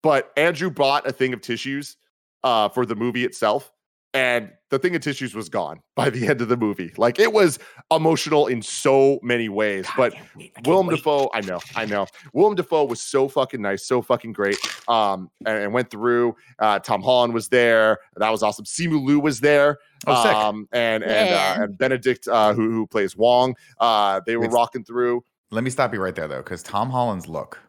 [0.03, 1.97] but Andrew bought a thing of tissues
[2.43, 3.71] uh, for the movie itself,
[4.13, 6.93] and the thing of tissues was gone by the end of the movie.
[6.97, 7.59] Like it was
[7.91, 10.13] emotional in so many ways, but.
[10.65, 12.07] Willem Dafoe, I know, I know.
[12.33, 14.57] Willem Dafoe was so fucking nice, so fucking great.
[14.87, 16.35] Um, and, and went through.
[16.59, 17.99] Uh, Tom Holland was there.
[18.15, 18.65] That was awesome.
[18.65, 19.77] Simu Liu was there.
[20.05, 20.33] Oh, sick.
[20.33, 21.55] Um, and and Yeah.
[21.59, 23.55] uh, and Benedict, uh, who who plays Wong.
[23.79, 25.23] Uh, they were It's- rocking through.
[25.51, 27.59] Let me stop you right there though, because Tom Holland's look.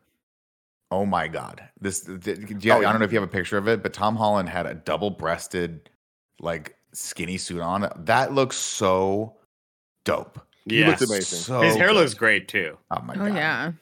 [0.91, 1.62] Oh my god!
[1.80, 2.01] This.
[2.01, 3.82] th- th- do you- Oh, I don't know if you have a picture of it,
[3.82, 5.91] but Tom Holland had a double-breasted,
[6.41, 7.91] like skinny suit on.
[7.97, 9.36] That looks so
[10.05, 10.41] dope.
[10.64, 10.89] He Yeah.
[10.89, 11.39] looked amazing.
[11.41, 11.97] So His hair good.
[11.97, 12.78] looks great too.
[12.91, 13.34] Oh my oh god!
[13.34, 13.72] yeah.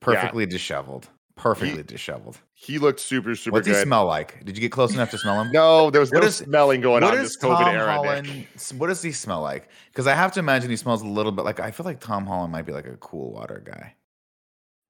[0.00, 1.08] Perfectly disheveled.
[1.36, 2.38] Perfectly disheveled.
[2.54, 4.42] He looked super super What's he smell like?
[4.44, 5.50] Did you get close enough to smell him?
[5.52, 7.92] No, there was What no is- smelling going What on does this COVID Tom era.
[7.92, 8.46] Holland?
[8.78, 9.68] What does he smell like?
[9.92, 11.60] Because I have to imagine he smells a little bit like.
[11.60, 13.94] I feel like Tom Holland might be like a cool water guy.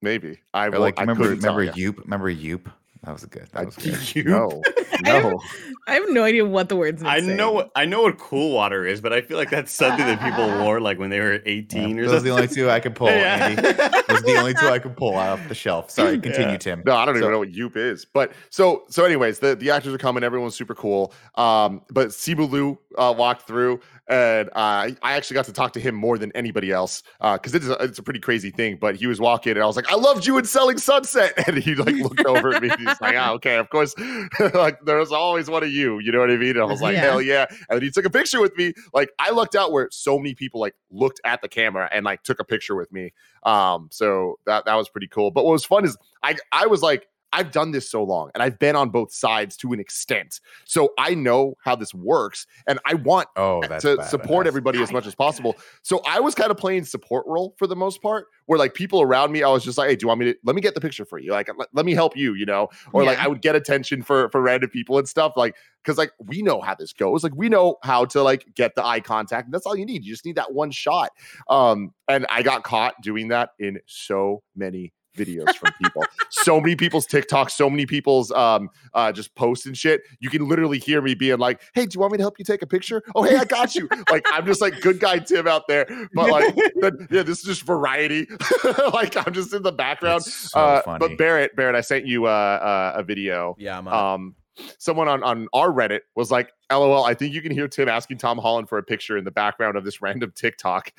[0.01, 0.79] Maybe I will.
[0.81, 1.73] like I remember couldn't remember ya.
[1.73, 2.03] Yoop?
[2.03, 2.71] Remember Yoop?
[3.03, 3.47] That was good.
[3.53, 3.97] That was good.
[4.15, 4.61] You- no,
[5.05, 5.39] I have- no.
[5.87, 7.01] I have no idea what the words.
[7.03, 7.37] I mean.
[7.37, 10.45] know I know what cool water is, but I feel like that's something that people
[10.63, 13.07] wore like when they were 18 or Those are the only two I could pull,
[13.07, 13.47] Yeah.
[13.47, 13.61] Andy.
[13.61, 15.89] Those the only two I could pull off the shelf.
[15.91, 16.57] Sorry, continue, Yeah.
[16.57, 16.83] Tim.
[16.85, 18.03] No, I don't So- even know what Yoop is.
[18.05, 21.13] But so so anyways, the, the actors are coming, everyone's super cool.
[21.35, 23.79] Um, but Simu Liu uh, walked through
[24.09, 27.67] and uh, I actually got to talk to him more than anybody else because it's
[27.67, 28.77] a, it's a pretty crazy thing.
[28.79, 31.33] But he was walking and I was like, I loved you in Selling Sunset.
[31.47, 32.69] And he like looked over at me.
[32.69, 33.93] And He's like, ah, okay, of course.
[34.53, 35.99] like there's always one of you.
[35.99, 36.51] You know what I mean?
[36.51, 37.01] And I was like, Yeah.
[37.01, 37.45] hell yeah.
[37.69, 38.73] And then he took a picture with me.
[38.93, 42.23] Like I looked out where so many people like looked at the camera and like
[42.23, 43.13] took a picture with me.
[43.43, 45.31] Um, so that that was pretty cool.
[45.31, 48.41] But what was fun is I I was like, I've done this so long and
[48.41, 50.39] I've been on both sides to an extent.
[50.65, 54.05] So I know how this works and I want Oh, to badass.
[54.09, 55.55] support everybody as much as possible.
[55.83, 59.01] So I was kind of playing support role for the most part, where like people
[59.01, 60.73] around me, I was just like, hey, do you want me to let me get
[60.73, 61.31] the picture for you?
[61.31, 62.69] Like, let, let me help you, you know?
[62.93, 65.33] Or like I would get attention for for random people and stuff.
[65.35, 67.23] Like, because like we know how this goes.
[67.23, 69.45] Like we know how to like get the eye contact.
[69.47, 70.03] And That's all you need.
[70.05, 71.11] You just need that one shot.
[71.49, 76.03] Um, and I got caught doing that in so many videos from people.
[76.29, 80.01] so many people's TikToks, so many people's um uh just posts and shit.
[80.19, 82.45] You can literally hear me being like, "Hey, do you want me to help you
[82.45, 85.47] take a picture?" "Oh, hey, I got you." like I'm just like good guy Tim
[85.47, 88.27] out there, but like then, yeah, this is just variety.
[88.93, 90.23] like I'm just in the background.
[90.23, 90.99] So uh, funny.
[90.99, 93.55] but Barrett, Barrett, I sent you uh, uh, a video.
[93.59, 94.13] Yeah, I'm on.
[94.13, 94.35] Um,
[94.77, 98.17] someone on on our Reddit was like, "LOL, I think you can hear Tim asking
[98.17, 100.91] Tom Holland for a picture in the background of this random TikTok."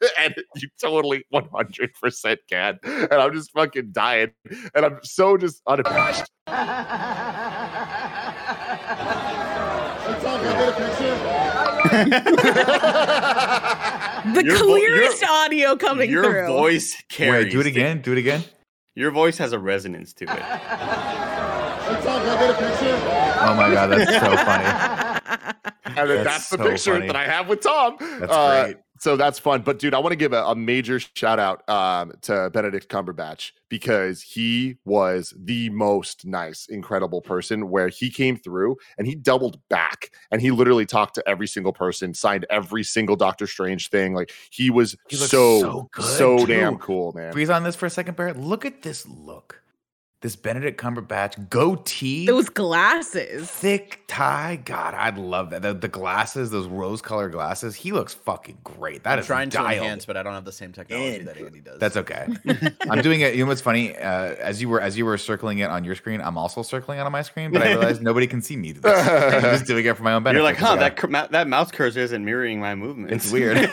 [0.18, 2.78] and you totally 100% can.
[2.84, 4.30] And I'm just fucking dying.
[4.74, 6.24] And I'm so just unabashed.
[13.08, 16.32] the Your vo- your- clearest audio coming Your through.
[16.34, 17.44] Your voice carries.
[17.46, 18.00] Wait, do it again.
[18.02, 18.44] Do it again.
[18.94, 20.30] Your voice has a resonance to it.
[23.40, 24.64] Oh my god, that's so funny.
[25.96, 27.06] And That's that's, the so picture funny.
[27.06, 27.96] that I have with Tom.
[28.00, 28.76] That's Uh, great.
[28.98, 29.62] So that's fun.
[29.62, 33.52] But dude, I want to give a, a major shout out um, to Benedict Cumberbatch
[33.68, 39.58] because he was the most nice, incredible person where he came through and he doubled
[39.68, 44.14] back and he literally talked to every single person, signed every single Doctor Strange thing.
[44.14, 47.32] Like he was He so, so so, damn cool, man.
[47.32, 48.38] Breathe on this for a second, Barrett.
[48.38, 49.62] Look at this look.
[50.20, 54.56] This Benedict Cumberbatch goatee, those glasses, thick tie.
[54.64, 55.62] God, I'd love that.
[55.62, 57.76] The, the glasses, those rose-colored glasses.
[57.76, 59.04] He looks fucking great.
[59.04, 59.84] That I'm is trying to dialed.
[59.84, 61.78] enhance, but I don't have the same technology that Andy does.
[61.78, 62.26] That's okay.
[62.90, 63.34] I'm doing it.
[63.34, 63.96] You know what's funny?
[63.96, 66.98] Uh, as you were as you were circling it on your screen, I'm also circling
[66.98, 68.72] it on my screen, but I realized nobody can see me.
[68.72, 69.08] Do this.
[69.08, 70.38] I'm just doing it for my own benefit.
[70.38, 70.76] You're like, huh?
[70.76, 73.12] That cur- ma- that mouse cursor isn't mirroring my movement.
[73.12, 73.56] it's weird.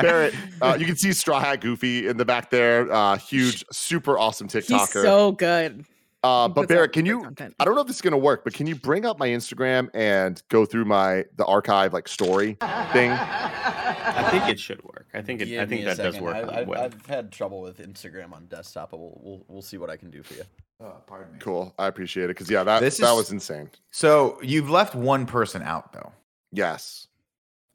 [0.00, 2.90] Barrett, uh, you can see Straw Hat Goofy in the back there.
[2.92, 5.02] Uh, huge, super awesome he's TikToker.
[5.02, 5.84] so good.
[6.24, 7.22] uh, but Barrett, can you?
[7.22, 7.54] content.
[7.60, 9.88] I don't know if this is gonna work, but can you bring up my Instagram
[9.94, 12.56] and go through my the archive like story
[12.92, 13.10] thing?
[13.12, 15.06] I think it should work.
[15.14, 15.58] I think it.
[15.60, 16.70] I think me a that does work I, on I've.
[16.70, 20.10] I've had trouble with Instagram on desktop, but we'll, we'll we'll see what I can
[20.10, 20.42] do for you.
[20.80, 21.38] oh, pardon me.
[21.40, 23.70] Cool, I appreciate it because yeah, that This that is- was insane.
[23.90, 26.12] So you've left one person out though,
[26.52, 27.06] Yes.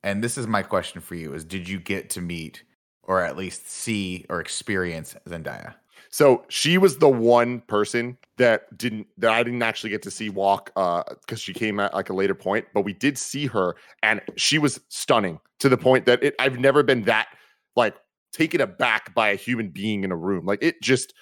[0.03, 2.63] and this is my question for you: Is did you get to meet
[3.03, 5.75] or at least see or experience Zendaya?
[6.13, 10.29] So she was the one person that didn't that I didn't actually get to see
[10.29, 13.75] walk uh because she came at like a later point, but we did see her
[14.03, 17.29] and she was stunning to the point that it I've never been that
[17.75, 17.95] like
[18.31, 20.45] taken aback by a human being in a room.
[20.45, 21.15] Like it just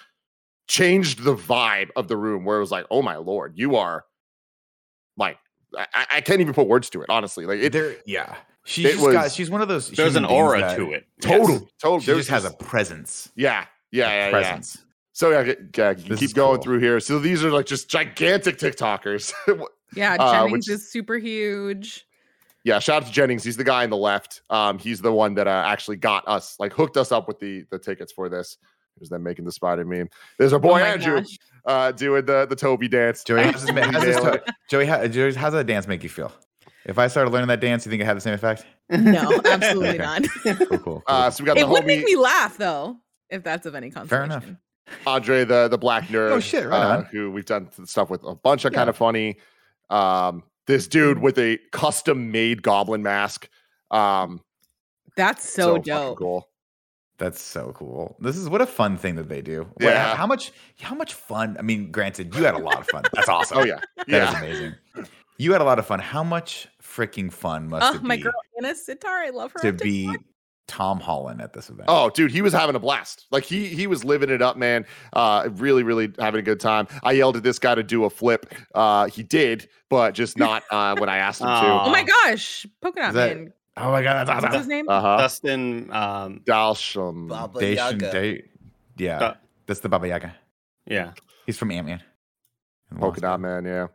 [0.68, 4.04] changed the vibe of the room where it was like, oh my lord, you are
[5.16, 5.38] like
[5.74, 7.46] I, I- I can't even put words to it, honestly.
[7.46, 8.36] Like it there, yeah.
[8.66, 9.90] She's it just got, was- she's one of those.
[9.90, 11.06] There's an aura that- to it.
[11.22, 11.62] total, Yes.
[11.80, 12.00] total.
[12.00, 13.30] She there just has a presence.
[13.34, 14.30] yeah, yeah, a yeah, yeah.
[14.30, 14.84] presence.
[15.12, 16.62] So yeah, yeah, keep going cool.
[16.62, 16.98] through here.
[17.00, 19.32] So these are like just gigantic TikTokers.
[19.94, 22.06] Yeah, Uh, Jennings which- is super huge.
[22.64, 23.44] yeah, shout out to Jennings.
[23.44, 24.40] He's the guy on the left.
[24.48, 27.66] Um, he's the one that uh, actually got us, like, hooked us up with the
[27.70, 28.56] the tickets for this.
[28.98, 30.08] Here's them making the spider meme.
[30.38, 31.38] There's our boy oh Andrew gosh.
[31.66, 33.22] uh, doing the the Tobey dance.
[33.22, 36.32] Joey, how's this, how's this to- Joey, how, Joey, how's that dance make you feel?
[36.86, 38.64] If I started learning that dance, you think it had the same effect?
[38.88, 39.98] No, absolutely Okay.
[39.98, 40.22] not.
[40.42, 40.78] Cool, cool.
[40.78, 41.02] cool.
[41.06, 42.96] Uh, so we got the it the would make homie me laugh though,
[43.32, 44.08] if that's of any consolation.
[44.08, 44.58] Fair enough.
[45.06, 46.30] Andre, the the black nerd.
[46.32, 47.04] Oh, shit, right uh, on.
[47.06, 48.78] Who we've done stuff with a bunch of Yeah.
[48.78, 49.38] kind of funny.
[49.90, 53.48] Um, this dude with a custom made goblin mask.
[53.90, 54.40] Um,
[55.16, 56.18] That's so, fucking dope.
[56.18, 56.48] cool.
[57.18, 58.16] That's so cool.
[58.20, 59.62] This is what a fun thing that they do.
[59.74, 60.16] What- Yeah.
[60.16, 60.50] how much?
[60.80, 61.56] How much fun?
[61.58, 63.02] I mean, granted, you had a lot of fun.
[63.12, 63.58] That's awesome.
[63.58, 64.38] Oh yeah, That is yeah.
[64.38, 64.74] amazing.
[65.38, 65.98] You had a lot of fun.
[66.00, 69.60] How much freaking fun must Oh, it my girl Anna Sitar, I love her.
[69.60, 70.24] to be TikTok.
[70.68, 71.86] Tom Holland at this event?
[71.88, 73.26] Oh, dude, he was having a blast.
[73.30, 74.86] Like he he was living it up, man.
[75.12, 76.86] Uh, really, really having a good time.
[77.02, 78.52] I yelled at this guy to do a flip.
[78.74, 81.52] Uh, he did, but just not uh, when I asked him to.
[81.84, 83.52] Oh my gosh, Polka Dot that- Man.
[83.76, 84.86] Oh my god, that's What's his name?
[84.88, 85.16] Uh huh.
[85.16, 85.90] Dustin.
[85.92, 87.28] Um, Dalsham.
[87.28, 88.12] Baba Dacian Yaga.
[88.12, 88.42] Day-
[88.98, 89.34] Yeah, Uh,
[89.66, 90.34] that's the Baba Yaga.
[90.86, 91.12] yeah.
[91.46, 92.02] He's from Ant Man.
[92.98, 93.64] Polka dot man.
[93.64, 93.86] Yeah.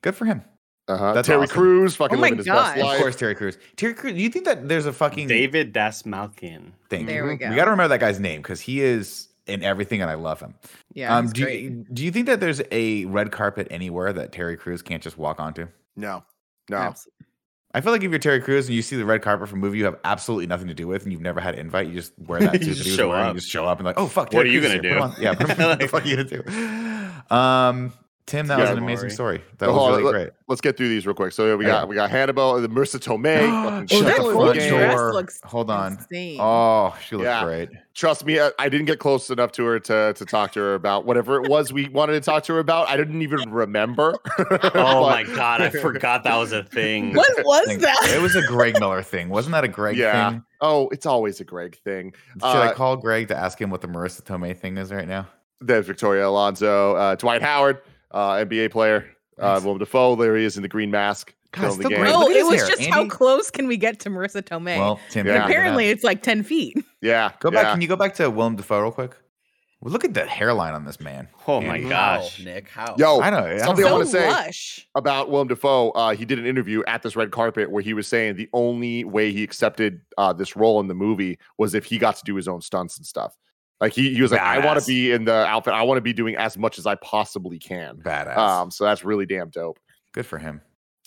[0.00, 0.42] Good for him.
[0.88, 1.12] Uh huh.
[1.12, 1.54] That's Terry awesome.
[1.54, 2.74] Crews fucking Oh my living his gosh.
[2.76, 3.56] best Of course, Terry Crews.
[3.76, 4.14] Terry Crews.
[4.14, 6.72] Do you think that there's a fucking David Dastmalchian.
[6.90, 7.06] thing?
[7.06, 7.48] There we go.
[7.50, 10.40] We got to remember that guy's name because he is in everything, and I love
[10.40, 10.54] him.
[10.92, 11.62] Yeah, um, he's do great.
[11.62, 15.16] you, do you think that there's a red carpet anywhere that Terry Crews can't just
[15.18, 15.68] walk onto?
[15.96, 16.24] No.
[16.68, 16.76] No.
[16.78, 17.08] Abs-
[17.74, 19.58] I feel like if you're Terry Crews and you see the red carpet for a
[19.58, 21.94] movie you have absolutely nothing to do with, and you've never had an invite, you
[21.94, 23.34] just wear that You suit just that he was show wearing, up.
[23.34, 24.98] You just show up and like, oh fuck, What are you Crews gonna here.
[24.98, 27.34] Put on- Yeah, put him- what the fuck are you gonna do?
[27.34, 27.92] Um,
[28.24, 29.10] Tim, that was an amazing Maury.
[29.10, 29.42] story.
[29.58, 30.30] That Oh, was really let- great.
[30.46, 31.32] Let's get through these real quick.
[31.32, 31.72] So we Okay.
[31.72, 33.40] got we got Hannibal, the Marisa Tomei.
[33.88, 34.68] fucking Oh, that killing the game.
[34.70, 35.12] dress door.
[35.12, 35.94] looks Hold on.
[35.94, 36.38] insane.
[36.40, 37.42] Oh, she looks Yeah.
[37.44, 37.70] great.
[37.94, 40.74] Trust me, I, I didn't get close enough to her to to talk to her
[40.74, 42.88] about whatever it was we wanted to talk to her about.
[42.88, 44.14] I didn't even remember.
[44.74, 47.14] Oh my god, I forgot that was a thing.
[47.14, 48.12] What was that?
[48.14, 49.28] It was a Greg Miller thing.
[49.30, 50.30] Wasn't that a Greg Yeah.
[50.30, 50.44] thing?
[50.60, 52.14] Oh, it's always a Greg thing.
[52.34, 55.08] Should I Uh, call Greg to ask him what the Marisa Tomei thing is right
[55.08, 55.26] now?
[55.60, 57.78] There's Victoria Alonso, uh, Dwight Howard,
[58.12, 59.06] uh, NBA player,
[59.38, 59.62] uh, Nice.
[59.62, 60.16] Willem Dafoe.
[60.16, 61.34] There he is in the green mask.
[61.52, 61.98] God, the game.
[62.00, 62.10] great.
[62.10, 64.78] No, it was hair, just how close can we get to Marisa Tomei?
[64.78, 65.32] Well, Tim, Yeah.
[65.34, 65.50] look at that.
[65.50, 66.78] apparently it's like ten feet.
[67.02, 67.64] Yeah, Go back.
[67.64, 67.72] yeah.
[67.72, 69.16] Can you go back to Willem Dafoe real quick?
[69.82, 71.26] Well, look at the hairline on this man.
[71.48, 72.38] Oh my gosh.
[72.38, 72.68] How, Nick?
[72.68, 72.94] How?
[72.96, 73.38] Yo, I know.
[73.38, 74.86] I don't something I wanna say- lush.
[74.94, 78.06] about Willem Dafoe, uh, he did an interview at this red carpet where he was
[78.06, 81.98] saying the only way he accepted uh, this role in the movie was if he
[81.98, 83.36] got to do his own stunts and stuff.
[83.82, 85.74] Like he, he was like, I want to be in the outfit.
[85.74, 87.96] I want to be doing as much as I possibly can.
[87.96, 88.36] Badass.
[88.36, 89.80] Um, so that's really damn dope.
[90.12, 90.60] Good for him.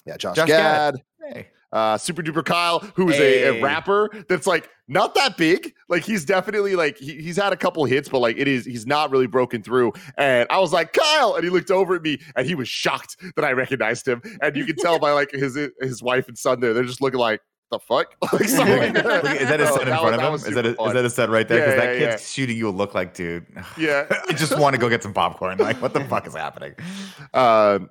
[0.06, 1.34] Yeah, Josh, Josh Gad, Gad.
[1.34, 1.48] Hey.
[1.72, 5.74] uh, Super Duper Kyle, who is a, a rapper that's like not that big.
[5.88, 8.86] Like he's definitely like he, he's had a couple hits, but like it is he's
[8.86, 9.94] not really broken through.
[10.18, 13.16] And I was like Kyle, and he looked over at me and he was shocked
[13.38, 14.22] that I recognized him.
[14.42, 17.22] And you can tell by like his his wife and son there, they're just looking
[17.22, 17.40] like
[17.72, 18.14] the fuck.
[18.34, 19.42] like, something like Look, that.
[19.42, 20.50] is that his So son in front was- of him?
[20.50, 21.60] Is that a, super is that a set right there?
[21.60, 23.46] Because Yeah, that yeah, kid's shooting you a look like, dude.
[23.78, 24.06] Yeah.
[24.30, 25.58] I just want to go get some popcorn.
[25.58, 26.76] Like, what the fuck is happening?
[27.34, 27.90] Um,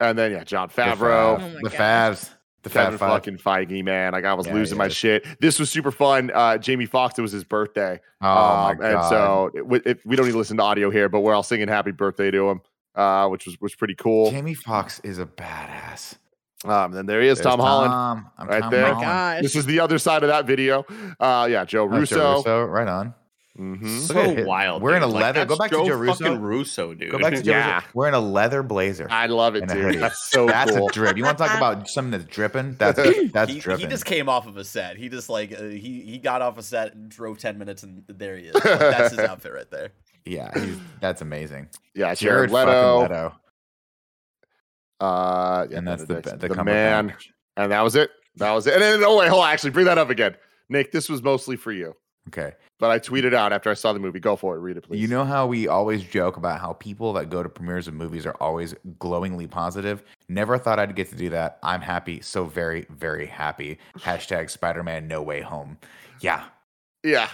[0.00, 1.40] and then yeah, Jon The Favreau.
[1.40, 1.78] Oh the gosh.
[1.78, 2.30] Favs.
[2.62, 4.10] The Kevin fucking Feige, man.
[4.10, 5.24] Like I was yeah, losing my shit.
[5.40, 6.32] This was super fun.
[6.34, 8.00] Uh, Jamie Foxx, it was his birthday.
[8.20, 11.20] Oh um, And so it, it, we don't need to listen to audio here, but
[11.20, 12.60] we're all singing happy birthday to him,
[12.96, 14.32] uh, which was was pretty cool.
[14.32, 16.16] Jamie Foxx is a badass.
[16.64, 18.94] Um, then there he is, Tom, Tom Holland, right Tom there.
[18.94, 19.44] Holland.
[19.44, 20.84] This is the other side of that video.
[21.20, 22.16] Uh, yeah, Joe Russo.
[22.16, 23.14] Oh, Joe Russo, right on.
[23.58, 23.98] Mm-hmm.
[24.00, 24.82] So wild.
[24.82, 25.40] We're in a leather.
[25.40, 26.36] Like, go back Joe to Joe Russo.
[26.36, 27.10] Russo, dude.
[27.10, 27.74] Go back to Joe yeah.
[27.76, 27.86] Russo.
[27.94, 29.06] We're in a leather blazer.
[29.10, 29.98] I love it, dude.
[30.00, 30.88] That's so that's cool.
[30.88, 31.16] a drip.
[31.16, 32.76] You want to talk about something that's dripping?
[32.76, 32.98] That's
[33.32, 33.86] that's he, dripping.
[33.86, 34.96] He just came off of a set.
[34.96, 38.04] He just like uh, he he got off a set and drove ten minutes, and
[38.08, 38.54] there he is.
[38.54, 39.90] Like, that's his outfit right there.
[40.26, 40.52] Yeah,
[41.00, 41.68] that's amazing.
[41.94, 43.02] Yeah, Jared, Jared Leto.
[43.02, 43.34] Leto.
[45.00, 47.14] Uh, and that's the the, the man.
[47.56, 48.10] And that was it.
[48.36, 48.74] That was it.
[48.74, 49.50] And then, oh wait, hold on.
[49.50, 50.36] Actually, bring that up again,
[50.68, 50.92] Nick.
[50.92, 51.94] This was mostly for you.
[52.28, 52.52] Okay.
[52.78, 54.20] But I tweeted out after I saw the movie.
[54.20, 54.58] Go for it.
[54.58, 55.00] Read it, please.
[55.00, 58.26] You know how we always joke about how people that go to premieres of movies
[58.26, 60.02] are always glowingly positive?
[60.28, 61.58] Never thought I'd get to do that.
[61.62, 62.20] I'm happy.
[62.20, 63.78] So very, very happy.
[63.98, 65.78] Hashtag Spider Man No Way Home.
[66.20, 66.44] Yeah.
[67.04, 67.28] Yeah.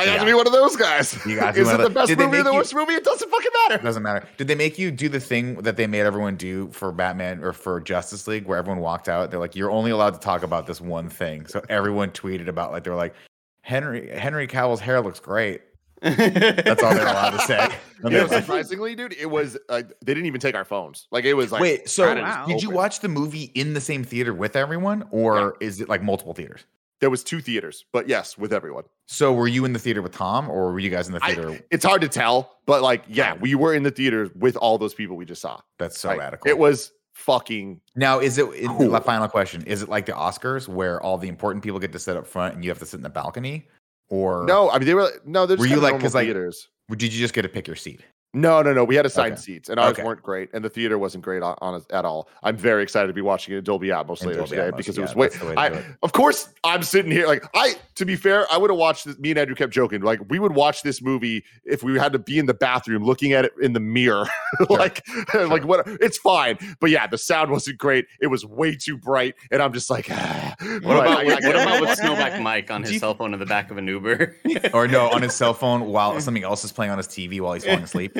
[0.00, 0.18] I got yeah.
[0.20, 1.18] to be one of those guys.
[1.26, 2.94] You got Is it the best movie or the worst movie?
[2.94, 3.80] It doesn't fucking matter.
[3.80, 4.26] It doesn't matter.
[4.36, 7.52] Did they make you do the thing that they made everyone do for Batman or
[7.52, 9.30] for Justice League, where everyone walked out?
[9.30, 12.72] They're like, "You're only allowed to talk about this one thing." So everyone tweeted about
[12.72, 13.14] like they were like,
[13.62, 15.62] Henry Henry Cavill's hair looks great.
[16.00, 17.68] That's all they're allowed to say.
[18.02, 21.06] Yeah, surprisingly, dude, it was uh, they didn't even take our phones.
[21.10, 21.86] Like it was like wait.
[21.86, 22.46] So wow.
[22.46, 25.66] did you watch the movie in the same theater with everyone, or yeah.
[25.66, 26.64] is it like multiple theaters?
[27.00, 28.84] There was two theaters, but yes, with everyone.
[29.06, 31.50] So were you in the theater with Tom, or were you guys in the theater?
[31.52, 34.76] I, it's hard to tell, but like, yeah, we were in the theater with all
[34.76, 35.60] those people we just saw.
[35.78, 36.48] That's so like, radical.
[36.48, 37.80] It was fucking.
[37.96, 38.90] Now, is it cool.
[38.90, 39.62] the final question?
[39.64, 42.54] Is it like the Oscars where all the important people get to sit up front
[42.54, 43.66] and you have to sit in the balcony?
[44.08, 45.46] Or no, I mean they were no.
[45.46, 46.68] They're were you like because like theaters.
[46.90, 48.00] Did you just get to pick your seat?
[48.32, 48.84] No, no, no.
[48.84, 49.42] We had assigned okay.
[49.42, 50.04] seats, and ours okay.
[50.04, 52.28] weren't great, and the theater wasn't great on, on at all.
[52.44, 54.96] I'm very excited to be watching it in Dolby Atmos later Dolby today Atmos, because
[54.96, 55.54] yeah, it was way.
[55.56, 57.74] I, of course, I'm sitting here like I.
[57.96, 59.18] To be fair, I would have watched this.
[59.18, 62.20] Me and Andrew kept joking like we would watch this movie if we had to
[62.20, 64.26] be in the bathroom looking at it in the mirror,
[64.70, 65.48] like sure.
[65.48, 65.86] like what?
[66.00, 68.06] It's fine, but yeah, the sound wasn't great.
[68.20, 70.54] It was way too bright, and I'm just like, ah.
[70.82, 73.76] what about what about with Snowbike Mike on his cell phone in the back of
[73.76, 74.36] an Uber,
[74.72, 77.54] or no, on his cell phone while something else is playing on his TV while
[77.54, 78.16] he's falling asleep?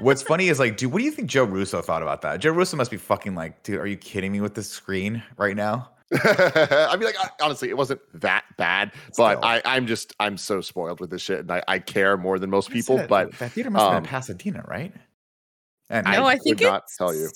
[0.00, 2.40] What's funny is like, dude, what do you think Joe Russo thought about that?
[2.40, 5.56] Joe Russo must be fucking like, dude, are you kidding me with this screen right
[5.56, 5.90] now?
[6.24, 11.00] I mean, like honestly, it wasn't that bad, but I, I'm just I'm so spoiled
[11.00, 12.98] with this shit, and I, I care more than most people.
[12.98, 14.92] Said, but that theater must um, have been in um, Pasadena, right?
[15.88, 17.30] And no, I, I think not tell you.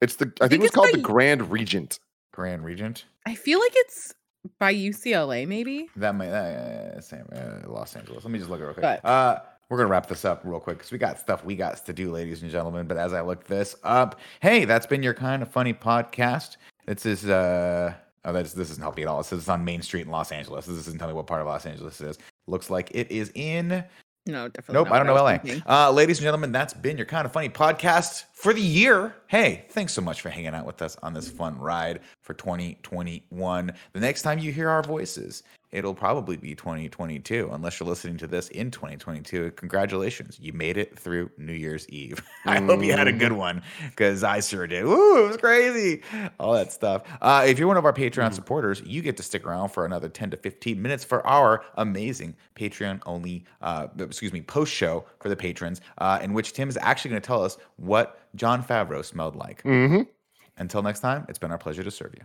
[0.00, 2.00] It's the I, I think, think, it's, called by, the Grand Regent.
[2.32, 3.04] Grand Regent.
[3.26, 4.14] I feel like it's
[4.58, 5.88] by UCLA, maybe.
[5.96, 8.24] That might uh, same uh, Los Angeles.
[8.24, 8.82] Let me just look it real quick.
[8.82, 11.84] But, uh, we're gonna wrap this up real quick because we got stuff we got
[11.84, 12.86] to do, ladies and gentlemen.
[12.86, 16.56] But as I look this up, hey, that's been your kind of funny podcast.
[16.86, 17.94] This is uh
[18.24, 19.20] oh, that's this isn't helping at all.
[19.20, 20.66] It says it's on Main Street in Los Angeles.
[20.66, 22.18] This doesn't tell me what part of Los Angeles it is.
[22.46, 23.84] Looks like it is in
[24.26, 24.74] no, definitely.
[24.74, 25.38] Nope, I don't know LA.
[25.66, 29.14] Uh, ladies and gentlemen, that's been your kind of funny podcast for the year.
[29.28, 33.72] Hey, thanks so much for hanging out with us on this fun ride for 2021.
[33.92, 35.44] The next time you hear our voices,
[35.76, 39.50] it'll probably be 2022, unless you're listening to this in 2022.
[39.52, 42.22] Congratulations, you made it through New Year's Eve.
[42.46, 44.84] I hope you had a good one because I sure did.
[44.84, 46.02] Ooh, it was crazy.
[46.40, 47.02] All that stuff.
[47.20, 48.34] Uh, if you're one of our Patreon mm.
[48.34, 52.34] supporters, you get to stick around for another 10 to 15 minutes for our amazing
[52.54, 56.78] Patreon only, uh, excuse me, post show for the patrons, uh, in which Tim is
[56.80, 59.62] actually going to tell us what Jon Favreau smelled like.
[59.62, 60.02] Mm-hmm.
[60.56, 62.24] Until next time, it's been our pleasure to serve you.